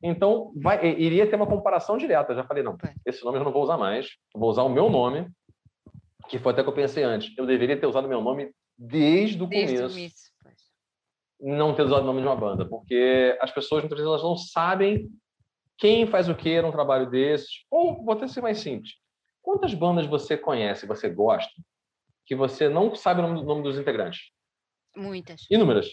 Então, 0.07 0.53
vai, 0.55 0.85
iria 0.85 1.27
ter 1.27 1.35
uma 1.35 1.47
comparação 1.47 1.97
direta. 1.97 2.35
Já 2.35 2.43
falei, 2.43 2.61
não, 2.61 2.77
esse 3.03 3.25
nome 3.25 3.39
eu 3.39 3.43
não 3.43 3.51
vou 3.51 3.63
usar 3.63 3.75
mais, 3.75 4.07
vou 4.35 4.51
usar 4.51 4.61
o 4.61 4.69
meu 4.69 4.87
nome, 4.87 5.27
que 6.29 6.37
foi 6.37 6.53
até 6.53 6.61
que 6.61 6.69
eu 6.69 6.73
pensei 6.73 7.03
antes. 7.03 7.35
Eu 7.35 7.47
deveria 7.47 7.79
ter 7.79 7.87
usado 7.87 8.07
meu 8.07 8.21
nome 8.21 8.53
desde 8.77 9.41
o 9.41 9.47
desde 9.47 9.77
começo. 9.77 9.95
começo. 9.95 10.71
Não 11.41 11.73
ter 11.73 11.81
usado 11.81 12.03
o 12.03 12.05
nome 12.05 12.21
de 12.21 12.27
uma 12.27 12.35
banda, 12.35 12.67
porque 12.67 13.35
as 13.41 13.51
pessoas 13.51 13.81
muitas 13.81 13.97
vezes 13.97 14.07
elas 14.07 14.21
não 14.21 14.37
sabem 14.37 15.09
quem 15.75 16.05
faz 16.05 16.29
o 16.29 16.35
que 16.35 16.61
num 16.61 16.71
trabalho 16.71 17.09
desses. 17.09 17.65
Ou 17.71 18.03
vou 18.05 18.13
até 18.13 18.27
ser 18.27 18.41
mais 18.41 18.59
simples. 18.59 18.93
Quantas 19.41 19.73
bandas 19.73 20.05
você 20.05 20.37
conhece, 20.37 20.85
você 20.85 21.09
gosta, 21.09 21.51
que 22.27 22.35
você 22.35 22.69
não 22.69 22.93
sabe 22.93 23.21
o 23.21 23.27
nome, 23.27 23.43
nome 23.43 23.63
dos 23.63 23.79
integrantes? 23.79 24.29
Muitas. 24.95 25.47
Inúmeras. 25.49 25.87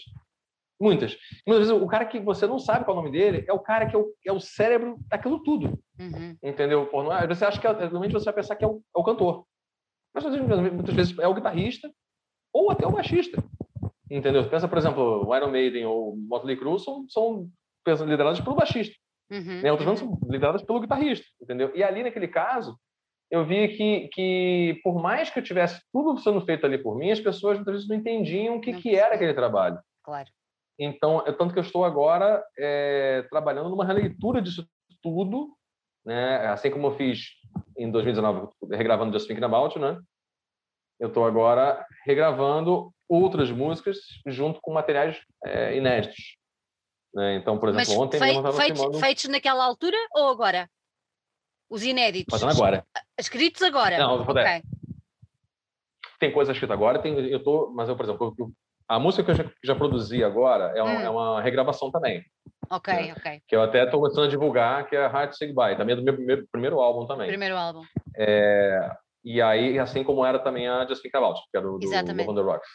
Muitas. 0.79 1.17
Muitas 1.47 1.67
vezes 1.67 1.81
o 1.81 1.87
cara 1.87 2.05
que 2.05 2.19
você 2.19 2.45
não 2.45 2.59
sabe 2.59 2.83
qual 2.85 2.97
é 2.97 2.99
o 2.99 3.03
nome 3.03 3.17
dele 3.17 3.45
é 3.47 3.53
o 3.53 3.59
cara 3.59 3.85
que 3.87 3.95
é 3.95 3.99
o, 3.99 4.13
é 4.25 4.31
o 4.31 4.39
cérebro 4.39 4.97
daquilo 5.07 5.41
tudo. 5.43 5.79
Uhum. 5.99 6.37
Entendeu? 6.43 6.85
Por, 6.87 7.05
você 7.27 7.45
acha 7.45 7.59
que 7.59 7.67
é, 7.67 7.73
normalmente 7.73 8.13
você 8.13 8.25
vai 8.25 8.33
pensar 8.33 8.55
que 8.55 8.65
é 8.65 8.67
o, 8.67 8.81
é 8.95 8.99
o 8.99 9.03
cantor. 9.03 9.45
Mas 10.13 10.25
muitas 10.25 10.93
vezes 10.93 11.17
é 11.17 11.27
o 11.27 11.33
guitarrista 11.33 11.91
ou 12.53 12.69
até 12.69 12.85
o 12.85 12.91
baixista. 12.91 13.43
Entendeu? 14.09 14.47
Pensa, 14.49 14.67
por 14.67 14.77
exemplo, 14.77 15.27
o 15.27 15.35
Iron 15.35 15.49
Maiden 15.49 15.85
ou 15.85 16.15
Motley 16.15 16.57
Crue 16.57 16.79
são, 16.79 17.05
são 17.09 17.49
liderados 18.05 18.39
pelo 18.41 18.55
baixista. 18.55 18.95
Uhum. 19.31 19.61
Né? 19.61 19.71
Outras 19.71 19.99
são 19.99 20.19
lideradas 20.29 20.61
pelo 20.61 20.79
guitarrista. 20.79 21.25
Entendeu? 21.41 21.71
E 21.73 21.83
ali, 21.83 22.03
naquele 22.03 22.27
caso, 22.27 22.77
eu 23.31 23.43
vi 23.43 23.69
que, 23.69 24.09
que 24.13 24.79
por 24.83 25.01
mais 25.01 25.29
que 25.31 25.39
eu 25.39 25.43
tivesse 25.43 25.81
tudo 25.91 26.19
sendo 26.19 26.41
feito 26.41 26.65
ali 26.65 26.77
por 26.77 26.95
mim, 26.95 27.09
as 27.09 27.19
pessoas 27.19 27.57
muitas 27.57 27.73
vezes 27.73 27.89
não 27.89 27.95
entendiam 27.95 28.57
o 28.57 28.61
que, 28.61 28.73
que 28.73 28.95
era 28.95 29.15
aquele 29.15 29.33
trabalho. 29.33 29.79
Claro. 30.03 30.29
Então, 30.79 31.23
é 31.25 31.31
tanto 31.31 31.53
que 31.53 31.59
eu 31.59 31.63
estou 31.63 31.85
agora 31.85 32.43
é, 32.57 33.25
trabalhando 33.29 33.69
numa 33.69 33.85
releitura 33.85 34.41
disso 34.41 34.67
tudo, 35.01 35.55
né? 36.05 36.47
Assim 36.47 36.71
como 36.71 36.87
eu 36.87 36.97
fiz 36.97 37.27
em 37.77 37.91
2019, 37.91 38.49
regravando 38.71 39.13
Just 39.13 39.27
Thinking 39.27 39.43
About, 39.43 39.77
né? 39.77 39.99
Eu 40.99 41.09
estou 41.09 41.25
agora 41.25 41.85
regravando 42.05 42.91
outras 43.07 43.51
músicas 43.51 43.97
junto 44.25 44.59
com 44.61 44.73
materiais 44.73 45.19
é, 45.45 45.75
inéditos. 45.75 46.37
Né? 47.13 47.35
Então, 47.35 47.59
por 47.59 47.69
exemplo, 47.69 47.89
Mas 47.89 47.97
ontem... 47.97 48.19
Fei, 48.19 48.33
feitos, 48.53 48.79
filmando... 48.79 48.99
feitos 48.99 49.25
naquela 49.25 49.65
altura 49.65 49.97
ou 50.15 50.29
agora? 50.29 50.69
Os 51.69 51.83
inéditos? 51.83 52.39
Fazendo 52.39 52.57
agora. 52.57 52.85
Escritos 53.17 53.61
agora? 53.61 53.97
Não, 53.97 54.21
okay. 54.21 54.63
Tem 56.19 56.31
coisa 56.31 56.53
escrita 56.53 56.73
agora, 56.73 56.99
tem, 56.99 57.17
eu 57.19 57.43
tô, 57.43 57.69
mas 57.71 57.89
eu, 57.89 57.97
por 57.97 58.05
exemplo, 58.05 58.33
eu, 58.39 58.51
a 58.95 58.99
música 58.99 59.23
que 59.23 59.31
eu 59.31 59.35
já, 59.35 59.51
já 59.63 59.75
produzi 59.75 60.23
agora 60.23 60.71
é, 60.77 60.83
hum. 60.83 61.01
é, 61.01 61.09
uma 61.09 61.41
regravação 61.41 61.89
também. 61.89 62.23
Ok, 62.69 62.93
né? 62.93 63.13
ok. 63.17 63.41
Que 63.47 63.55
eu 63.55 63.61
até 63.61 63.83
estou 63.83 63.99
começando 63.99 64.25
a 64.25 64.29
divulgar, 64.29 64.87
que 64.87 64.95
é 64.95 65.07
Hard 65.07 65.31
to 65.31 65.37
Say 65.37 65.47
Goodbye, 65.47 65.77
também 65.77 65.93
é 65.93 65.95
do 65.95 66.03
meu 66.03 66.15
primeiro, 66.15 66.47
primeiro 66.51 66.79
álbum 66.79 67.05
também. 67.05 67.27
Primeiro 67.27 67.57
álbum. 67.57 67.83
É, 68.15 68.95
e 69.23 69.41
aí, 69.41 69.79
assim 69.79 70.03
como 70.03 70.25
era 70.25 70.37
também 70.39 70.67
a 70.67 70.85
Just 70.85 71.01
Think 71.01 71.15
About, 71.15 71.39
que 71.49 71.57
é 71.57 71.61
do, 71.61 71.79
do 71.79 71.89
Love 71.89 72.29
on 72.29 72.35
the 72.35 72.41
Rocks. 72.41 72.69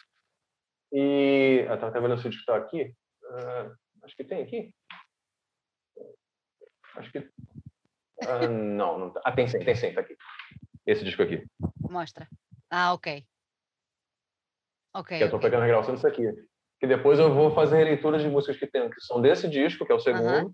E 0.91 1.65
eu 1.67 1.73
estava 1.73 1.87
até 1.87 1.99
vendo 1.99 2.17
se 2.17 2.27
o 2.27 2.29
disco 2.29 2.41
está 2.41 2.57
aqui. 2.57 2.93
Uh, 3.23 3.75
acho 4.03 4.15
que 4.15 4.23
tem 4.23 4.41
aqui. 4.41 4.73
Acho 6.95 7.11
que. 7.11 7.19
Uh, 7.19 8.49
não, 8.49 8.97
não 8.97 9.13
tá. 9.13 9.21
Ah, 9.23 9.31
tem 9.31 9.47
sim, 9.47 9.59
tem 9.59 9.75
sim, 9.75 9.93
tá 9.93 10.01
aqui. 10.01 10.17
Esse 10.85 11.05
disco 11.05 11.21
aqui. 11.21 11.45
Mostra. 11.89 12.27
Ah, 12.71 12.93
ok. 12.93 13.23
Que 15.03 15.23
eu 15.23 15.25
estou 15.25 15.39
pegando 15.39 15.63
a 15.63 15.67
gravação 15.67 15.95
disso 15.95 16.07
aqui. 16.07 16.23
Que 16.79 16.87
depois 16.87 17.19
eu 17.19 17.33
vou 17.33 17.51
fazer 17.51 17.83
leituras 17.83 18.21
de 18.21 18.29
músicas 18.29 18.57
que, 18.57 18.67
tem, 18.67 18.89
que 18.89 19.01
são 19.01 19.21
desse 19.21 19.47
disco, 19.49 19.85
que 19.85 19.91
é 19.91 19.95
o 19.95 19.99
segundo. 19.99 20.53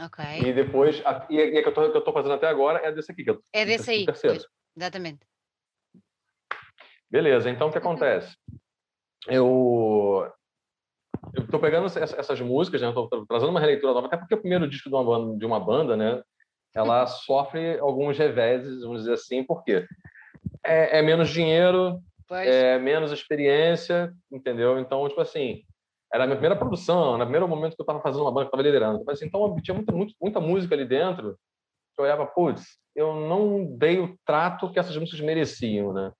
Ok. 0.00 0.24
E 0.44 0.52
depois, 0.52 1.00
a, 1.06 1.26
e 1.30 1.40
a 1.40 1.62
que 1.62 1.68
eu 1.78 1.98
estou 1.98 2.12
fazendo 2.12 2.34
até 2.34 2.48
agora 2.48 2.80
é 2.84 2.92
desse 2.92 3.12
aqui. 3.12 3.24
Que 3.24 3.38
é 3.52 3.64
desse 3.64 3.90
aí. 3.90 4.04
Terceiro. 4.04 4.44
Exatamente. 4.76 5.20
Beleza, 7.10 7.48
então 7.48 7.68
o 7.68 7.72
que 7.72 7.78
acontece? 7.78 8.36
Eu 9.28 10.30
estou 11.38 11.60
pegando 11.60 11.86
essas 11.86 12.40
músicas, 12.40 12.82
né? 12.82 12.88
Estou 12.88 13.08
trazendo 13.26 13.50
uma 13.50 13.60
releitura 13.60 13.94
nova, 13.94 14.08
até 14.08 14.16
porque 14.16 14.34
o 14.34 14.40
primeiro 14.40 14.68
disco 14.68 14.88
de 14.88 14.94
uma 14.94 15.04
banda, 15.04 15.38
de 15.38 15.46
uma 15.46 15.60
banda 15.60 15.96
né? 15.96 16.22
Ela 16.74 17.06
sofre 17.06 17.78
alguns 17.78 18.18
reveses, 18.18 18.82
vamos 18.82 19.00
dizer 19.00 19.14
assim, 19.14 19.44
porque 19.44 19.86
é, 20.64 20.98
é 20.98 21.02
menos 21.02 21.30
dinheiro, 21.30 22.02
é, 22.34 22.78
menos 22.78 23.12
experiência, 23.12 24.12
entendeu? 24.30 24.78
Então, 24.78 25.08
tipo 25.08 25.20
assim, 25.20 25.62
era 26.12 26.24
a 26.24 26.26
minha 26.26 26.36
primeira 26.36 26.56
produção, 26.56 27.18
no 27.18 27.24
primeiro 27.24 27.48
momento 27.48 27.74
que 27.74 27.80
eu 27.80 27.84
estava 27.84 28.00
fazendo 28.00 28.22
uma 28.22 28.32
banda 28.32 28.46
que 28.46 28.48
estava 28.48 28.62
liderando. 28.62 29.04
Assim, 29.10 29.26
então, 29.26 29.56
tinha 29.62 29.74
muita, 29.74 29.92
muita, 29.92 30.14
muita 30.20 30.40
música 30.40 30.74
ali 30.74 30.84
dentro 30.84 31.36
que 31.94 32.00
eu 32.00 32.04
olhava, 32.04 32.26
putz, 32.26 32.78
eu 32.94 33.14
não 33.14 33.64
dei 33.76 33.98
o 33.98 34.16
trato 34.26 34.70
que 34.72 34.78
essas 34.78 34.96
músicas 34.96 35.20
mereciam, 35.20 35.92
né? 35.92 36.12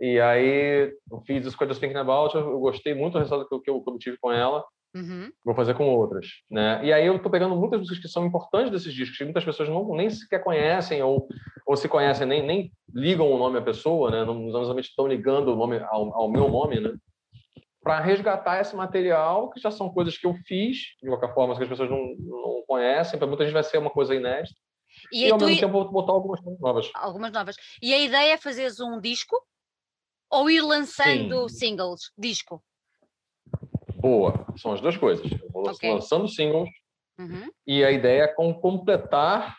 E 0.00 0.20
aí, 0.20 0.92
eu 1.10 1.20
fiz 1.26 1.44
isso 1.44 1.56
com 1.56 1.64
a 1.64 1.66
Just 1.66 1.80
Thinking 1.80 1.96
About, 1.96 2.34
eu 2.34 2.58
gostei 2.58 2.94
muito 2.94 3.14
do 3.14 3.18
resultado 3.18 3.48
que 3.48 3.54
eu, 3.54 3.60
que 3.60 3.70
eu 3.70 3.76
obtive 3.76 4.16
com 4.18 4.32
ela, 4.32 4.64
Uhum. 4.94 5.32
Vou 5.44 5.54
fazer 5.54 5.74
com 5.74 5.88
outras, 5.88 6.26
né? 6.50 6.84
E 6.84 6.92
aí 6.92 7.06
eu 7.06 7.16
estou 7.16 7.30
pegando 7.30 7.56
muitas 7.56 7.80
músicas 7.80 7.98
que 7.98 8.08
são 8.08 8.26
importantes 8.26 8.70
desses 8.70 8.92
discos, 8.92 9.16
que 9.16 9.24
muitas 9.24 9.44
pessoas 9.44 9.68
não, 9.68 9.88
nem 9.96 10.10
sequer 10.10 10.42
conhecem 10.44 11.02
ou, 11.02 11.28
ou 11.66 11.76
se 11.76 11.88
conhecem, 11.88 12.26
nem, 12.26 12.46
nem 12.46 12.72
ligam 12.94 13.30
o 13.30 13.38
nome 13.38 13.58
à 13.58 13.62
pessoa, 13.62 14.10
né? 14.10 14.24
Não 14.24 14.34
necessariamente 14.34 14.90
estão 14.90 15.06
ligando 15.06 15.48
o 15.48 15.56
nome 15.56 15.78
ao, 15.78 16.14
ao 16.14 16.30
meu 16.30 16.48
nome, 16.48 16.80
né? 16.80 16.92
Para 17.82 18.00
resgatar 18.00 18.60
esse 18.60 18.76
material, 18.76 19.50
que 19.50 19.58
já 19.58 19.70
são 19.70 19.92
coisas 19.92 20.16
que 20.16 20.26
eu 20.26 20.34
fiz, 20.46 20.76
de 21.02 21.08
qualquer 21.08 21.34
forma, 21.34 21.56
que 21.56 21.62
as 21.62 21.68
pessoas 21.68 21.90
não, 21.90 22.14
não 22.18 22.62
conhecem, 22.68 23.18
para 23.18 23.26
muita 23.26 23.44
gente 23.44 23.54
vai 23.54 23.64
ser 23.64 23.78
uma 23.78 23.90
coisa 23.90 24.14
inédita. 24.14 24.54
E, 25.10 25.26
e 25.26 25.30
ao 25.30 25.38
mesmo 25.38 25.58
tempo 25.58 25.84
botar 25.86 26.12
algumas 26.12 26.40
novas. 26.60 26.90
Algumas 26.94 27.32
novas. 27.32 27.56
E 27.80 27.92
a 27.92 27.98
ideia 27.98 28.34
é 28.34 28.36
fazeres 28.36 28.78
um 28.78 29.00
disco 29.00 29.36
ou 30.30 30.50
ir 30.50 30.60
lançando 30.60 31.48
Sim. 31.48 31.56
singles, 31.56 32.12
disco? 32.16 32.62
Boa. 34.02 34.44
São 34.56 34.72
as 34.72 34.80
duas 34.80 34.96
coisas. 34.96 35.30
Eu 35.30 35.48
vou 35.50 35.70
okay. 35.70 35.92
lançando 35.92 36.28
singles 36.28 36.68
uhum. 37.18 37.48
e 37.66 37.84
a 37.84 37.90
ideia 37.90 38.24
é 38.24 38.28
com 38.28 38.52
completar 38.52 39.56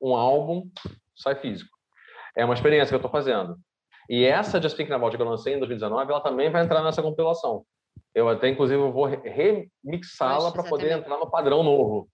um 0.00 0.16
álbum 0.16 0.68
sai 1.14 1.36
físico. 1.36 1.70
É 2.34 2.44
uma 2.44 2.54
experiência 2.54 2.88
que 2.88 2.94
eu 2.94 3.06
estou 3.06 3.10
fazendo. 3.10 3.56
E 4.08 4.24
essa 4.24 4.60
Just 4.60 4.76
Thinking 4.76 4.92
About 4.92 5.16
que 5.16 5.22
eu 5.22 5.28
lancei 5.28 5.54
em 5.54 5.58
2019, 5.58 6.10
ela 6.10 6.20
também 6.20 6.50
vai 6.50 6.64
entrar 6.64 6.82
nessa 6.82 7.02
compilação. 7.02 7.64
Eu 8.14 8.28
até, 8.28 8.48
inclusive, 8.48 8.80
vou 8.90 9.04
remixá-la 9.04 10.50
para 10.50 10.64
poder 10.64 10.92
entrar 10.92 11.18
no 11.18 11.30
padrão 11.30 11.62
novo. 11.62 12.08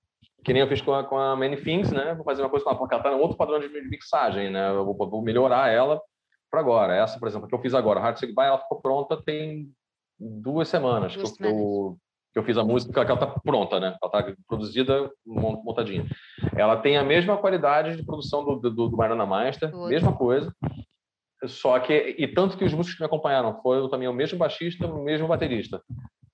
Que 0.45 0.53
nem 0.53 0.63
eu 0.63 0.69
fiz 0.69 0.81
com 0.81 0.93
a, 0.93 1.05
com 1.05 1.17
a 1.17 1.35
Many 1.35 1.57
Things, 1.57 1.91
né? 1.91 2.15
Vou 2.15 2.25
fazer 2.25 2.43
uma 2.43 2.51
coisa 2.51 2.65
com 2.65 2.71
ela, 2.71 2.79
porque 2.79 2.95
ela 2.95 3.03
está 3.03 3.13
em 3.13 3.21
outro 3.21 3.37
padrão 3.37 3.59
de 3.59 3.69
mixagem, 3.69 4.51
né? 4.51 4.71
Eu 4.71 4.85
vou, 4.85 4.95
vou 5.09 5.23
melhorar 5.23 5.71
ela 5.71 6.01
para 6.51 6.61
agora. 6.61 6.95
Essa, 6.95 7.19
por 7.19 7.27
exemplo, 7.27 7.49
que 7.49 7.55
eu 7.55 7.61
fiz 7.61 7.75
agora, 7.75 8.01
Hard 8.01 8.15
to 8.15 8.21
Say 8.21 8.29
Goodbye, 8.29 8.49
ela 8.49 8.59
ficou 8.59 8.81
pronta 8.81 9.21
tem 9.23 9.73
duas 10.19 10.69
semanas, 10.69 11.15
duas 11.15 11.37
que, 11.37 11.45
eu, 11.45 11.97
que 12.33 12.39
eu 12.39 12.43
fiz 12.43 12.57
a 12.57 12.65
música, 12.65 12.93
que 12.93 12.99
ela 12.99 13.21
está 13.21 13.41
pronta, 13.41 13.79
né? 13.79 13.97
Ela 14.03 14.21
está 14.21 14.35
produzida, 14.47 15.11
montadinha. 15.25 16.07
Ela 16.57 16.77
tem 16.77 16.97
a 16.97 17.05
mesma 17.05 17.37
qualidade 17.37 17.97
de 17.97 18.05
produção 18.05 18.45
do, 18.45 18.57
do, 18.57 18.89
do 18.89 18.97
Mariana 18.97 19.27
Master, 19.27 19.75
mesma 19.89 20.17
coisa. 20.17 20.53
Só 21.47 21.79
que, 21.79 22.17
e 22.19 22.27
tanto 22.27 22.59
que 22.59 22.65
os 22.65 22.75
músicos 22.75 22.97
que 22.97 23.03
me 23.03 23.07
acompanharam 23.07 23.61
foram 23.63 23.89
também 23.89 24.09
o 24.09 24.13
mesmo 24.13 24.37
baixista, 24.37 24.87
o 24.87 25.05
mesmo 25.05 25.29
baterista. 25.29 25.81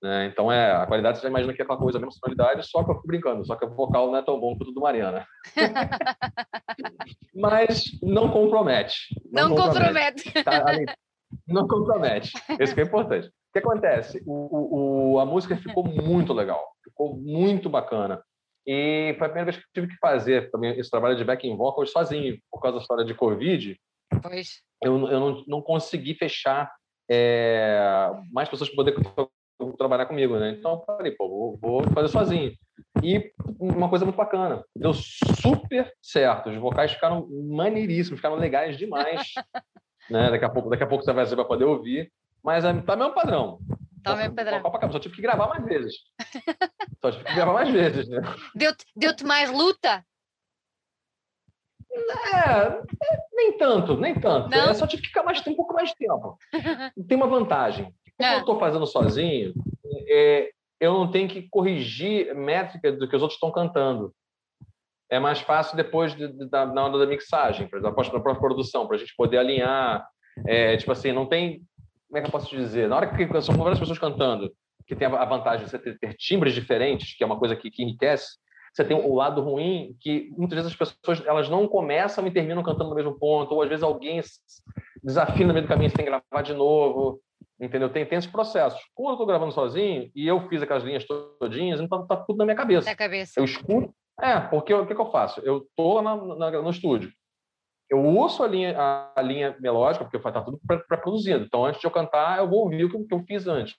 Né? 0.01 0.25
Então, 0.25 0.51
é, 0.51 0.71
a 0.71 0.85
qualidade, 0.87 1.17
você 1.17 1.23
já 1.23 1.29
imagina 1.29 1.53
que 1.53 1.61
é 1.61 1.63
aquela 1.63 1.79
coisa, 1.79 1.99
a 1.99 2.01
mesma 2.01 2.11
sonoridade, 2.11 2.67
só 2.67 2.83
que 2.83 2.89
eu 2.89 2.95
fico 2.95 3.07
brincando, 3.07 3.45
só 3.45 3.55
que 3.55 3.65
o 3.65 3.69
vocal 3.69 4.07
não 4.07 4.17
é 4.17 4.23
tão 4.23 4.39
bom 4.39 4.57
quanto 4.57 4.69
o 4.69 4.73
do 4.73 4.81
Mariana. 4.81 5.25
Mas 7.33 7.83
não 8.01 8.29
compromete. 8.31 9.15
Não, 9.31 9.49
não 9.49 9.55
compromete. 9.55 10.23
compromete. 10.23 10.43
Tá, 10.43 10.95
não 11.47 11.67
compromete. 11.67 12.31
Esse 12.59 12.73
que 12.73 12.81
é 12.81 12.83
importante 12.83 13.31
que 13.55 13.59
acontece? 13.59 14.21
O, 14.25 15.13
o, 15.13 15.19
a 15.19 15.25
música 15.25 15.55
ficou 15.55 15.81
muito 15.81 16.33
legal, 16.33 16.61
ficou 16.83 17.15
muito 17.15 17.69
bacana. 17.69 18.21
E 18.67 19.15
foi 19.17 19.27
a 19.27 19.29
primeira 19.29 19.45
vez 19.51 19.55
que 19.55 19.63
eu 19.63 19.73
tive 19.73 19.93
que 19.93 19.99
fazer 19.99 20.51
também 20.51 20.77
esse 20.77 20.89
trabalho 20.89 21.15
de 21.15 21.23
backing 21.23 21.55
vocal 21.55 21.85
sozinho, 21.85 22.37
por 22.51 22.59
causa 22.59 22.77
da 22.77 22.81
história 22.81 23.05
de 23.05 23.13
Covid. 23.13 23.79
Pois. 24.21 24.61
Eu, 24.81 25.07
eu 25.07 25.19
não, 25.19 25.43
não 25.47 25.61
consegui 25.61 26.15
fechar 26.15 26.69
é, 27.09 28.11
mais 28.29 28.49
pessoas 28.49 28.69
para 28.69 28.83
poder 28.83 29.77
trabalhar 29.77 30.05
comigo, 30.05 30.37
né? 30.37 30.49
Então 30.49 30.73
eu 30.73 30.81
falei, 30.81 31.13
pô, 31.13 31.29
vou, 31.29 31.57
vou, 31.57 31.83
fazer 31.93 32.09
sozinho. 32.09 32.51
E 33.01 33.31
uma 33.57 33.87
coisa 33.87 34.03
muito 34.03 34.17
bacana, 34.17 34.65
deu 34.75 34.93
super 34.93 35.93
certo. 36.01 36.49
Os 36.49 36.57
vocais 36.57 36.91
ficaram 36.91 37.25
maneiríssimos, 37.29 38.19
ficaram 38.19 38.35
legais 38.35 38.77
demais. 38.77 39.31
né? 40.11 40.29
Daqui 40.29 40.43
a 40.43 40.49
pouco, 40.49 40.69
daqui 40.69 40.83
a 40.83 40.87
pouco 40.87 41.05
você 41.05 41.13
vai, 41.13 41.25
você 41.25 41.35
vai 41.35 41.45
poder 41.45 41.63
ouvir. 41.63 42.11
Mas 42.45 42.63
é, 42.63 42.73
tá 42.81 42.95
mesmo 42.95 43.13
padrão. 43.13 43.59
Tá 44.03 44.15
mesmo 44.15 44.35
padrão. 44.35 44.61
Só 44.91 44.99
tive 44.99 45.15
que 45.15 45.21
gravar 45.21 45.47
mais 45.47 45.65
vezes. 45.65 45.95
Só 47.01 47.11
tive 47.11 47.23
que 47.23 47.33
gravar 47.33 47.53
mais 47.53 47.69
vezes, 47.71 48.07
né? 48.07 48.21
Deu-te 48.53 48.85
deu 48.95 49.11
mais 49.25 49.51
luta? 49.51 50.05
É, 51.91 52.81
Nem 53.33 53.57
tanto, 53.57 53.97
nem 53.97 54.13
tanto. 54.13 54.49
Não? 54.49 54.69
É 54.69 54.73
só 54.73 54.85
tive 54.85 55.01
que 55.01 55.07
ficar 55.07 55.23
mais, 55.23 55.45
um 55.47 55.55
pouco 55.55 55.73
mais 55.73 55.89
de 55.89 55.95
tempo. 55.95 56.37
Tem 57.07 57.17
uma 57.17 57.27
vantagem. 57.27 57.85
Como 58.17 58.29
é. 58.29 58.35
eu 58.35 58.39
estou 58.39 58.59
fazendo 58.59 58.85
sozinho, 58.85 59.53
é, 60.07 60.51
eu 60.79 60.93
não 60.93 61.09
tenho 61.09 61.27
que 61.27 61.47
corrigir 61.49 62.35
métrica 62.35 62.91
do 62.91 63.07
que 63.07 63.15
os 63.15 63.21
outros 63.21 63.37
estão 63.37 63.51
cantando. 63.51 64.13
É 65.09 65.19
mais 65.19 65.39
fácil 65.39 65.77
depois 65.77 66.15
de, 66.15 66.27
de, 66.27 66.49
da, 66.49 66.65
na 66.65 66.85
hora 66.85 66.97
da 66.99 67.05
mixagem, 67.05 67.67
por 67.67 67.79
exemplo, 67.79 67.95
na 67.97 68.09
própria 68.11 68.35
produção, 68.35 68.87
para 68.87 68.95
a 68.97 68.99
gente 68.99 69.15
poder 69.15 69.37
alinhar. 69.37 70.05
É, 70.45 70.75
tipo 70.77 70.91
assim, 70.91 71.11
não 71.11 71.25
tem. 71.25 71.61
Como 72.15 72.19
é 72.19 72.29
que 72.29 72.33
eu 72.33 72.39
posso 72.39 72.47
te 72.47 72.55
dizer? 72.55 72.87
Na 72.87 72.95
hora 72.95 73.07
que 73.13 73.41
são 73.41 73.57
várias 73.57 73.77
pessoas 73.77 73.99
cantando, 73.99 74.49
que 74.87 74.95
tem 74.95 75.05
a 75.05 75.25
vantagem 75.25 75.65
de 75.65 75.69
você 75.69 75.77
ter, 75.77 75.99
ter 75.99 76.13
timbres 76.13 76.53
diferentes, 76.53 77.13
que 77.13 77.21
é 77.21 77.27
uma 77.27 77.37
coisa 77.37 77.57
que, 77.57 77.69
que 77.69 77.83
enriquece, 77.83 78.37
você 78.73 78.85
tem 78.85 78.95
o 78.95 79.13
lado 79.13 79.41
ruim 79.41 79.93
que 79.99 80.29
muitas 80.37 80.55
vezes 80.55 80.71
as 80.71 80.77
pessoas 80.77 81.21
elas 81.27 81.49
não 81.49 81.67
começam 81.67 82.25
e 82.25 82.31
terminam 82.31 82.63
cantando 82.63 82.89
no 82.89 82.95
mesmo 82.95 83.19
ponto, 83.19 83.53
ou 83.53 83.61
às 83.61 83.67
vezes 83.67 83.83
alguém 83.83 84.21
desafina 85.03 85.47
no 85.47 85.53
meio 85.55 85.65
do 85.65 85.67
caminho, 85.67 85.89
você 85.89 85.97
tem 85.97 86.05
que 86.05 86.11
gravar 86.11 86.41
de 86.41 86.53
novo, 86.53 87.19
entendeu? 87.59 87.89
Tem, 87.89 88.05
tem 88.05 88.17
esse 88.17 88.29
processo. 88.29 88.79
Quando 88.93 89.09
eu 89.09 89.13
estou 89.15 89.27
gravando 89.27 89.51
sozinho 89.51 90.09
e 90.15 90.25
eu 90.25 90.47
fiz 90.47 90.61
aquelas 90.61 90.85
linhas 90.85 91.05
todinhas, 91.05 91.81
então 91.81 92.07
tá 92.07 92.15
tudo 92.15 92.37
na 92.37 92.45
minha 92.45 92.55
cabeça. 92.55 92.89
Na 92.89 92.95
cabeça. 92.95 93.37
Eu 93.37 93.43
escuto. 93.43 93.93
É, 94.21 94.39
porque 94.39 94.73
o 94.73 94.87
que, 94.87 94.95
que 94.95 95.01
eu 95.01 95.11
faço? 95.11 95.41
Eu 95.41 95.67
tô 95.75 96.01
na, 96.01 96.15
na, 96.15 96.51
no 96.61 96.69
estúdio. 96.69 97.11
Eu 97.95 98.03
ouço 98.03 98.43
a 98.43 98.47
linha, 98.47 98.77
a, 98.77 99.11
a 99.15 99.21
linha 99.21 99.55
melódica, 99.59 100.03
porque 100.03 100.17
vai 100.17 100.31
estar 100.31 100.43
tudo 100.43 100.59
pré-produzido. 100.67 101.45
Então, 101.45 101.65
antes 101.65 101.79
de 101.79 101.87
eu 101.87 101.91
cantar, 101.91 102.39
eu 102.39 102.47
vou 102.47 102.63
ouvir 102.63 102.83
o 102.83 102.89
que, 102.89 103.03
que 103.03 103.13
eu 103.13 103.23
fiz 103.25 103.47
antes. 103.47 103.75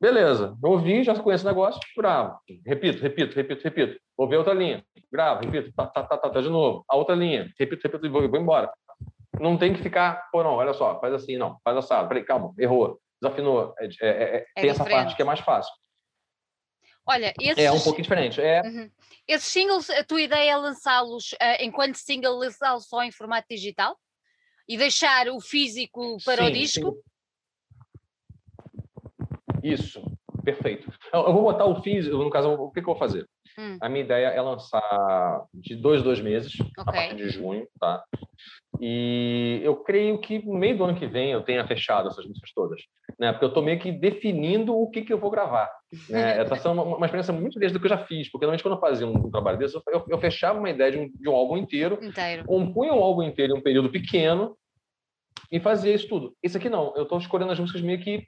Beleza, 0.00 0.56
eu 0.62 0.70
ouvi, 0.70 1.04
já 1.04 1.14
conheço 1.14 1.44
o 1.44 1.48
negócio, 1.48 1.80
gravo. 1.96 2.38
Repito, 2.66 3.02
repito, 3.02 3.36
repito, 3.36 3.62
repito. 3.62 4.00
Vou 4.16 4.26
ver 4.26 4.38
outra 4.38 4.54
linha, 4.54 4.82
gravo, 5.12 5.44
repito, 5.44 5.72
tá, 5.76 5.86
tá, 5.86 6.02
tá, 6.02 6.16
tá, 6.16 6.30
tá 6.30 6.40
de 6.40 6.48
novo. 6.48 6.84
A 6.88 6.96
outra 6.96 7.14
linha, 7.14 7.50
repito, 7.58 7.82
repito, 7.84 8.06
e 8.06 8.08
vou, 8.08 8.26
vou 8.28 8.40
embora. 8.40 8.72
Não 9.38 9.58
tem 9.58 9.74
que 9.74 9.82
ficar, 9.82 10.28
pô, 10.32 10.42
não, 10.42 10.54
olha 10.54 10.72
só, 10.72 10.98
faz 11.00 11.12
assim, 11.12 11.36
não, 11.36 11.58
faz 11.62 11.76
assado. 11.76 12.08
Peraí, 12.08 12.24
calma, 12.24 12.52
errou, 12.58 12.98
desafinou. 13.22 13.74
É, 13.78 13.84
é, 13.84 14.08
é, 14.08 14.46
é 14.56 14.60
tem 14.62 14.70
essa 14.70 14.84
parte 14.84 15.14
que 15.14 15.22
é 15.22 15.24
mais 15.24 15.40
fácil. 15.40 15.72
Olha, 17.10 17.34
esses... 17.40 17.58
É 17.64 17.72
um 17.72 17.80
pouquinho 17.80 18.04
diferente. 18.04 18.40
É... 18.40 18.62
Uhum. 18.62 18.90
Esses 19.26 19.48
singles, 19.48 19.90
a 19.90 20.04
tua 20.04 20.22
ideia 20.22 20.52
é 20.52 20.56
lançá-los 20.56 21.32
uh, 21.32 21.60
enquanto 21.60 21.96
single, 21.96 22.38
lançá-los 22.38 22.86
só 22.86 23.02
em 23.02 23.10
formato 23.10 23.48
digital? 23.50 23.96
E 24.68 24.76
deixar 24.76 25.28
o 25.28 25.40
físico 25.40 26.18
para 26.24 26.44
sim, 26.44 26.48
o 26.48 26.52
disco? 26.52 26.92
Sim. 26.92 27.00
Isso, 29.62 30.02
perfeito. 30.44 30.92
Eu 31.12 31.32
vou 31.32 31.42
botar 31.42 31.64
o 31.64 31.82
físico, 31.82 32.16
no 32.16 32.30
caso, 32.30 32.50
o 32.50 32.70
que, 32.70 32.80
que 32.80 32.88
eu 32.88 32.94
vou 32.94 32.96
fazer? 32.96 33.28
Hum. 33.58 33.76
A 33.80 33.88
minha 33.88 34.04
ideia 34.04 34.28
é 34.28 34.40
lançar 34.40 35.44
de 35.52 35.74
dois, 35.74 36.02
dois 36.02 36.20
meses, 36.20 36.54
okay. 36.60 36.72
a 36.78 36.84
partir 36.84 37.16
de 37.16 37.30
junho, 37.30 37.66
tá? 37.78 38.02
E 38.80 39.60
eu 39.62 39.76
creio 39.76 40.18
que 40.20 40.38
no 40.44 40.54
meio 40.54 40.76
do 40.76 40.84
ano 40.84 40.96
que 40.96 41.06
vem 41.06 41.32
eu 41.32 41.42
tenha 41.42 41.66
fechado 41.66 42.08
essas 42.08 42.24
músicas 42.24 42.52
todas, 42.54 42.80
né? 43.18 43.32
Porque 43.32 43.44
eu 43.44 43.48
estou 43.48 43.62
meio 43.62 43.80
que 43.80 43.90
definindo 43.90 44.74
o 44.76 44.88
que, 44.90 45.02
que 45.02 45.12
eu 45.12 45.18
vou 45.18 45.30
gravar. 45.30 45.68
Né? 46.08 46.40
Está 46.42 46.56
sendo 46.56 46.74
uma, 46.74 46.96
uma, 46.96 47.06
experiência 47.06 47.32
muito 47.32 47.58
desde 47.58 47.76
do 47.76 47.80
que 47.80 47.86
eu 47.86 47.96
já 47.96 48.04
fiz, 48.04 48.30
porque 48.30 48.46
normalmente 48.46 48.62
quando 48.62 48.74
eu 48.74 48.80
fazia 48.80 49.06
um, 49.06 49.26
um 49.26 49.30
trabalho 49.30 49.58
desse, 49.58 49.74
eu, 49.74 50.04
eu, 50.08 50.18
fechava 50.18 50.58
uma 50.58 50.70
ideia 50.70 50.92
de 50.92 50.98
um, 50.98 51.10
de 51.10 51.28
um 51.28 51.34
álbum 51.34 51.56
inteiro, 51.56 51.98
inteiro, 52.00 52.44
compunha 52.44 52.94
um 52.94 53.02
álbum 53.02 53.22
inteiro 53.22 53.54
em 53.54 53.58
um 53.58 53.62
período 53.62 53.90
pequeno 53.90 54.56
e 55.50 55.58
fazia 55.58 55.92
isso 55.92 56.08
tudo. 56.08 56.36
Isso 56.42 56.56
aqui 56.56 56.68
não, 56.68 56.94
eu 56.96 57.02
estou 57.02 57.18
escolhendo 57.18 57.50
as 57.52 57.58
músicas 57.58 57.82
meio 57.82 58.00
que 58.00 58.24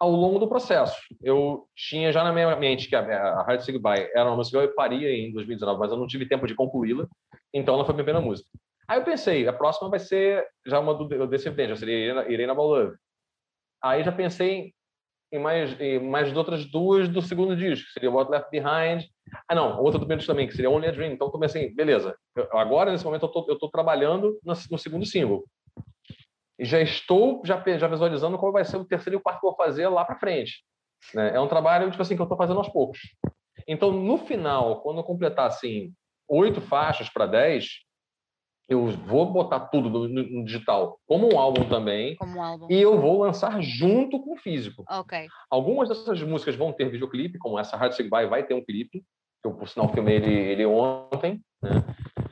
ao 0.00 0.10
longo 0.10 0.38
do 0.38 0.48
processo. 0.48 0.96
Eu 1.22 1.66
tinha 1.76 2.10
já 2.10 2.24
na 2.24 2.32
minha 2.32 2.56
mente 2.56 2.88
que 2.88 2.96
a, 2.96 3.00
a 3.00 3.42
Hard 3.42 3.60
Say 3.60 3.72
Goodbye 3.72 4.10
era 4.14 4.28
uma 4.28 4.36
música 4.36 4.58
que 4.58 4.66
eu 4.66 4.74
faria 4.74 5.10
em 5.12 5.32
2019, 5.32 5.78
mas 5.78 5.90
eu 5.90 5.96
não 5.96 6.06
tive 6.06 6.26
tempo 6.26 6.46
de 6.46 6.54
concluí-la, 6.54 7.06
então 7.52 7.74
ela 7.74 7.84
foi 7.84 7.94
minha 7.94 8.04
primeira 8.04 8.26
música. 8.26 8.48
Aí 8.86 8.98
eu 8.98 9.04
pensei, 9.04 9.46
a 9.48 9.52
próxima 9.52 9.88
vai 9.88 9.98
ser 9.98 10.46
já 10.66 10.78
uma 10.78 10.94
do 10.94 11.26
Descendente, 11.26 11.70
já 11.70 11.76
seria 11.76 11.96
Irena, 11.96 12.28
Irena 12.28 12.52
Love. 12.52 12.96
Aí 13.82 14.02
já 14.02 14.12
pensei 14.12 14.72
em 15.32 15.38
mais, 15.38 15.80
em 15.80 15.98
mais 15.98 16.34
outras 16.36 16.64
duas 16.64 17.08
do 17.08 17.20
segundo 17.20 17.56
disco, 17.56 17.86
que 17.86 17.92
seria 17.92 18.10
What 18.10 18.30
Left 18.30 18.50
Behind. 18.50 19.04
Ah, 19.48 19.54
não, 19.54 19.78
outra 19.80 19.98
do 19.98 20.06
primeiro 20.06 20.24
também, 20.24 20.46
que 20.46 20.54
seria 20.54 20.70
Only 20.70 20.88
a 20.88 20.92
Dream. 20.92 21.12
Então, 21.12 21.30
comecei, 21.30 21.66
assim, 21.66 21.74
beleza. 21.74 22.16
Eu, 22.36 22.56
agora, 22.56 22.92
nesse 22.92 23.04
momento, 23.04 23.24
eu 23.48 23.58
tô, 23.58 23.68
trabalhando 23.68 24.38
no, 24.44 24.54
no 24.70 24.78
segundo 24.78 25.04
single 25.04 25.44
e 26.58 26.64
já 26.64 26.80
estou 26.80 27.42
já, 27.44 27.62
já 27.78 27.88
visualizando 27.88 28.38
qual 28.38 28.52
vai 28.52 28.64
ser 28.64 28.76
o 28.76 28.84
terceiro 28.84 29.16
e 29.16 29.18
o 29.18 29.20
quarto 29.20 29.40
que 29.40 29.46
eu 29.46 29.50
vou 29.50 29.56
fazer 29.56 29.88
lá 29.88 30.04
para 30.04 30.18
frente. 30.18 30.64
Né? 31.12 31.34
É 31.34 31.40
um 31.40 31.48
trabalho 31.48 31.90
tipo 31.90 32.00
assim, 32.00 32.14
que 32.14 32.22
eu 32.22 32.24
estou 32.24 32.38
fazendo 32.38 32.58
aos 32.58 32.68
poucos. 32.68 33.00
Então, 33.66 33.90
no 33.90 34.18
final, 34.18 34.80
quando 34.82 34.98
eu 34.98 35.04
completar 35.04 35.46
assim, 35.46 35.92
oito 36.28 36.60
faixas 36.60 37.08
para 37.08 37.26
dez, 37.26 37.83
eu 38.68 38.86
vou 38.86 39.30
botar 39.30 39.60
tudo 39.60 39.90
no, 39.90 40.08
no, 40.08 40.44
digital 40.44 40.98
como 41.06 41.32
um 41.32 41.38
álbum 41.38 41.68
também. 41.68 42.16
Como 42.16 42.38
um 42.38 42.42
álbum. 42.42 42.66
E 42.70 42.80
eu 42.80 42.98
vou 42.98 43.22
lançar 43.22 43.60
junto 43.62 44.22
com 44.22 44.34
o 44.34 44.38
físico. 44.38 44.84
Ok. 44.88 45.26
Algumas 45.50 45.88
dessas 45.88 46.22
músicas 46.22 46.56
vão 46.56 46.72
ter 46.72 46.90
videoclipe, 46.90 47.38
como 47.38 47.58
essa 47.58 47.76
Hard 47.76 47.94
By 47.96 48.26
vai 48.28 48.42
ter 48.42 48.54
um 48.54 48.64
clipe. 48.64 49.04
Eu, 49.44 49.52
por 49.52 49.68
sinal, 49.68 49.92
filmei 49.92 50.16
ele, 50.16 50.32
ele 50.32 50.66
ontem, 50.66 51.42
né? 51.62 51.84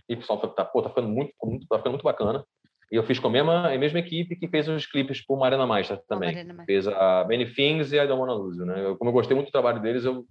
E 0.09 0.15
o 0.15 0.19
pessoal 0.19 0.39
tá, 0.39 0.65
pô, 0.65 0.81
tá 0.81 0.89
ficando 0.89 1.09
muito, 1.09 1.33
muito, 1.43 1.67
tá 1.67 1.77
ficando 1.77 1.93
muito 1.93 2.05
bacana. 2.05 2.45
E 2.91 2.97
eu 2.97 3.03
fiz 3.03 3.19
com 3.19 3.29
a 3.29 3.31
mesma, 3.31 3.69
a 3.69 3.79
mesma 3.79 3.99
equipe 3.99 4.37
que 4.37 4.49
fez 4.49 4.69
os 4.69 4.87
clipes 4.87 5.23
o 5.29 5.37
Marina 5.37 5.67
Meister 5.67 6.01
também. 6.09 6.35
Marina 6.35 6.65
fez 6.65 6.87
a 6.89 7.25
Many 7.29 7.47
Things 7.47 7.93
e 7.93 7.99
a 7.99 8.07
Don't 8.07 8.21
Wanna 8.21 8.35
Lose 8.35 8.65
né? 8.65 8.85
Eu, 8.85 8.97
como 8.97 9.11
eu 9.11 9.15
gostei 9.15 9.35
muito 9.35 9.49
do 9.49 9.53
trabalho 9.53 9.81
deles, 9.81 10.05
eu 10.05 10.27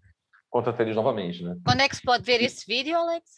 contratei 0.50 0.86
eles 0.86 0.96
novamente, 0.96 1.44
né? 1.44 1.58
Quando 1.66 1.82
é 1.82 1.90
que 1.90 1.96
se 1.96 2.04
pode 2.04 2.24
ver 2.24 2.42
esse 2.42 2.66
vídeo, 2.68 2.96
Alex? 2.96 3.32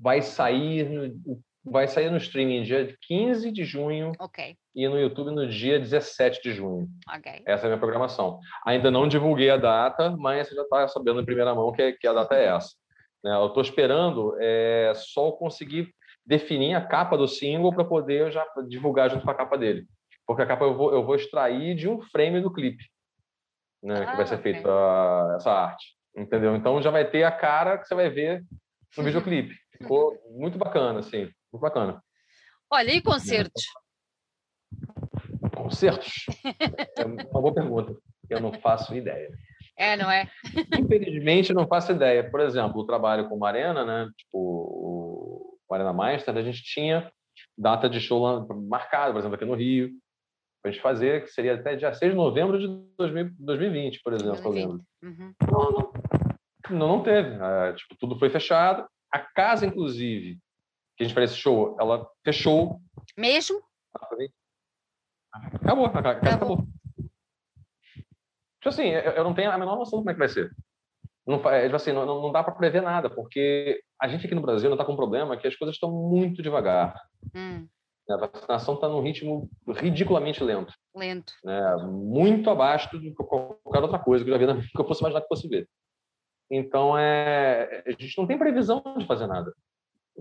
Vai 0.00 0.22
sair 0.22 0.88
no, 0.88 1.40
vai 1.64 1.88
sair 1.88 2.10
no 2.10 2.16
streaming 2.16 2.62
dia 2.62 2.96
15 3.02 3.50
de 3.50 3.64
junho 3.64 4.12
okay. 4.20 4.56
e 4.74 4.86
no 4.88 4.98
YouTube 4.98 5.32
no 5.32 5.48
dia 5.48 5.80
17 5.80 6.40
de 6.40 6.52
junho. 6.52 6.88
Okay. 7.18 7.42
Essa 7.44 7.64
é 7.64 7.66
a 7.66 7.70
minha 7.70 7.78
programação. 7.78 8.38
Ainda 8.64 8.90
não 8.90 9.08
divulguei 9.08 9.50
a 9.50 9.56
data, 9.56 10.16
mas 10.16 10.46
você 10.46 10.54
já 10.54 10.62
está 10.62 10.86
sabendo 10.86 11.20
em 11.20 11.24
primeira 11.24 11.54
mão 11.54 11.72
que, 11.72 11.92
que 11.94 12.06
a 12.06 12.12
data 12.12 12.36
é 12.36 12.46
essa. 12.46 12.70
Né? 13.24 13.34
Eu 13.34 13.48
estou 13.48 13.62
esperando 13.62 14.36
é, 14.40 14.92
só 14.94 15.32
conseguir 15.32 15.92
definir 16.24 16.74
a 16.74 16.84
capa 16.84 17.16
do 17.16 17.26
single 17.26 17.74
para 17.74 17.84
poder 17.84 18.30
já 18.30 18.46
divulgar 18.68 19.10
junto 19.10 19.24
com 19.24 19.30
a 19.30 19.34
capa 19.34 19.58
dele. 19.58 19.86
Porque 20.24 20.42
a 20.42 20.46
capa 20.46 20.64
eu 20.64 20.74
vou, 20.74 20.92
eu 20.92 21.04
vou 21.04 21.16
extrair 21.16 21.74
de 21.74 21.88
um 21.88 22.00
frame 22.00 22.40
do 22.40 22.52
clipe, 22.52 22.84
né, 23.82 24.02
ah, 24.02 24.10
que 24.10 24.16
vai 24.16 24.26
ser 24.26 24.36
okay. 24.36 24.54
feita 24.54 24.68
essa 25.36 25.52
arte. 25.52 25.96
Entendeu? 26.16 26.56
Então 26.56 26.80
já 26.80 26.90
vai 26.90 27.08
ter 27.08 27.24
a 27.24 27.30
cara 27.30 27.78
que 27.78 27.86
você 27.86 27.94
vai 27.94 28.08
ver 28.08 28.42
no 28.96 29.04
videoclipe. 29.04 29.54
Ficou 29.78 30.16
muito 30.30 30.58
bacana, 30.58 31.00
assim, 31.00 31.30
muito 31.52 31.62
bacana. 31.62 32.02
Olha, 32.70 32.92
e 32.92 33.00
concertos? 33.00 33.62
Concertos? 35.54 36.26
É 36.98 37.04
uma 37.04 37.40
boa 37.40 37.54
pergunta. 37.54 37.94
Eu 38.28 38.40
não 38.40 38.52
faço 38.52 38.94
ideia. 38.94 39.30
É, 39.78 39.96
não 39.96 40.10
é? 40.10 40.28
Infelizmente, 40.78 41.52
não 41.52 41.66
faço 41.66 41.92
ideia. 41.92 42.28
Por 42.28 42.40
exemplo, 42.40 42.80
o 42.80 42.86
trabalho 42.86 43.28
com 43.28 43.36
Marena, 43.36 43.84
né? 43.84 44.10
Tipo, 44.16 45.58
o 45.68 45.74
Arena 45.74 45.92
Master, 45.92 46.36
a 46.36 46.42
gente 46.42 46.62
tinha 46.62 47.10
data 47.56 47.88
de 47.88 48.00
show 48.00 48.46
marcada, 48.68 49.12
por 49.12 49.18
exemplo, 49.18 49.36
aqui 49.36 49.44
no 49.44 49.54
Rio, 49.54 49.90
para 50.62 50.70
a 50.70 50.72
gente 50.72 50.82
fazer, 50.82 51.24
que 51.24 51.30
seria 51.30 51.54
até 51.54 51.76
dia 51.76 51.92
6 51.92 52.12
de 52.12 52.16
novembro 52.16 52.58
de 52.58 52.66
2020, 52.98 54.00
por 54.02 54.14
exemplo. 54.14 54.42
2020. 54.42 54.82
Uhum. 55.02 55.32
Não, 55.50 55.70
não, 55.70 55.92
não, 56.70 56.88
não, 56.88 57.02
teve. 57.02 57.30
É, 57.42 57.72
tipo, 57.74 57.96
tudo 57.98 58.18
foi 58.18 58.30
fechado. 58.30 58.86
A 59.12 59.18
casa, 59.18 59.66
inclusive, 59.66 60.38
que 60.96 61.04
a 61.04 61.06
gente 61.06 61.14
fez 61.14 61.30
esse 61.30 61.40
show, 61.40 61.76
ela 61.80 62.08
fechou. 62.24 62.80
Mesmo? 63.16 63.60
Acabou, 65.32 65.86
a 65.86 65.90
casa 65.90 66.10
acabou. 66.10 66.34
acabou. 66.34 66.56
Tipo 68.66 68.68
assim, 68.68 68.88
eu 68.88 69.22
não 69.22 69.34
tenho 69.34 69.50
a 69.50 69.58
menor 69.58 69.76
noção 69.76 70.00
de 70.00 70.02
como 70.02 70.10
é 70.10 70.14
que 70.14 70.18
vai 70.18 70.28
ser. 70.28 70.50
Não, 71.26 71.36
é, 71.50 71.64
tipo 71.64 71.76
assim, 71.76 71.92
não, 71.92 72.04
não 72.04 72.32
dá 72.32 72.42
para 72.42 72.54
prever 72.54 72.82
nada, 72.82 73.08
porque 73.10 73.80
a 74.00 74.08
gente 74.08 74.26
aqui 74.26 74.34
no 74.34 74.42
Brasil 74.42 74.68
não 74.68 74.76
está 74.76 74.84
com 74.84 74.92
um 74.92 74.96
problema 74.96 75.36
que 75.36 75.46
as 75.46 75.56
coisas 75.56 75.76
estão 75.76 75.90
muito 75.90 76.42
devagar. 76.42 77.00
Hum. 77.34 77.66
A 78.08 78.16
vacinação 78.16 78.74
está 78.74 78.88
num 78.88 79.02
ritmo 79.02 79.50
ridiculamente 79.68 80.42
lento. 80.42 80.72
Lento. 80.94 81.32
Né? 81.44 81.76
Muito 81.84 82.48
abaixo 82.48 82.96
de 83.00 83.12
qualquer 83.12 83.82
outra 83.82 83.98
coisa 83.98 84.24
que 84.24 84.30
eu 84.30 84.38
já 84.38 84.52
vi, 84.52 84.68
que 84.68 84.80
eu 84.80 84.86
fosse 84.86 85.00
imaginar 85.00 85.22
que 85.22 85.28
fosse 85.28 85.48
ver. 85.48 85.68
Então, 86.50 86.96
é... 86.96 87.82
a 87.86 87.90
gente 87.90 88.16
não 88.18 88.26
tem 88.26 88.38
previsão 88.38 88.82
de 88.98 89.06
fazer 89.06 89.26
nada. 89.26 89.52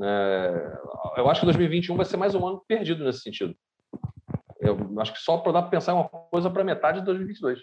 É... 0.01 0.77
Eu 1.17 1.29
acho 1.29 1.41
que 1.41 1.45
2021 1.45 1.95
vai 1.95 2.05
ser 2.05 2.17
mais 2.17 2.35
um 2.35 2.45
ano 2.47 2.63
perdido 2.67 3.03
nesse 3.03 3.21
sentido. 3.21 3.55
Eu 4.59 4.77
acho 4.99 5.13
que 5.13 5.19
só 5.19 5.37
para 5.37 5.51
dar 5.51 5.61
para 5.63 5.71
pensar 5.71 5.93
uma 5.93 6.09
coisa 6.09 6.49
para 6.49 6.63
metade 6.63 6.99
de 6.99 7.05
2022. 7.05 7.59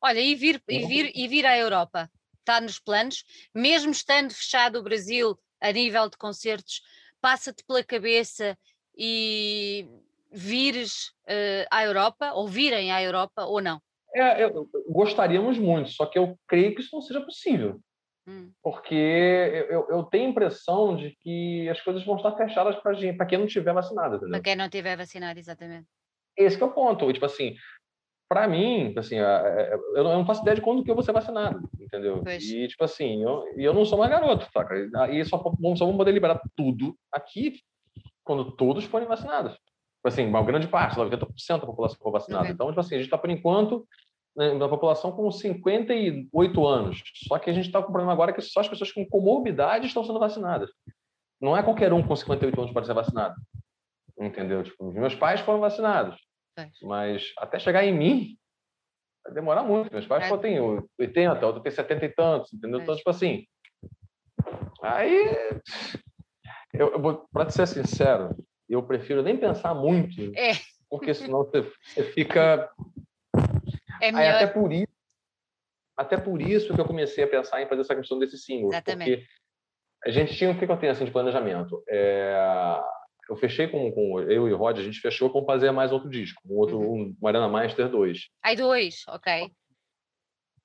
Olha, 0.00 0.20
e 0.20 0.34
vir, 0.34 0.62
e 0.68 0.86
vir, 0.86 1.12
e 1.14 1.28
vir 1.28 1.44
à 1.44 1.58
Europa? 1.58 2.08
está 2.48 2.60
nos 2.62 2.78
planos, 2.78 3.24
mesmo 3.54 3.90
estando 3.90 4.32
fechado 4.32 4.78
o 4.78 4.82
Brasil 4.82 5.38
a 5.60 5.70
nível 5.70 6.08
de 6.08 6.16
concertos, 6.16 6.80
passa-te 7.20 7.62
pela 7.64 7.84
cabeça 7.84 8.56
e 8.96 9.86
vires 10.32 11.08
uh, 11.28 11.68
à 11.70 11.84
Europa, 11.84 12.32
ou 12.32 12.48
virem 12.48 12.90
à 12.90 13.02
Europa, 13.02 13.44
ou 13.44 13.60
não? 13.60 13.80
É, 14.14 14.42
eu, 14.42 14.68
gostaríamos 14.88 15.58
muito, 15.58 15.90
só 15.90 16.06
que 16.06 16.18
eu 16.18 16.38
creio 16.48 16.74
que 16.74 16.80
isso 16.80 16.94
não 16.94 17.02
seja 17.02 17.20
possível. 17.20 17.78
Hum. 18.28 18.50
Porque 18.62 18.94
eu, 18.94 19.86
eu, 19.88 20.02
tenho 20.04 20.26
a 20.26 20.30
impressão 20.30 20.94
de 20.94 21.16
que 21.22 21.66
as 21.70 21.80
coisas 21.80 22.04
vão 22.04 22.16
estar 22.16 22.36
fechadas 22.36 22.76
para 22.76 23.24
quem 23.24 23.38
não 23.38 23.46
tiver 23.46 23.72
vacinado. 23.72 24.20
Para 24.20 24.40
quem 24.40 24.54
não 24.54 24.68
tiver 24.68 24.98
vacinado, 24.98 25.38
exatamente. 25.38 25.86
Esse 26.36 26.62
é 26.62 26.66
o 26.66 26.70
ponto. 26.70 27.10
Tipo 27.10 27.24
assim, 27.24 27.56
para 28.28 28.46
mim, 28.46 28.92
assim, 28.98 29.16
eu 29.16 30.04
não 30.04 30.26
faço 30.26 30.42
ideia 30.42 30.56
de 30.56 30.60
quando 30.60 30.84
que 30.84 30.90
eu 30.90 30.94
vou 30.94 31.02
ser 31.02 31.12
vacinado, 31.12 31.66
entendeu? 31.80 32.22
Pois. 32.22 32.44
E, 32.44 32.68
tipo 32.68 32.84
assim, 32.84 33.22
eu, 33.22 33.44
eu 33.56 33.72
não 33.72 33.86
sou 33.86 33.98
mais 33.98 34.10
garoto, 34.10 34.46
saca? 34.52 34.74
E 35.10 35.24
só, 35.24 35.38
só 35.38 35.84
vamos 35.86 35.96
poder 35.96 36.12
liberar 36.12 36.38
tudo 36.54 36.94
aqui 37.10 37.54
quando 38.22 38.52
todos 38.52 38.84
forem 38.84 39.08
vacinados. 39.08 39.54
Tipo 39.54 40.08
assim, 40.08 40.26
uma 40.26 40.42
grande 40.42 40.68
parte, 40.68 40.98
90% 40.98 41.60
da 41.60 41.66
população 41.66 41.96
for 41.98 42.12
vacinada. 42.12 42.44
Uhum. 42.44 42.52
Então, 42.52 42.68
tipo 42.68 42.80
assim, 42.80 42.94
a 42.94 42.98
gente 42.98 43.06
está, 43.06 43.16
por 43.16 43.30
enquanto, 43.30 43.88
né, 44.38 44.54
na 44.54 44.68
população 44.68 45.10
com 45.10 45.28
58 45.32 46.66
anos. 46.66 47.02
Só 47.26 47.40
que 47.40 47.50
a 47.50 47.52
gente 47.52 47.66
está 47.66 47.82
com 47.82 47.88
um 47.88 47.92
problema 47.92 48.12
agora 48.12 48.32
que 48.32 48.40
só 48.40 48.60
as 48.60 48.68
pessoas 48.68 48.92
com 48.92 49.04
comorbidade 49.04 49.88
estão 49.88 50.04
sendo 50.04 50.20
vacinadas. 50.20 50.70
Não 51.40 51.56
é 51.56 51.62
qualquer 51.62 51.92
um 51.92 52.06
com 52.06 52.14
58 52.14 52.60
anos 52.60 52.72
pode 52.72 52.86
ser 52.86 52.94
vacinado. 52.94 53.34
Entendeu? 54.16 54.62
Tipo, 54.62 54.92
meus 54.92 55.16
pais 55.16 55.40
foram 55.40 55.58
vacinados. 55.58 56.16
É. 56.56 56.68
Mas 56.82 57.32
até 57.36 57.58
chegar 57.58 57.84
em 57.84 57.92
mim, 57.92 58.36
vai 59.24 59.34
demorar 59.34 59.64
muito. 59.64 59.92
Meus 59.92 60.06
pais 60.06 60.30
é. 60.30 60.36
têm 60.38 60.60
80, 60.60 61.46
outro 61.46 61.60
tem 61.60 61.72
70 61.72 62.04
e 62.04 62.08
tantos, 62.08 62.52
entendeu? 62.52 62.78
É. 62.78 62.82
Então, 62.84 62.96
tipo 62.96 63.10
assim. 63.10 63.44
Aí. 64.80 65.36
Eu, 66.72 66.92
eu 66.92 67.28
para 67.32 67.50
ser 67.50 67.66
sincero, 67.66 68.36
eu 68.68 68.82
prefiro 68.84 69.20
nem 69.20 69.36
pensar 69.36 69.74
muito. 69.74 70.32
É. 70.36 70.52
Porque 70.88 71.12
senão 71.12 71.44
você, 71.44 71.62
você 71.62 72.04
fica. 72.12 72.70
É 74.00 74.12
melhor... 74.12 74.34
Aí, 74.34 74.44
até 74.44 74.46
por 74.46 74.72
isso. 74.72 74.88
Até 75.96 76.16
por 76.16 76.40
isso 76.40 76.74
que 76.74 76.80
eu 76.80 76.84
comecei 76.84 77.24
a 77.24 77.28
pensar 77.28 77.60
em 77.60 77.68
fazer 77.68 77.80
essa 77.80 77.96
questão 77.96 78.18
desse 78.18 78.38
símbolo. 78.38 78.72
Exatamente. 78.72 79.16
Porque 79.16 79.28
a 80.04 80.10
gente 80.10 80.36
tinha 80.36 80.50
o 80.50 80.58
que 80.58 80.64
eu 80.64 80.76
tenho 80.76 80.92
assim 80.92 81.04
de 81.04 81.10
planejamento. 81.10 81.82
É, 81.88 82.80
eu 83.28 83.36
fechei 83.36 83.68
com, 83.68 83.90
com 83.92 84.20
eu 84.20 84.48
e 84.48 84.52
o 84.52 84.56
Rod, 84.56 84.78
a 84.78 84.82
gente 84.82 85.00
fechou 85.00 85.28
com 85.30 85.44
fazer 85.44 85.70
mais 85.70 85.92
outro 85.92 86.08
disco, 86.08 86.40
um 86.48 86.56
outro 86.56 86.78
uhum. 86.78 87.02
um 87.02 87.16
Mariana 87.20 87.48
Master 87.48 87.88
2. 87.90 88.28
Aí 88.42 88.56
dois, 88.56 89.04
ok. 89.08 89.50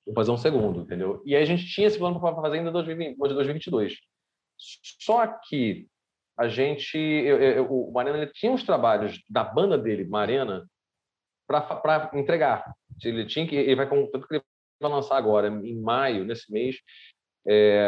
Vou 0.06 0.14
fazer 0.14 0.30
um 0.30 0.36
segundo, 0.36 0.82
entendeu? 0.82 1.22
E 1.24 1.34
aí 1.34 1.42
a 1.42 1.46
gente 1.46 1.66
tinha 1.66 1.86
esse 1.86 1.98
plano 1.98 2.20
para 2.20 2.34
fazer 2.36 2.58
ainda 2.58 2.70
em 2.70 2.72
2022. 2.72 3.98
Só 5.00 5.26
que 5.26 5.88
a 6.38 6.48
gente, 6.48 6.96
eu, 6.96 7.40
eu, 7.40 7.66
o 7.70 7.92
Mariana 7.92 8.22
ele 8.22 8.32
tinha 8.32 8.52
os 8.52 8.62
trabalhos 8.62 9.22
da 9.28 9.44
banda 9.44 9.78
dele, 9.78 10.04
Mariana, 10.04 10.68
para 11.46 12.10
entregar. 12.14 12.74
Ele 13.02 13.24
tinha 13.26 13.46
que, 13.46 13.56
ele 13.56 13.76
vai, 13.76 13.88
tanto 13.88 14.26
que 14.26 14.34
ele 14.34 14.42
vai 14.80 14.90
lançar 14.90 15.16
agora, 15.16 15.48
em 15.48 15.80
maio, 15.80 16.24
nesse 16.24 16.50
mês, 16.50 16.76
é, 17.46 17.86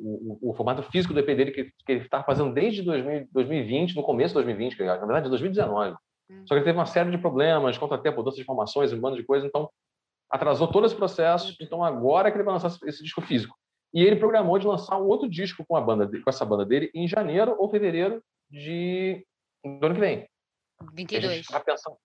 o, 0.00 0.50
o, 0.50 0.54
formato 0.54 0.82
físico 0.82 1.14
do 1.14 1.20
EP 1.20 1.26
dele 1.26 1.50
que, 1.50 1.64
que 1.64 1.92
ele 1.92 2.04
está 2.04 2.22
fazendo 2.22 2.52
desde 2.52 2.82
2000, 2.82 3.28
2020, 3.32 3.96
no 3.96 4.02
começo 4.02 4.28
de 4.28 4.34
2020, 4.34 4.78
na 4.80 4.96
verdade, 4.96 5.30
2019. 5.30 5.96
Hum. 6.30 6.44
Só 6.46 6.54
que 6.54 6.54
ele 6.54 6.64
teve 6.64 6.78
uma 6.78 6.86
série 6.86 7.10
de 7.10 7.16
problemas, 7.16 7.78
contratempo, 7.78 8.18
mudança 8.18 8.36
de 8.36 8.42
informações, 8.42 8.92
um 8.92 9.00
bando 9.00 9.16
de 9.16 9.24
coisa, 9.24 9.46
então 9.46 9.70
atrasou 10.30 10.68
todo 10.68 10.86
esse 10.86 10.94
processo. 10.94 11.56
Então 11.60 11.82
agora 11.82 12.28
é 12.28 12.30
que 12.30 12.36
ele 12.36 12.44
vai 12.44 12.52
lançar 12.52 12.70
esse 12.86 13.02
disco 13.02 13.22
físico. 13.22 13.56
E 13.94 14.02
ele 14.02 14.16
programou 14.16 14.58
de 14.58 14.66
lançar 14.66 14.98
um 14.98 15.06
outro 15.06 15.28
disco 15.28 15.64
com 15.66 15.74
a 15.74 15.80
banda, 15.80 16.06
com 16.06 16.28
essa 16.28 16.44
banda 16.44 16.66
dele 16.66 16.90
em 16.94 17.08
janeiro 17.08 17.56
ou 17.58 17.70
fevereiro 17.70 18.22
de 18.50 19.24
do 19.64 19.86
ano 19.86 19.94
que 19.94 20.00
vem. 20.00 20.28
22. 20.94 21.46
A 21.52 21.60
pensando 21.60 21.96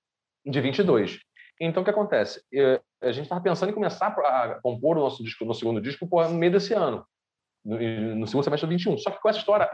de 0.45 0.61
22. 0.61 1.19
Então, 1.59 1.81
o 1.81 1.83
que 1.83 1.91
acontece? 1.91 2.43
A 3.01 3.11
gente 3.11 3.25
estava 3.25 3.41
pensando 3.41 3.69
em 3.69 3.73
começar 3.73 4.07
a 4.07 4.61
compor 4.61 4.97
o 4.97 5.01
nosso 5.01 5.23
disco, 5.23 5.45
no 5.45 5.53
segundo 5.53 5.81
disco, 5.81 6.07
no 6.11 6.29
meio 6.29 6.51
desse 6.51 6.73
ano, 6.73 7.05
no, 7.63 8.27
segundo 8.27 8.43
semestre 8.43 8.67
de 8.67 8.75
21. 8.75 8.97
Só 8.97 9.11
que 9.11 9.21
com 9.21 9.29
essa 9.29 9.39
história, 9.39 9.69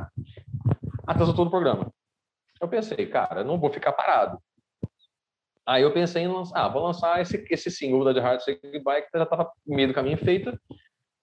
atrasou 1.08 1.36
todo 1.36 1.48
o 1.48 1.52
programa. 1.52 1.92
Eu 2.62 2.68
pensei, 2.68 3.08
cara, 3.08 3.44
não 3.44 3.60
vou 3.60 3.72
ficar 3.72 3.94
parado. 3.94 4.38
Aí 5.66 5.84
eu 5.84 5.94
pensei 5.94 6.24
em 6.24 6.28
lançar, 6.28 6.66
ah, 6.66 6.68
vou 6.68 6.84
lançar 6.84 7.22
esse, 7.22 7.46
esse 7.50 7.70
single 7.70 8.04
da 8.04 8.14
The 8.14 8.20
Hard 8.20 8.42
Say 8.42 8.60
Goodbye, 8.60 9.04
que 9.04 9.10
já 9.14 9.24
estava 9.24 9.52
meio 9.66 9.88
do 9.88 9.94
caminho 9.94 10.18
feita, 10.18 10.60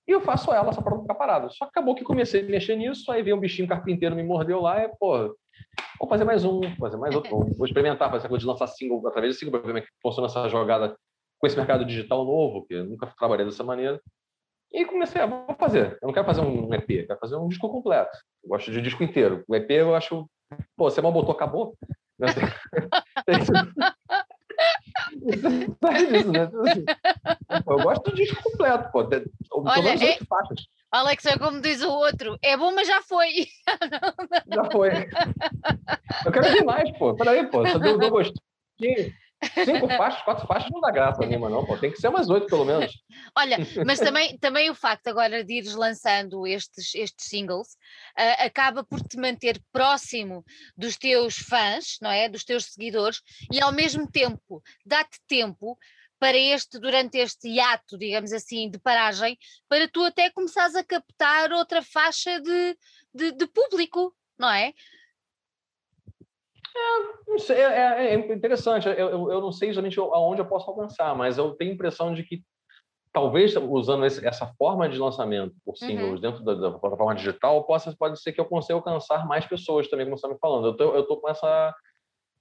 e 0.07 0.13
eu 0.13 0.21
faço 0.21 0.53
ela 0.53 0.73
só 0.73 0.81
para 0.81 0.95
não 0.95 1.03
ficar 1.03 1.17
parado. 1.17 1.53
Só 1.53 1.65
acabou 1.65 1.97
que 1.97 2.05
comecei 2.05 2.43
a 2.43 2.45
mexer 2.45 2.77
nisso, 2.77 3.11
aí 3.11 3.23
veio 3.25 3.37
um 3.37 3.41
bichinho 3.41 3.67
carpinteiro, 3.67 4.15
me 4.15 4.23
mordeu 4.23 4.61
lá, 4.61 4.85
e, 4.85 4.89
pô, 5.01 5.37
vou 5.99 6.09
fazer 6.09 6.25
mais 6.25 6.45
um, 6.45 6.61
vou 6.61 6.77
fazer 6.79 6.97
mais 6.97 7.15
outro, 7.15 7.31
vou 7.57 7.67
experimentar, 7.67 8.11
fazer 8.11 8.29
coisa 8.29 8.41
de 8.41 8.47
lançar 8.47 8.67
single 8.67 9.07
através 9.07 9.35
de 9.35 9.39
single, 9.39 9.53
para 9.53 9.61
ver 9.61 9.67
como 9.67 9.79
é 9.79 9.83
que 9.83 9.89
funciona 10.03 10.29
essa 10.29 10.49
jogada 10.49 10.97
com 11.39 11.47
esse 11.47 11.57
mercado 11.57 11.85
digital 11.85 12.25
novo, 12.25 12.67
que 12.67 12.75
eu 12.75 12.85
nunca 12.85 13.13
trabalhei 13.19 13.45
dessa 13.45 13.65
maneira. 13.65 14.01
E 14.73 14.85
comecei 14.85 15.21
a 15.21 15.27
vou 15.27 15.55
fazer. 15.59 15.99
Eu 16.03 16.07
não 16.07 16.13
quero 16.13 16.27
fazer 16.27 16.41
um 16.41 16.73
EP, 16.75 16.91
eu 16.91 17.07
quero 17.07 17.21
fazer 17.21 17.37
um 17.37 17.49
disco 17.49 17.69
completo. 17.69 18.17
Eu 18.43 18.51
gosto 18.51 18.71
de 18.71 18.83
disco 18.83 19.03
inteiro. 19.03 19.45
O 19.47 19.55
EP 19.55 19.71
eu 19.71 19.95
acho, 19.95 20.29
pô, 20.77 20.91
você 20.91 21.01
mal 21.01 21.13
botou, 21.13 21.35
acabou. 21.35 21.77
disso, 26.11 26.33
né? 26.33 26.43
Assim, 26.43 26.85
eu 27.69 27.83
gosto 27.83 28.11
do 28.11 28.17
disco 28.17 28.43
completo, 28.43 28.91
pô. 28.91 29.09
Olha, 29.53 29.93
é... 29.93 30.19
faixas. 30.25 30.67
Alex, 30.97 31.27
é 31.27 31.37
como 31.37 31.61
diz 31.61 31.83
o 31.83 31.91
outro, 31.91 32.39
é 32.43 32.57
bom, 32.57 32.73
mas 32.75 32.89
já 32.89 33.03
foi. 33.03 33.47
já 34.53 34.65
foi. 34.71 34.89
Eu 36.25 36.33
quero 36.33 36.53
ver 36.53 36.65
mais, 36.65 36.99
pô. 36.99 37.15
Peraí, 37.15 37.47
pô. 37.49 37.67
Só 37.69 37.79
deu, 37.79 37.99
deu 37.99 38.11
gostinho. 38.11 38.41
Cinco 39.65 39.87
faixas, 39.89 40.23
quatro 40.23 40.47
faixas 40.47 40.71
não 40.71 40.81
dá 40.81 40.91
graça 40.91 41.27
nenhuma, 41.27 41.51
não, 41.51 41.67
pô. 41.67 41.77
Tem 41.77 41.91
que 41.91 42.01
ser 42.01 42.09
umas 42.09 42.31
oito, 42.31 42.47
pelo 42.47 42.65
menos. 42.65 42.91
Olha, 43.37 43.59
mas 43.85 43.99
também, 43.99 44.39
também 44.39 44.71
o 44.71 44.75
facto 44.75 45.09
agora 45.09 45.45
de 45.45 45.59
ires 45.59 45.75
lançando 45.75 46.47
estes, 46.47 46.95
estes 46.95 47.29
singles 47.29 47.75
uh, 48.19 48.47
acaba 48.47 48.83
por 48.83 49.01
te 49.03 49.19
manter 49.19 49.61
próximo 49.71 50.43
dos 50.75 50.97
teus 50.97 51.37
fãs, 51.37 51.99
não 52.01 52.11
é? 52.11 52.27
Dos 52.27 52.45
teus 52.45 52.65
seguidores, 52.65 53.21
e 53.53 53.61
ao 53.61 53.73
mesmo 53.73 54.11
tempo 54.11 54.63
dá-te 54.87 55.19
tempo 55.29 55.77
para 56.19 56.37
este, 56.37 56.79
durante 56.79 57.19
este 57.19 57.49
hiato, 57.49 57.99
digamos 57.99 58.33
assim, 58.33 58.71
de 58.71 58.79
paragem, 58.79 59.39
para 59.69 59.89
tu 59.89 60.03
até 60.03 60.31
começares 60.31 60.75
a 60.75 60.85
captar 60.85 61.53
outra 61.53 61.83
faixa 61.83 62.41
de, 62.41 62.77
de, 63.15 63.33
de 63.33 63.47
público, 63.47 64.15
não 64.39 64.51
é? 64.51 64.73
É, 67.49 67.53
é, 67.53 67.63
é, 67.63 68.15
é 68.15 68.35
interessante. 68.35 68.87
Eu, 68.87 68.95
eu, 68.95 69.33
eu, 69.33 69.41
não 69.41 69.53
sei 69.53 69.71
exatamente 69.71 69.99
aonde 69.99 70.41
eu 70.41 70.47
posso 70.47 70.69
alcançar, 70.69 71.15
mas 71.15 71.39
eu 71.39 71.53
tenho 71.55 71.71
a 71.71 71.75
impressão 71.75 72.13
de 72.13 72.23
que 72.23 72.43
talvez 73.13 73.57
usando 73.57 74.05
esse, 74.05 74.27
essa 74.27 74.47
forma 74.59 74.87
de 74.89 74.99
lançamento 74.99 75.55
por 75.65 75.75
singles 75.75 76.17
uhum. 76.17 76.21
dentro 76.21 76.45
da, 76.45 76.55
da, 76.55 76.79
plataforma 76.79 77.15
digital, 77.15 77.65
possa, 77.65 77.97
pode 77.99 78.21
ser 78.21 78.33
que 78.33 78.41
eu 78.41 78.45
consiga 78.45 78.75
alcançar 78.75 79.27
mais 79.27 79.47
pessoas 79.47 79.89
também, 79.89 80.05
como 80.05 80.19
você 80.19 80.27
está 80.27 80.35
me 80.35 80.39
falando. 80.39 80.67
Eu 80.67 80.77
tô, 80.77 81.03
tô 81.05 81.17
com 81.17 81.31
essa 81.31 81.75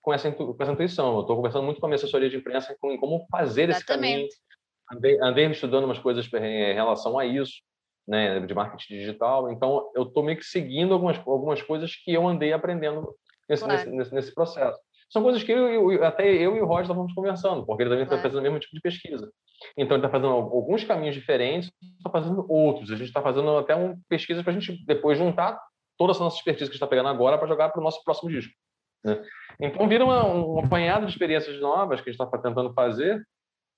com 0.06 0.14
essa, 0.14 0.32
com 0.32 0.56
essa 0.60 0.72
intuição. 0.72 1.16
Eu 1.16 1.22
estou 1.22 1.36
conversando 1.36 1.66
muito 1.66 1.80
com 1.80 1.88
a 1.88 1.90
minha 1.90 1.96
assessoria 1.96 2.30
de 2.30 2.38
imprensa 2.38 2.78
com, 2.80 2.92
em 2.92 2.98
como 2.98 3.26
fazer 3.32 3.70
Exatamente. 3.70 4.28
esse 4.28 4.38
caminho. 4.38 4.46
Andei, 4.92 5.20
andei 5.20 5.46
estudando 5.48 5.86
umas 5.86 5.98
coisas 5.98 6.32
em 6.32 6.74
relação 6.76 7.18
a 7.18 7.26
isso, 7.26 7.54
né, 8.08 8.40
de 8.40 8.54
marketing 8.54 9.00
digital. 9.00 9.52
Então, 9.52 9.90
eu 9.96 10.04
estou 10.04 10.24
meio 10.24 10.38
que 10.38 10.46
seguindo 10.46 10.94
algumas, 10.94 11.18
algumas 11.26 11.60
coisas 11.64 11.96
que 11.96 12.14
eu 12.14 12.28
andei 12.28 12.54
aprendendo 12.54 13.16
nesse, 13.50 13.64
claro. 13.64 13.90
nesse, 13.90 14.14
nesse, 14.14 14.34
processo. 14.36 14.80
São 15.10 15.24
coisas 15.24 15.42
que 15.42 15.52
eu, 15.52 15.92
eu, 15.92 16.06
até 16.06 16.32
eu 16.32 16.56
e 16.56 16.62
o 16.62 16.68
Roger 16.68 16.84
estávamos 16.84 17.14
conversando, 17.14 17.66
porque 17.66 17.82
ele 17.82 17.90
também 17.90 18.04
está 18.04 18.16
claro. 18.16 18.30
fazendo 18.30 18.40
o 18.42 18.44
mesmo 18.44 18.60
tipo 18.60 18.76
de 18.76 18.82
pesquisa. 18.82 19.32
Então, 19.76 19.98
ele 19.98 20.06
está 20.06 20.10
fazendo 20.10 20.34
alguns 20.34 20.84
caminhos 20.84 21.16
diferentes, 21.16 21.72
está 21.98 22.12
fazendo 22.12 22.46
outros. 22.48 22.92
A 22.92 22.96
gente 22.96 23.08
está 23.08 23.24
fazendo 23.24 23.58
até 23.58 23.76
um 23.76 24.00
pesquisa 24.08 24.44
para 24.44 24.54
a 24.54 24.60
gente 24.60 24.86
depois 24.86 25.18
juntar 25.18 25.60
toda 25.98 26.12
essa 26.12 26.24
nossa 26.24 26.38
expertise 26.38 26.70
que 26.70 26.74
a 26.74 26.74
gente 26.74 26.76
está 26.76 26.88
pegando 26.88 27.10
agora 27.10 27.40
para 27.40 27.48
jogar 27.48 27.70
para 27.70 27.82
o 27.82 27.84
nosso 27.84 28.04
próximo 28.04 28.30
disco. 28.30 28.54
Né? 29.06 29.22
Então, 29.60 29.88
vira 29.88 30.04
uma, 30.04 30.26
um 30.26 30.60
apanhado 30.60 31.06
de 31.06 31.12
experiências 31.12 31.60
novas 31.62 32.02
que 32.02 32.10
a 32.10 32.12
gente 32.12 32.22
está 32.22 32.38
tentando 32.38 32.74
fazer. 32.74 33.26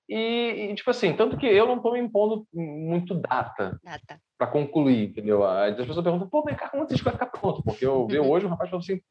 E, 0.08 0.70
e, 0.70 0.74
tipo 0.74 0.90
assim, 0.90 1.12
tanto 1.12 1.36
que 1.36 1.46
eu 1.46 1.66
não 1.66 1.76
estou 1.76 1.92
me 1.92 2.00
impondo 2.00 2.46
muito 2.52 3.14
data, 3.14 3.78
data. 3.84 4.18
para 4.38 4.46
concluir, 4.46 5.10
entendeu? 5.10 5.44
As 5.44 5.76
pessoas 5.76 6.02
perguntam, 6.02 6.28
pô, 6.28 6.42
vem 6.42 6.54
cá, 6.54 6.70
quando 6.70 6.90
isso 6.90 7.04
vai 7.04 7.12
ficar 7.12 7.26
pronto? 7.26 7.62
Porque 7.62 7.84
eu 7.84 8.06
vi 8.06 8.18
hoje 8.18 8.46
o 8.46 8.48
rapaz 8.48 8.70
falou 8.70 8.82
assim, 8.82 9.02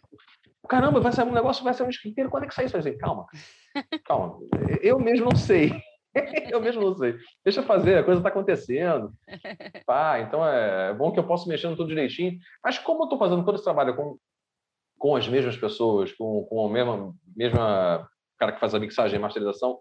caramba, 0.68 1.00
vai 1.00 1.12
sair 1.12 1.28
um 1.28 1.34
negócio, 1.34 1.64
vai 1.64 1.76
sair 1.76 1.86
um 1.86 1.90
disco 1.92 2.08
inteiro, 2.08 2.32
quando 2.32 2.46
é 2.46 2.48
que 2.48 2.56
sai 2.56 2.66
isso? 2.66 2.76
Eu 2.76 2.82
falei, 2.82 2.98
calma, 2.98 3.28
calma, 4.06 4.40
eu 4.82 5.00
mesmo 5.00 5.26
não 5.26 5.36
sei. 5.36 5.72
eu 6.52 6.60
mesmo 6.60 6.82
não 6.82 6.96
sei. 6.96 7.16
Deixa 7.44 7.60
eu 7.60 7.66
fazer, 7.66 7.98
a 7.98 8.04
coisa 8.04 8.20
está 8.20 8.30
acontecendo. 8.30 9.14
Pá, 9.86 10.20
então 10.20 10.46
é 10.46 10.94
bom 10.96 11.12
que 11.12 11.20
eu 11.20 11.28
possa 11.28 11.48
mexer 11.48 11.70
tudo 11.76 11.88
direitinho. 11.88 12.40
Mas 12.64 12.80
como 12.80 13.02
eu 13.02 13.04
estou 13.04 13.20
fazendo 13.20 13.46
todo 13.46 13.56
esse 13.56 13.64
trabalho 13.64 13.96
com 13.96 14.18
com 14.98 15.16
as 15.16 15.28
mesmas 15.28 15.58
pessoas, 15.58 16.12
com, 16.14 16.46
com 16.46 16.66
a 16.66 16.70
mesma, 16.70 17.14
mesma 17.36 18.10
cara 18.38 18.52
que 18.52 18.60
faz 18.60 18.74
a 18.74 18.80
mixagem 18.80 19.18
e 19.18 19.22
masterização, 19.22 19.80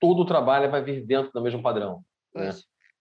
todo 0.00 0.22
o 0.22 0.26
trabalho 0.26 0.70
vai 0.70 0.82
vir 0.82 1.04
dentro 1.04 1.30
do 1.32 1.42
mesmo 1.42 1.62
padrão. 1.62 2.02
Né? 2.34 2.50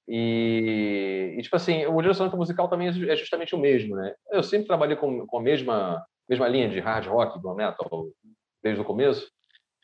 E, 0.07 1.36
e, 1.38 1.41
tipo 1.41 1.55
assim, 1.55 1.86
o 1.86 2.01
direcionamento 2.01 2.38
musical 2.38 2.68
também 2.68 2.88
é, 2.88 3.14
é 3.14 3.16
justamente 3.16 3.53
o 3.53 3.60
mesmo, 3.60 3.95
né? 3.95 4.14
Eu 4.32 4.41
sempre 4.41 4.66
trabalhei 4.66 4.95
com, 4.95 5.26
com 5.28 5.38
a 5.38 5.41
mesma, 5.41 6.03
mesma 6.28 6.47
linha 6.47 6.68
de 6.68 6.80
hard 6.80 7.05
rock, 7.05 7.39
do 7.39 7.53
metal, 7.53 8.07
desde 8.64 8.82
o 8.82 8.86
começo. 8.86 9.30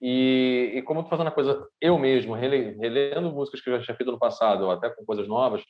E, 0.02 0.74
e 0.76 0.82
como 0.82 1.00
eu 1.00 1.04
tô 1.04 1.10
fazendo 1.10 1.28
a 1.28 1.32
coisa 1.32 1.68
eu 1.80 1.98
mesmo, 2.00 2.34
relendo 2.34 3.32
músicas 3.32 3.62
que 3.62 3.70
eu 3.70 3.78
já 3.78 3.86
tinha 3.86 3.96
feito 3.96 4.12
no 4.12 4.20
passado, 4.20 4.66
ou 4.66 4.72
até 4.72 4.90
com 4.90 5.06
coisas 5.06 5.28
novas, 5.28 5.64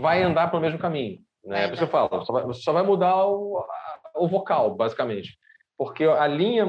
vai 0.00 0.22
andar 0.22 0.50
pelo 0.50 0.62
mesmo 0.62 0.78
caminho. 0.78 1.20
Né? 1.44 1.68
Você 1.68 1.86
fala, 1.86 2.24
só 2.24 2.32
vai, 2.32 2.52
só 2.54 2.72
vai 2.72 2.82
mudar 2.82 3.26
o, 3.26 3.64
o 4.16 4.28
vocal, 4.28 4.74
basicamente. 4.74 5.38
Porque 5.76 6.04
a 6.04 6.26
linha 6.26 6.66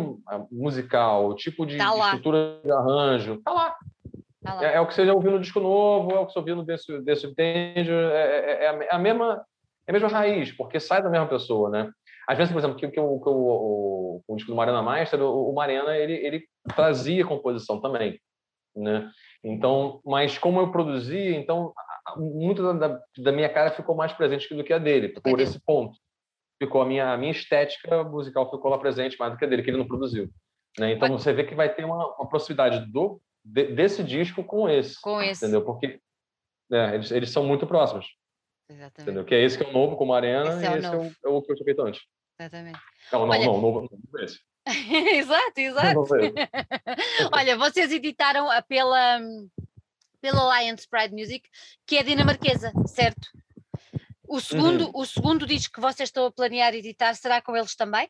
musical, 0.52 1.28
o 1.28 1.36
tipo 1.36 1.66
de, 1.66 1.78
tá 1.78 1.92
de 1.92 2.00
estrutura 2.00 2.60
de 2.64 2.72
arranjo, 2.72 3.42
tá 3.44 3.52
lá. 3.52 3.76
Tá 4.44 4.54
lá. 4.56 4.66
É, 4.66 4.76
é, 4.76 4.82
o 4.82 4.88
que 4.88 4.94
você 4.94 5.06
já 5.06 5.14
ouviu 5.14 5.32
no 5.32 5.40
disco 5.40 5.60
novo, 5.60 6.12
é 6.12 6.20
o 6.20 6.26
que 6.26 6.34
você 6.34 6.40
ouviu 6.40 6.56
no 6.56 6.64
desse, 6.64 7.00
desse 7.02 7.28
entende, 7.28 7.92
é, 7.92 8.66
é, 8.66 8.66
é, 8.66 8.96
a 8.96 8.98
mesma, 8.98 9.46
é 9.88 9.92
a 9.92 9.94
mesma 9.94 10.10
raiz, 10.10 10.52
porque 10.52 10.80
sai 10.80 11.02
da 11.02 11.10
mesma 11.10 11.28
pessoa, 11.28 11.70
né? 11.70 11.90
Às 12.28 12.38
vezes, 12.38 12.52
por 12.52 12.58
exemplo, 12.58 12.78
que, 12.78 12.88
que, 12.88 13.00
o, 13.00 13.20
que 13.20 13.30
o, 13.30 13.34
o, 13.34 14.24
o 14.28 14.36
disco 14.36 14.52
do 14.52 14.58
Mariana 14.58 14.82
Meister, 14.82 15.22
o, 15.22 15.52
o 15.52 15.54
Mariana, 15.54 15.96
ele, 15.96 16.14
ele 16.14 16.44
trazia 16.76 17.26
composição 17.26 17.80
também, 17.80 18.20
né? 18.76 19.10
Então, 19.44 20.02
mas 20.04 20.40
como 20.40 20.60
eu 20.60 20.72
produzia, 20.72 21.38
então 21.38 21.72
muito 22.18 22.74
da, 22.74 23.02
da, 23.18 23.32
minha 23.32 23.50
cara 23.50 23.72
ficou 23.72 23.96
mais 23.96 24.14
presente 24.14 24.54
do 24.54 24.64
que 24.64 24.74
a 24.74 24.78
dele, 24.78 25.10
por 25.10 25.40
esse 25.40 25.60
ponto. 25.60 25.98
Ficou 26.62 26.82
a 26.82 26.86
minha, 26.86 27.12
a 27.12 27.18
minha 27.18 27.32
estética 27.32 28.04
musical 28.04 28.50
ficou 28.50 28.72
lá 28.72 28.78
presente 28.78 29.18
mais 29.18 29.34
do 29.34 29.38
que 29.38 29.46
a 29.46 29.48
dele, 29.48 29.64
que 29.64 29.70
ele 29.70 29.78
não 29.78 29.88
produziu. 29.88 30.30
Né? 30.80 30.92
Então 30.92 31.10
você 31.10 31.34
vê 31.34 31.44
que 31.44 31.56
vai 31.56 31.74
ter 31.74 31.84
uma, 31.86 32.16
uma 32.16 32.30
proximidade 32.30 32.92
do, 32.92 33.22
de, 33.44 33.74
desse 33.74 34.04
disco 34.04 34.44
com 34.44 34.70
esse. 34.70 35.00
Com 35.02 35.22
esse. 35.22 35.44
Entendeu? 35.44 35.64
Porque 35.64 36.00
né, 36.70 36.96
eles, 36.96 37.12
eles 37.12 37.30
são 37.30 37.44
muito 37.44 37.66
próximos. 37.68 38.08
Exatamente. 38.70 39.02
Entendeu? 39.02 39.26
Que 39.26 39.36
é 39.36 39.44
esse 39.44 39.58
que 39.58 39.64
é 39.64 39.68
o 39.68 39.74
novo 39.74 39.96
com 39.96 40.12
a 40.14 40.18
Arena 40.18 40.50
esse 40.50 40.64
e 40.64 40.68
é 40.68 40.78
esse 40.78 40.88
é 40.88 40.98
o, 40.98 41.04
é 41.04 41.30
o, 41.30 41.42
que 41.42 41.52
eu 41.52 41.56
tinha 41.56 41.66
feito 41.66 41.82
antes. 41.82 42.02
Exatamente. 42.40 42.80
Não, 43.12 43.20
não, 43.20 43.30
Olha... 43.30 43.46
não, 43.46 43.62
novo, 43.62 43.82
novo 43.82 44.20
esse. 44.20 44.40
exato, 45.16 45.60
exato. 45.60 46.04
Olha, 47.34 47.58
vocês 47.58 47.92
editaram 47.92 48.48
pela, 48.68 49.20
pela 50.26 50.42
Alliance 50.42 50.88
Pride 50.90 51.14
Music, 51.14 51.48
que 51.86 51.98
é 51.98 52.04
dinamarquesa, 52.04 52.74
certo? 52.88 53.30
O 54.28 54.40
segundo, 54.40 54.86
uhum. 54.86 54.92
o 54.96 55.06
segundo 55.06 55.46
disco 55.46 55.76
que 55.76 55.80
vocês 55.80 56.10
estão 56.10 56.26
a 56.26 56.32
planear 56.32 56.74
editar 56.74 57.14
será 57.14 57.40
com 57.44 57.56
eles 57.56 57.76
também? 57.76 58.10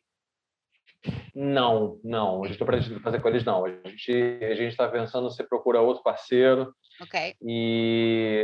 Não, 1.36 2.00
não. 2.02 2.42
A 2.42 2.48
gente 2.48 2.54
está 2.54 2.66
pretendendo 2.66 3.02
fazer 3.02 3.20
com 3.20 3.28
eles, 3.28 3.44
não. 3.44 3.66
A 3.66 3.70
gente 3.70 4.40
a 4.42 4.56
gente 4.56 4.72
está 4.72 4.88
pensando 4.88 5.30
se 5.30 5.44
procura 5.44 5.82
outro 5.82 6.04
parceiro. 6.04 6.74
Ok. 7.02 7.36
E 7.46 8.42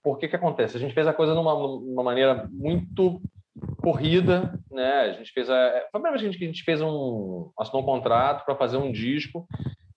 por 0.00 0.16
que 0.16 0.28
que 0.28 0.36
acontece? 0.36 0.76
A 0.76 0.80
gente 0.80 0.94
fez 0.94 1.08
a 1.08 1.12
coisa 1.12 1.34
numa, 1.34 1.54
numa 1.54 2.04
maneira 2.04 2.48
muito 2.52 3.20
corrida, 3.82 4.56
né? 4.70 5.00
A 5.00 5.12
gente 5.14 5.32
fez 5.32 5.50
a 5.50 5.70
foi 5.90 5.98
a 5.98 6.00
primeira 6.00 6.18
vez 6.18 6.36
que 6.36 6.44
a 6.44 6.46
gente 6.46 6.62
fez 6.62 6.80
um 6.80 7.50
assinou 7.58 7.82
um 7.82 7.86
contrato 7.86 8.44
para 8.44 8.54
fazer 8.54 8.76
um 8.76 8.92
disco 8.92 9.44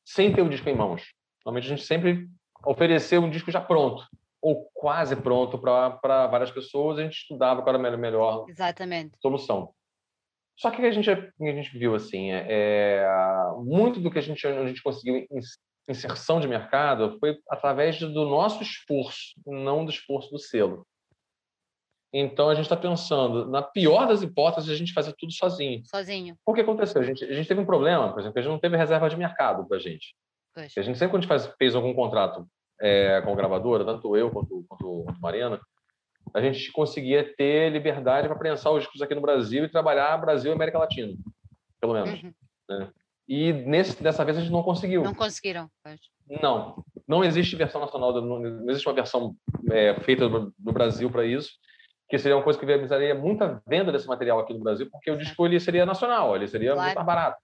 sem 0.04 0.34
ter 0.34 0.42
o 0.42 0.50
disco 0.50 0.68
em 0.68 0.76
mãos. 0.76 1.04
Normalmente 1.46 1.72
a 1.72 1.76
gente 1.76 1.86
sempre 1.86 2.28
oferecer 2.66 3.20
um 3.20 3.30
disco 3.30 3.52
já 3.52 3.62
pronto 3.62 4.08
ou 4.42 4.70
quase 4.74 5.16
pronto 5.16 5.58
para 5.58 6.28
várias 6.28 6.50
pessoas, 6.50 6.98
a 6.98 7.04
gente 7.04 7.18
estudava 7.18 7.62
qual 7.62 7.76
era 7.76 7.94
a 7.94 7.98
melhor 7.98 8.46
Exatamente. 8.50 9.16
solução. 9.22 9.72
Só 10.58 10.72
que 10.72 10.82
a 10.82 10.92
gente, 10.92 11.10
a 11.10 11.30
gente 11.40 11.78
viu 11.78 11.96
assim, 11.96 12.32
é, 12.32 12.46
é, 12.50 13.08
muito 13.64 14.00
do 14.00 14.10
que 14.10 14.20
a 14.20 14.22
gente, 14.22 14.46
a 14.46 14.68
gente 14.68 14.82
conseguiu 14.82 15.28
inserção 15.88 16.40
de 16.40 16.48
mercado 16.48 17.18
foi 17.20 17.38
através 17.50 18.00
do 18.00 18.26
nosso 18.26 18.62
esforço, 18.62 19.34
não 19.46 19.86
do 19.86 19.92
esforço 19.92 20.32
do 20.32 20.40
selo. 20.40 20.86
Então 22.14 22.50
a 22.50 22.56
gente 22.56 22.66
está 22.66 22.76
pensando, 22.76 23.50
na 23.50 23.62
pior 23.62 24.08
das 24.08 24.22
hipóteses, 24.22 24.70
a 24.70 24.76
gente 24.76 24.94
fazer 24.94 25.14
tudo 25.18 25.32
sozinho. 25.32 25.82
Sozinho. 25.86 26.36
O 26.46 26.54
que 26.54 26.62
aconteceu? 26.62 27.02
A 27.02 27.06
gente, 27.06 27.24
a 27.24 27.34
gente 27.34 27.48
teve 27.48 27.62
um 27.62 27.66
problema, 27.66 28.12
por 28.12 28.20
exemplo, 28.20 28.38
a 28.38 28.42
gente 28.42 28.52
não 28.52 28.60
teve 28.60 28.76
reserva 28.76 29.10
de 29.10 29.16
mercado 29.16 29.66
para 29.66 29.78
a 29.78 29.80
gente. 29.80 30.14
Pois. 30.54 30.74
A 30.78 30.82
gente 30.82 30.98
sempre, 30.98 31.12
quando 31.12 31.20
a 31.20 31.22
gente 31.22 31.30
faz, 31.30 31.56
fez 31.58 31.76
algum 31.76 31.94
contrato 31.94 32.48
é, 32.80 33.22
com 33.22 33.32
a 33.32 33.36
gravadora, 33.36 33.86
tanto 33.86 34.16
eu 34.18 34.30
quanto, 34.32 34.66
quanto, 34.68 35.04
quanto 35.06 35.22
Mariana, 35.22 35.60
a 36.34 36.42
gente 36.42 36.72
conseguia 36.72 37.34
ter 37.36 37.72
liberdade 37.72 38.28
para 38.28 38.38
prensar 38.38 38.72
os 38.72 38.84
discos 38.84 39.02
aqui 39.02 39.16
no 39.16 39.22
Brasil 39.22 39.64
e 39.64 39.70
trabalhar 39.70 40.18
Brasil 40.18 40.52
e 40.52 40.56
América 40.56 40.80
Latina, 40.80 41.14
pelo 41.80 41.94
menos. 41.94 42.24
Uhum. 42.24 42.34
Né? 42.70 42.92
E 43.28 43.54
nesse, 43.54 44.02
dessa 44.02 44.26
vez 44.26 44.38
a 44.38 44.42
gente 44.42 44.52
não 44.52 44.64
conseguiu. 44.64 45.04
Não 45.04 45.16
conseguiram. 45.16 45.70
Pois. 45.84 46.00
Não, 46.42 46.84
não 47.08 47.24
existe 47.24 47.56
versão 47.56 47.82
nacional, 47.82 48.22
não 48.22 48.70
existe 48.70 48.88
uma 48.88 48.96
versão 48.96 49.36
é, 49.70 50.00
feita 50.02 50.30
no, 50.30 50.54
Brasil 50.60 51.10
para 51.10 51.26
isso, 51.26 51.52
que 52.10 52.18
seria 52.18 52.38
uma 52.38 52.44
coisa 52.44 52.58
que 52.58 52.66
viabilizaria 52.66 53.14
muita 53.14 53.62
venda 53.68 53.92
desse 53.92 54.08
material 54.08 54.40
aqui 54.40 54.54
no 54.54 54.60
Brasil, 54.62 54.90
porque 54.90 55.12
o 55.12 55.18
disco 55.18 55.46
ele 55.46 55.60
seria 55.60 55.86
nacional, 55.86 56.36
ele 56.36 56.48
seria 56.48 56.74
claro. 56.74 56.86
muito 56.86 56.96
mais 56.96 57.06
barato. 57.08 57.42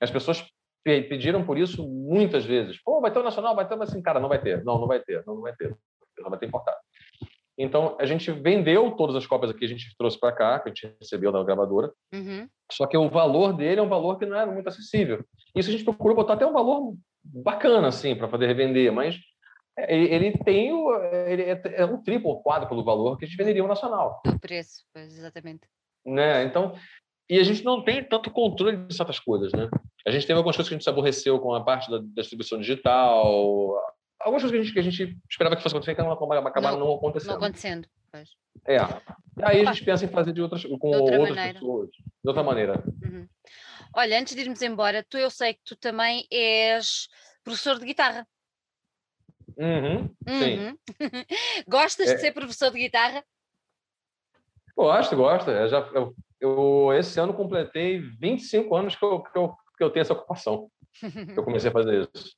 As 0.00 0.10
pessoas 0.10 0.44
pediram 0.84 1.44
por 1.44 1.58
isso 1.58 1.88
muitas 1.88 2.44
vezes. 2.44 2.80
Pô, 2.82 3.00
vai 3.00 3.10
ter 3.10 3.18
o 3.18 3.22
nacional, 3.22 3.56
vai 3.56 3.66
ter, 3.66 3.76
mas 3.76 3.90
assim, 3.90 4.02
cara, 4.02 4.20
não 4.20 4.28
vai 4.28 4.40
ter, 4.40 4.62
não, 4.64 4.78
não 4.78 4.86
vai 4.86 5.00
ter, 5.00 5.24
não, 5.26 5.34
não 5.34 5.42
vai 5.42 5.54
ter, 5.54 5.74
não 6.18 6.30
vai 6.30 6.38
ter 6.38 6.46
importado. 6.46 6.76
Então, 7.56 7.96
a 8.00 8.04
gente 8.04 8.30
vendeu 8.32 8.90
todas 8.92 9.14
as 9.14 9.26
cópias 9.26 9.50
aqui, 9.50 9.64
a 9.64 9.68
gente 9.68 9.94
trouxe 9.96 10.18
para 10.18 10.32
cá, 10.32 10.58
que 10.58 10.68
a 10.68 10.72
gente 10.74 10.94
recebeu 11.00 11.30
da 11.30 11.42
gravadora. 11.44 11.92
Uhum. 12.12 12.48
Só 12.70 12.86
que 12.86 12.96
o 12.96 13.08
valor 13.08 13.52
dele 13.52 13.80
é 13.80 13.82
um 13.82 13.88
valor 13.88 14.18
que 14.18 14.26
não 14.26 14.36
era 14.36 14.50
muito 14.50 14.68
acessível. 14.68 15.24
Isso 15.54 15.68
a 15.68 15.72
gente 15.72 15.84
procurou 15.84 16.16
botar 16.16 16.34
até 16.34 16.44
um 16.44 16.52
valor 16.52 16.94
bacana, 17.22 17.88
assim, 17.88 18.14
para 18.16 18.26
poder 18.26 18.48
revender, 18.48 18.92
mas 18.92 19.16
ele, 19.78 20.12
ele 20.12 20.38
tem 20.38 20.72
o, 20.72 20.94
ele 21.26 21.42
é, 21.42 21.62
é 21.76 21.84
um 21.84 22.02
triplo 22.02 22.30
ou 22.30 22.42
quadro 22.42 22.68
pelo 22.68 22.84
valor 22.84 23.16
que 23.16 23.24
a 23.24 23.28
gente 23.28 23.36
venderia 23.36 23.64
o 23.64 23.68
nacional. 23.68 24.20
O 24.26 24.38
preço, 24.38 24.84
exatamente. 24.94 25.62
Né? 26.04 26.44
Então, 26.44 26.74
e 27.30 27.38
a 27.38 27.42
gente 27.42 27.64
não 27.64 27.82
tem 27.82 28.02
tanto 28.04 28.30
controle 28.30 28.76
de 28.76 28.94
certas 28.94 29.18
coisas, 29.18 29.52
né? 29.52 29.68
A 30.06 30.10
gente 30.10 30.26
teve 30.26 30.36
algumas 30.36 30.56
coisas 30.56 30.68
que 30.68 30.74
a 30.74 30.76
gente 30.76 30.84
se 30.84 30.90
aborreceu 30.90 31.38
com 31.40 31.54
a 31.54 31.64
parte 31.64 31.90
da 31.90 31.98
distribuição 31.98 32.58
digital, 32.60 33.80
algumas 34.20 34.42
coisas 34.42 34.50
que 34.50 34.56
a 34.58 34.62
gente, 34.62 34.72
que 34.72 35.02
a 35.02 35.06
gente 35.06 35.18
esperava 35.30 35.56
que 35.56 35.62
fosse 35.62 35.74
acontecer 35.74 35.94
que 35.94 36.02
não 36.02 36.12
acabaram 36.12 36.78
não, 36.78 36.86
não 36.86 36.94
acontecendo. 36.94 37.30
Não 37.30 37.36
acontecendo. 37.36 37.88
Pois. 38.12 38.30
É. 38.66 38.78
Aí 39.42 39.60
a 39.60 39.72
gente 39.72 39.84
pensa 39.84 40.04
em 40.04 40.08
fazer 40.08 40.32
de 40.32 40.42
outras, 40.42 40.62
com 40.64 40.90
de 40.90 40.96
outra 40.96 41.18
outras 41.18 41.36
maneira. 41.36 41.54
pessoas, 41.54 41.90
de 41.90 42.28
outra 42.28 42.42
maneira. 42.42 42.84
Uhum. 43.02 43.28
Olha, 43.96 44.20
antes 44.20 44.34
de 44.34 44.42
irmos 44.42 44.62
embora, 44.62 45.02
tu 45.02 45.16
eu 45.16 45.30
sei 45.30 45.54
que 45.54 45.62
tu 45.64 45.76
também 45.76 46.26
és 46.30 47.08
professor 47.42 47.78
de 47.78 47.86
guitarra. 47.86 48.26
Uhum, 49.56 50.10
sim. 50.28 50.58
Uhum. 50.58 50.78
Gostas 51.68 52.08
é. 52.08 52.14
de 52.14 52.20
ser 52.20 52.32
professor 52.32 52.70
de 52.70 52.78
guitarra? 52.78 53.24
Gosto, 54.76 55.16
gosto. 55.16 55.50
Eu 55.50 55.68
já, 55.68 55.78
eu 55.94 56.14
eu 56.44 56.92
esse 56.92 57.18
ano 57.18 57.32
completei 57.32 57.98
25 57.98 58.76
anos 58.76 58.94
que 58.94 59.04
eu, 59.04 59.22
que 59.22 59.38
eu, 59.38 59.54
que 59.76 59.84
eu 59.84 59.90
tenho 59.90 60.02
essa 60.02 60.12
ocupação. 60.12 60.68
eu 61.36 61.42
comecei 61.44 61.70
a 61.70 61.72
fazer 61.72 62.08
isso. 62.14 62.34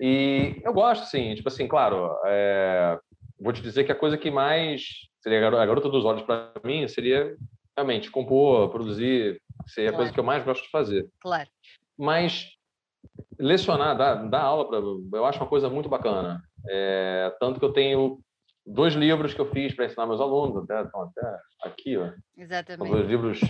E 0.00 0.60
eu 0.64 0.72
gosto, 0.72 1.06
sim. 1.06 1.34
Tipo 1.34 1.48
assim, 1.48 1.68
claro, 1.68 2.10
é, 2.26 2.98
vou 3.40 3.52
te 3.52 3.62
dizer 3.62 3.84
que 3.84 3.92
a 3.92 3.96
coisa 3.96 4.18
que 4.18 4.30
mais 4.30 4.82
seria 5.20 5.46
a 5.46 5.66
garota 5.66 5.88
dos 5.88 6.04
olhos 6.04 6.22
para 6.22 6.52
mim 6.64 6.86
seria 6.88 7.36
realmente 7.76 8.10
compor, 8.10 8.70
produzir, 8.70 9.40
seria 9.66 9.90
claro. 9.90 9.94
a 9.94 9.98
coisa 9.98 10.12
que 10.12 10.20
eu 10.20 10.24
mais 10.24 10.44
gosto 10.44 10.64
de 10.64 10.70
fazer. 10.70 11.08
Claro. 11.20 11.48
Mas 11.96 12.48
lecionar, 13.38 13.96
dar, 13.96 14.14
dar 14.28 14.42
aula, 14.42 14.68
pra, 14.68 14.78
eu 15.18 15.24
acho 15.24 15.38
uma 15.38 15.48
coisa 15.48 15.68
muito 15.68 15.88
bacana. 15.88 16.42
É, 16.68 17.34
tanto 17.40 17.58
que 17.58 17.64
eu 17.64 17.72
tenho 17.72 18.20
dois 18.66 18.94
livros 18.94 19.34
que 19.34 19.40
eu 19.40 19.50
fiz 19.50 19.74
para 19.74 19.86
ensinar 19.86 20.06
meus 20.06 20.20
alunos, 20.20 20.64
até, 20.64 20.78
até 20.78 21.38
aqui, 21.64 21.96
ó. 21.96 22.12
Exatamente. 22.36 22.88
São 22.88 22.96
dois 22.96 23.08
livros 23.08 23.40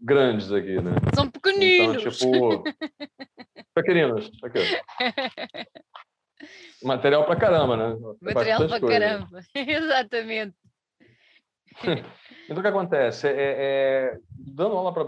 grandes 0.00 0.52
aqui, 0.52 0.80
né? 0.80 0.92
São 1.14 1.30
pequeninos. 1.30 2.02
Então, 2.02 2.12
tipo, 2.12 2.64
pequeninos, 3.74 4.30
aqui. 4.42 4.60
Material 6.82 7.24
para 7.24 7.36
caramba, 7.36 7.76
né? 7.76 7.96
Material 8.20 8.68
para 8.68 8.80
caramba, 8.80 9.40
exatamente. 9.54 10.54
então, 12.44 12.58
o 12.58 12.62
que 12.62 12.68
acontece? 12.68 13.28
É, 13.28 13.34
é 13.36 14.18
dando 14.38 14.76
aula 14.76 14.92
para 14.92 15.04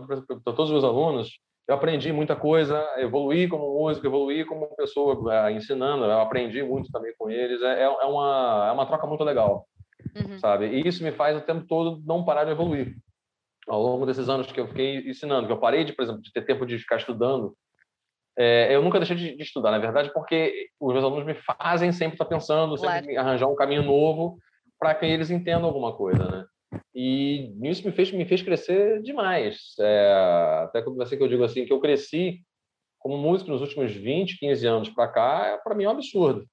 todos 0.52 0.66
os 0.66 0.70
meus 0.70 0.84
alunos, 0.84 1.38
eu 1.66 1.74
aprendi 1.74 2.12
muita 2.12 2.34
coisa, 2.34 2.82
evoluí 2.96 3.46
como 3.46 3.78
músico, 3.78 4.06
evoluí 4.06 4.44
como 4.44 4.74
pessoa, 4.74 5.14
uh, 5.18 5.50
ensinando, 5.50 6.04
eu 6.04 6.20
aprendi 6.20 6.62
muito 6.62 6.90
também 6.90 7.12
com 7.18 7.30
eles. 7.30 7.60
É, 7.60 7.82
é, 7.82 7.88
uma, 7.88 8.66
é 8.68 8.72
uma 8.72 8.86
troca 8.86 9.06
muito 9.06 9.22
legal, 9.22 9.66
uhum. 10.16 10.38
sabe? 10.38 10.66
E 10.66 10.88
isso 10.88 11.04
me 11.04 11.12
faz 11.12 11.36
o 11.36 11.42
tempo 11.42 11.66
todo 11.66 12.02
não 12.06 12.24
parar 12.24 12.44
de 12.44 12.52
evoluir. 12.52 12.96
Ao 13.68 13.82
longo 13.82 14.06
desses 14.06 14.28
anos 14.28 14.50
que 14.50 14.58
eu 14.58 14.66
fiquei 14.66 15.08
ensinando, 15.08 15.46
que 15.46 15.52
eu 15.52 15.58
parei, 15.58 15.84
de, 15.84 15.92
por 15.92 16.02
exemplo, 16.02 16.22
de 16.22 16.32
ter 16.32 16.42
tempo 16.42 16.64
de 16.64 16.78
ficar 16.78 16.96
estudando, 16.96 17.54
é, 18.38 18.74
eu 18.74 18.82
nunca 18.82 18.98
deixei 18.98 19.16
de, 19.16 19.36
de, 19.36 19.42
estudar, 19.42 19.70
na 19.70 19.78
verdade, 19.78 20.12
porque 20.12 20.68
os 20.80 20.92
meus 20.92 21.04
alunos 21.04 21.26
me 21.26 21.34
fazem 21.34 21.90
sempre 21.92 22.14
estar 22.14 22.24
pensando, 22.24 22.78
sempre 22.78 23.14
claro. 23.14 23.20
arranjar 23.20 23.48
um 23.48 23.56
caminho 23.56 23.82
novo 23.82 24.38
para 24.78 24.94
que 24.94 25.04
eles 25.04 25.30
entendam 25.30 25.66
alguma 25.66 25.94
coisa, 25.94 26.24
né? 26.24 26.46
E 26.94 27.52
isso 27.62 27.84
me 27.84 27.92
fez, 27.92 28.12
me 28.12 28.24
fez 28.24 28.42
crescer 28.42 29.02
demais. 29.02 29.74
É, 29.80 30.12
até 30.64 30.82
que 30.82 31.02
assim, 31.02 31.16
que 31.16 31.22
eu 31.22 31.28
digo 31.28 31.44
assim, 31.44 31.64
que 31.64 31.72
eu 31.72 31.80
cresci 31.80 32.40
como 32.98 33.16
músico 33.16 33.50
nos 33.50 33.60
últimos 33.60 33.92
20, 33.92 34.38
15 34.38 34.66
anos 34.66 34.88
para 34.88 35.08
cá, 35.08 35.46
é, 35.46 35.58
para 35.58 35.74
mim 35.74 35.84
é 35.84 35.88
um 35.88 35.92
absurdo. 35.92 36.46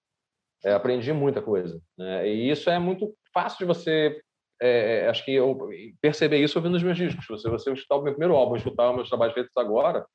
É, 0.63 0.73
aprendi 0.73 1.11
muita 1.13 1.41
coisa. 1.41 1.79
Né? 1.97 2.29
E 2.29 2.49
isso 2.49 2.69
é 2.69 2.79
muito 2.79 3.13
fácil 3.33 3.59
de 3.59 3.65
você. 3.65 4.21
É, 4.61 4.99
é 4.99 5.09
acho 5.09 5.23
que 5.25 5.33
eu 5.33 5.69
perceber 6.01 6.37
isso 6.37 6.57
ouvindo 6.57 6.75
os 6.75 6.83
meus 6.83 6.97
discos. 6.97 7.41
Se 7.41 7.49
você 7.49 7.71
escutar 7.71 7.95
o 7.95 8.01
meu 8.01 8.13
primeiro 8.13 8.35
álbum, 8.35 8.55
escutar 8.55 8.89
os 8.89 8.95
meus 8.95 9.09
trabalhos 9.09 9.33
feitos 9.33 9.55
agora, 9.57 10.05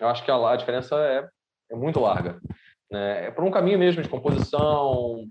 eu 0.00 0.08
acho 0.08 0.24
que 0.24 0.30
a, 0.30 0.50
a 0.50 0.56
diferença 0.56 0.96
é, 0.96 1.28
é 1.70 1.76
muito 1.76 2.00
larga. 2.00 2.40
Né? 2.90 3.26
É 3.26 3.30
por 3.30 3.44
um 3.44 3.50
caminho 3.50 3.78
mesmo 3.78 4.02
de 4.02 4.08
composição. 4.08 5.24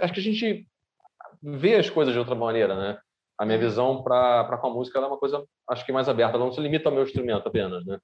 Acho 0.00 0.12
que 0.12 0.20
a 0.20 0.22
gente 0.22 0.66
ver 1.42 1.76
as 1.76 1.90
coisas 1.90 2.12
de 2.12 2.18
outra 2.18 2.34
maneira, 2.34 2.74
né? 2.74 2.98
A 3.38 3.44
minha 3.44 3.58
uhum. 3.58 3.64
visão 3.64 4.02
para 4.02 4.56
com 4.58 4.66
a 4.68 4.70
música 4.70 4.98
é 4.98 5.06
uma 5.06 5.18
coisa, 5.18 5.44
acho 5.68 5.84
que 5.84 5.92
mais 5.92 6.08
aberta, 6.08 6.36
ela 6.36 6.44
não 6.44 6.52
se 6.52 6.60
limita 6.60 6.88
ao 6.88 6.94
meu 6.94 7.02
instrumento 7.02 7.48
apenas, 7.48 7.84
né? 7.84 7.98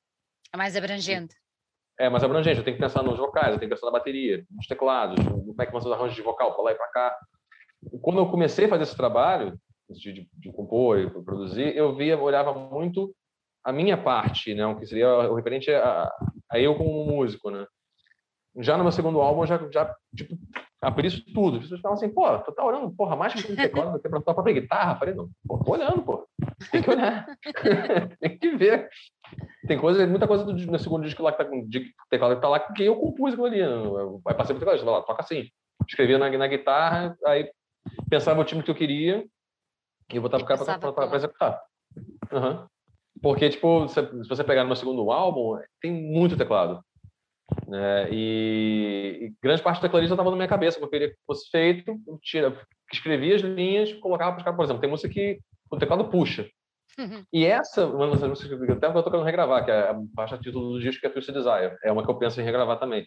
É 0.52 0.56
mais 0.56 0.76
abrangente. 0.76 1.36
É 1.98 2.08
mais 2.08 2.24
abrangente, 2.24 2.58
eu 2.58 2.64
tenho 2.64 2.76
que 2.76 2.82
pensar 2.82 3.02
nos 3.02 3.18
vocais, 3.18 3.52
eu 3.52 3.58
tenho 3.58 3.70
que 3.70 3.76
pensar 3.76 3.86
na 3.86 3.92
bateria, 3.92 4.44
nos 4.50 4.66
teclados, 4.66 5.22
como 5.24 5.54
é 5.60 5.66
que 5.66 5.72
vão 5.72 5.80
ser 5.80 5.88
os 5.88 5.94
arranjos 5.94 6.16
de 6.16 6.22
vocal, 6.22 6.54
para 6.54 6.64
lá 6.64 6.72
e 6.72 6.74
para 6.74 6.88
cá. 6.88 7.18
Quando 8.02 8.18
eu 8.18 8.30
comecei 8.30 8.66
a 8.66 8.68
fazer 8.68 8.82
esse 8.84 8.96
trabalho, 8.96 9.58
de, 9.88 10.12
de, 10.12 10.28
de 10.32 10.52
compor 10.52 10.98
e 10.98 11.10
produzir, 11.10 11.76
eu 11.76 11.94
via, 11.94 12.18
olhava 12.18 12.54
muito 12.54 13.14
a 13.64 13.72
minha 13.72 13.96
parte, 13.96 14.54
né, 14.54 14.66
o 14.66 14.76
que 14.76 14.86
seria 14.86 15.08
o 15.30 15.34
referente 15.34 15.70
a, 15.70 16.10
a 16.50 16.58
eu 16.58 16.76
como 16.76 17.04
músico, 17.04 17.50
né? 17.50 17.66
Já 18.58 18.76
no 18.76 18.82
meu 18.82 18.92
segundo 18.92 19.20
álbum, 19.20 19.46
já, 19.46 19.58
já 19.70 19.94
tipo, 20.14 20.36
abri 20.82 21.06
isso 21.06 21.24
tudo. 21.32 21.58
As 21.58 21.62
pessoas 21.62 21.80
falam 21.80 21.96
assim, 21.96 22.08
pô, 22.08 22.36
tu 22.40 22.52
tá 22.52 22.64
olhando, 22.64 22.90
porra, 22.90 23.14
mais 23.14 23.32
que 23.32 23.52
um 23.52 23.54
teclado 23.54 23.92
do 23.92 24.00
que 24.00 24.08
pra 24.08 24.20
tua 24.20 24.34
própria 24.34 24.54
guitarra. 24.54 24.94
Eu 24.94 24.98
falei, 24.98 25.14
não, 25.14 25.30
pô, 25.46 25.58
tô 25.58 25.72
olhando, 25.72 26.02
pô. 26.02 26.26
Tem 26.72 26.82
que 26.82 26.90
olhar. 26.90 27.26
Tem 28.18 28.38
que 28.38 28.50
ver. 28.56 28.88
Tem 29.68 29.78
coisa, 29.78 30.04
muita 30.04 30.26
coisa 30.26 30.44
do 30.44 30.52
meu 30.52 30.78
segundo 30.80 31.04
disco 31.04 31.22
lá 31.22 31.30
que 31.30 31.38
tá 31.38 31.44
com 31.44 31.68
teclado 32.10 32.34
que 32.34 32.42
tá 32.42 32.48
lá 32.48 32.58
que 32.58 32.84
eu 32.84 32.96
compus 32.96 33.34
aquilo 33.34 33.46
ali. 33.46 33.60
Vai 34.24 34.34
passar 34.34 34.54
pro 34.54 34.64
teclado, 34.64 34.84
lá, 34.84 35.02
toca 35.02 35.22
assim. 35.22 35.48
Escrevia 35.88 36.18
na, 36.18 36.28
na 36.28 36.46
guitarra, 36.48 37.16
aí 37.26 37.48
pensava 38.08 38.40
o 38.40 38.44
time 38.44 38.62
que 38.62 38.70
eu 38.70 38.74
queria 38.74 39.24
e 40.12 40.16
eu 40.16 40.22
botava 40.22 40.42
o 40.42 40.46
cara 40.46 40.64
para 40.92 41.16
executar. 41.16 41.60
Uhum. 42.32 42.66
Porque, 43.22 43.48
tipo, 43.50 43.88
se, 43.88 44.00
se 44.00 44.28
você 44.28 44.44
pegar 44.44 44.62
no 44.62 44.68
meu 44.68 44.76
segundo 44.76 45.10
álbum, 45.10 45.58
tem 45.80 45.92
muito 45.92 46.36
teclado. 46.36 46.82
Né? 47.66 48.08
E, 48.10 49.18
e, 49.22 49.34
grande 49.42 49.62
parte 49.62 49.76
da 49.76 49.82
tecladista 49.82 50.14
estava 50.14 50.30
na 50.30 50.36
minha 50.36 50.48
cabeça, 50.48 50.78
que 50.78 50.84
eu 50.84 50.88
queria 50.88 51.10
que 51.10 51.16
fosse 51.26 51.50
feito, 51.50 51.90
eu 52.06 52.18
tira, 52.22 52.56
escrevia 52.92 53.34
as 53.34 53.42
linhas, 53.42 53.92
colocava 53.94 54.32
para 54.32 54.38
os 54.38 54.44
caras, 54.44 54.56
por 54.56 54.64
exemplo, 54.64 54.80
tem 54.80 54.90
música 54.90 55.12
que 55.12 55.40
o 55.70 55.76
teclado 55.76 56.08
puxa. 56.08 56.48
Uhum. 56.98 57.24
E 57.32 57.44
essa, 57.44 57.86
uma 57.86 58.08
das 58.10 58.28
músicas 58.28 58.58
que 58.58 58.70
eu 58.70 58.76
até 58.76 58.86
estou 58.86 59.02
tocando 59.02 59.24
regravar, 59.24 59.64
que 59.64 59.70
é 59.70 59.90
a 59.90 60.00
faixa 60.14 60.38
título 60.38 60.72
do 60.72 60.80
disco, 60.80 61.00
que 61.00 61.06
é 61.06 61.10
Twisted 61.10 61.34
Desire. 61.34 61.76
É 61.84 61.92
uma 61.92 62.04
que 62.04 62.10
eu 62.10 62.18
penso 62.18 62.40
em 62.40 62.44
regravar 62.44 62.78
também. 62.78 63.06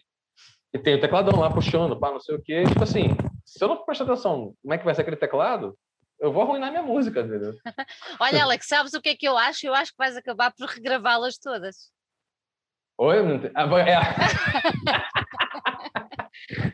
E 0.72 0.78
tem 0.78 0.96
o 0.96 1.00
tecladão 1.00 1.38
lá 1.38 1.50
puxando, 1.50 1.98
pá, 1.98 2.10
não 2.10 2.20
sei 2.20 2.34
o 2.34 2.42
quê. 2.42 2.64
Tipo 2.64 2.82
assim, 2.82 3.08
se 3.56 3.64
eu 3.64 3.68
não 3.68 3.84
prestar 3.84 4.04
atenção 4.04 4.54
como 4.60 4.74
é 4.74 4.78
que 4.78 4.84
vai 4.84 4.94
ser 4.94 5.02
aquele 5.02 5.16
teclado, 5.16 5.78
eu 6.18 6.32
vou 6.32 6.42
arruinar 6.42 6.70
minha 6.70 6.82
música, 6.82 7.20
entendeu? 7.20 7.54
Olha, 8.20 8.42
Alex, 8.42 8.66
sabes 8.66 8.94
o 8.94 9.00
que 9.00 9.10
é 9.10 9.14
que 9.14 9.28
eu 9.28 9.38
acho? 9.38 9.66
Eu 9.66 9.74
acho 9.74 9.92
que 9.92 9.98
vais 9.98 10.16
acabar 10.16 10.52
por 10.52 10.66
regravá-las 10.66 11.38
todas. 11.38 11.92
Oi? 12.98 13.22
Não 13.22 13.40
ah, 13.54 13.68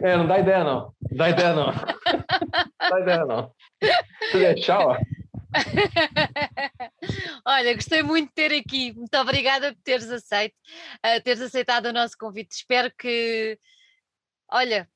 é... 0.01 0.11
é, 0.13 0.17
não 0.17 0.27
dá 0.27 0.39
ideia, 0.39 0.65
não. 0.65 0.95
Não 1.11 1.17
dá 1.17 1.29
ideia, 1.31 1.53
não. 1.53 1.67
Não 1.67 1.75
dá 2.91 3.01
ideia, 3.01 3.25
não. 3.27 3.53
Ó. 4.79 4.97
Olha, 7.45 7.75
gostei 7.75 8.03
muito 8.03 8.29
de 8.29 8.35
ter 8.35 8.53
aqui. 8.55 8.93
Muito 8.93 9.17
obrigada 9.19 9.75
por 9.75 9.83
teres 9.83 10.11
aceito, 10.11 10.55
uh, 11.05 11.21
teres 11.23 11.43
aceitado 11.43 11.87
o 11.87 11.93
nosso 11.93 12.17
convite. 12.17 12.53
Espero 12.53 12.91
que, 12.97 13.59
olha, 14.51 14.89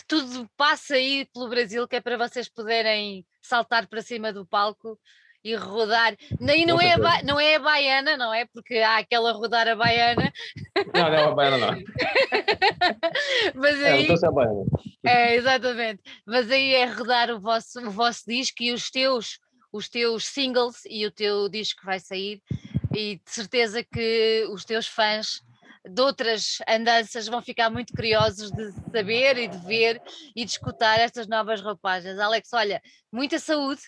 que 0.00 0.06
tudo 0.06 0.48
passe 0.56 0.94
aí 0.94 1.26
pelo 1.26 1.48
Brasil, 1.48 1.86
que 1.86 1.96
é 1.96 2.00
para 2.00 2.16
vocês 2.16 2.48
poderem 2.48 3.24
saltar 3.42 3.86
para 3.86 4.00
cima 4.00 4.32
do 4.32 4.46
palco 4.46 4.98
e 5.44 5.54
rodar. 5.54 6.16
Nem 6.38 6.64
não, 6.64 6.80
é 6.80 6.94
a, 6.94 7.22
não 7.22 7.38
é 7.38 7.56
a 7.56 7.58
baiana, 7.58 8.16
não 8.16 8.32
é? 8.32 8.46
Porque 8.46 8.78
há 8.78 8.98
aquela 8.98 9.32
rodar 9.32 9.68
a 9.68 9.76
baiana. 9.76 10.32
Não, 10.94 11.02
não 11.02 11.14
é 11.14 11.24
a 11.24 11.30
baiana, 11.30 11.58
não. 11.58 11.78
Mas 13.54 13.84
aí, 13.84 14.06
é, 14.06 14.26
a 14.26 14.30
baiana. 14.30 14.64
É, 15.04 15.34
exatamente. 15.36 16.02
Mas 16.26 16.50
aí 16.50 16.74
é 16.74 16.86
rodar 16.86 17.30
o 17.30 17.40
vosso, 17.40 17.80
o 17.80 17.90
vosso 17.90 18.22
disco 18.26 18.62
e 18.62 18.72
os 18.72 18.90
teus, 18.90 19.38
os 19.72 19.88
teus 19.88 20.26
singles 20.26 20.82
e 20.86 21.06
o 21.06 21.10
teu 21.10 21.48
disco 21.48 21.82
vai 21.84 22.00
sair. 22.00 22.42
E 22.94 23.16
de 23.16 23.30
certeza 23.30 23.84
que 23.84 24.46
os 24.50 24.64
teus 24.64 24.86
fãs 24.86 25.42
de 25.88 26.02
outras 26.02 26.58
andanças 26.68 27.26
vão 27.26 27.40
ficar 27.40 27.70
muito 27.70 27.92
curiosos 27.94 28.50
de 28.50 28.72
saber 28.90 29.38
e 29.38 29.48
de 29.48 29.58
ver 29.58 30.00
e 30.36 30.44
de 30.44 30.50
escutar 30.50 30.98
estas 30.98 31.26
novas 31.26 31.60
roupagens. 31.60 32.18
Alex, 32.18 32.52
olha, 32.52 32.82
muita 33.12 33.38
saúde, 33.38 33.80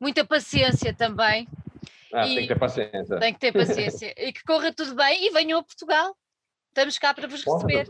muita 0.00 0.24
paciência 0.24 0.94
também. 0.94 1.46
Ah, 2.12 2.24
tem 2.24 2.42
que 2.42 2.48
ter 2.48 2.58
paciência. 2.58 3.18
Tem 3.18 3.34
que 3.34 3.40
ter 3.40 3.52
paciência. 3.52 4.14
e 4.16 4.32
que 4.32 4.42
corra 4.44 4.72
tudo 4.72 4.94
bem 4.94 5.26
e 5.26 5.30
venham 5.30 5.58
a 5.58 5.62
Portugal. 5.62 6.16
Estamos 6.68 6.98
cá 6.98 7.12
para 7.12 7.28
vos 7.28 7.44
receber. 7.44 7.88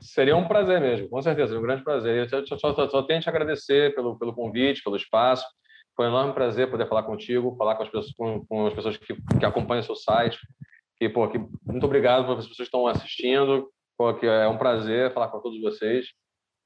Seria 0.00 0.36
um 0.36 0.48
prazer 0.48 0.80
mesmo, 0.80 1.08
com 1.08 1.22
certeza, 1.22 1.56
um 1.56 1.62
grande 1.62 1.84
prazer. 1.84 2.28
Eu 2.32 2.46
só, 2.46 2.58
só, 2.58 2.88
só 2.88 3.02
tenho 3.02 3.20
te 3.20 3.28
agradecer 3.28 3.94
pelo, 3.94 4.18
pelo 4.18 4.34
convite, 4.34 4.82
pelo 4.82 4.96
espaço. 4.96 5.46
Foi 5.94 6.06
um 6.06 6.08
enorme 6.08 6.32
prazer 6.32 6.70
poder 6.70 6.88
falar 6.88 7.04
contigo, 7.04 7.54
falar 7.56 7.76
com 7.76 7.82
as 7.82 7.88
pessoas, 7.88 8.12
com, 8.14 8.46
com 8.46 8.66
as 8.66 8.74
pessoas 8.74 8.96
que, 8.96 9.14
que 9.14 9.44
acompanham 9.44 9.80
o 9.80 9.84
seu 9.84 9.94
site. 9.94 10.38
E, 11.02 11.08
pô, 11.08 11.28
que, 11.28 11.36
muito 11.36 11.84
obrigado 11.84 12.24
para 12.24 12.34
as 12.34 12.46
pessoas 12.46 12.56
que 12.56 12.62
estão 12.62 12.86
assistindo. 12.86 13.68
Pô, 13.98 14.14
que 14.14 14.24
é 14.24 14.46
um 14.46 14.56
prazer 14.56 15.12
falar 15.12 15.28
com 15.28 15.40
todos 15.40 15.60
vocês. 15.60 16.06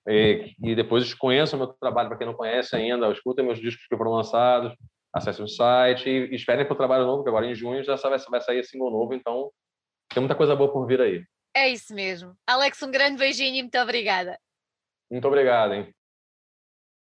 E, 0.07 0.55
e 0.62 0.74
depois 0.74 1.14
conheçam 1.14 1.59
o 1.59 1.62
meu 1.62 1.72
trabalho, 1.72 2.11
para 2.11 2.18
quem 2.18 2.26
não 2.26 2.34
conhece 2.34 2.76
ainda, 2.76 3.11
escutem 3.11 3.45
meus 3.45 3.59
discos 3.59 3.87
que 3.89 3.97
foram 3.97 4.11
lançados, 4.12 4.76
acessem 5.11 5.43
o 5.43 5.49
site 5.49 6.09
e, 6.09 6.26
e 6.30 6.34
esperem 6.34 6.66
para 6.66 6.74
o 6.74 6.76
trabalho 6.76 7.07
novo, 7.07 7.22
que 7.22 7.30
agora 7.30 7.47
em 7.47 7.55
junho 7.55 7.82
já 7.82 7.97
vai, 7.97 8.18
vai 8.18 8.41
sair 8.43 8.62
single 8.62 8.91
novo, 8.91 9.14
então 9.14 9.51
tem 10.12 10.20
muita 10.20 10.34
coisa 10.34 10.55
boa 10.55 10.70
por 10.70 10.87
vir 10.87 11.01
aí. 11.01 11.24
É 11.57 11.70
isso 11.70 11.95
mesmo. 11.95 12.37
Alex, 12.47 12.80
um 12.82 12.91
grande 12.91 13.16
beijinho 13.16 13.57
e 13.57 13.62
muito 13.62 13.78
obrigada. 13.78 14.39
Muito 15.11 15.26
obrigado, 15.26 15.72
hein? 15.72 15.95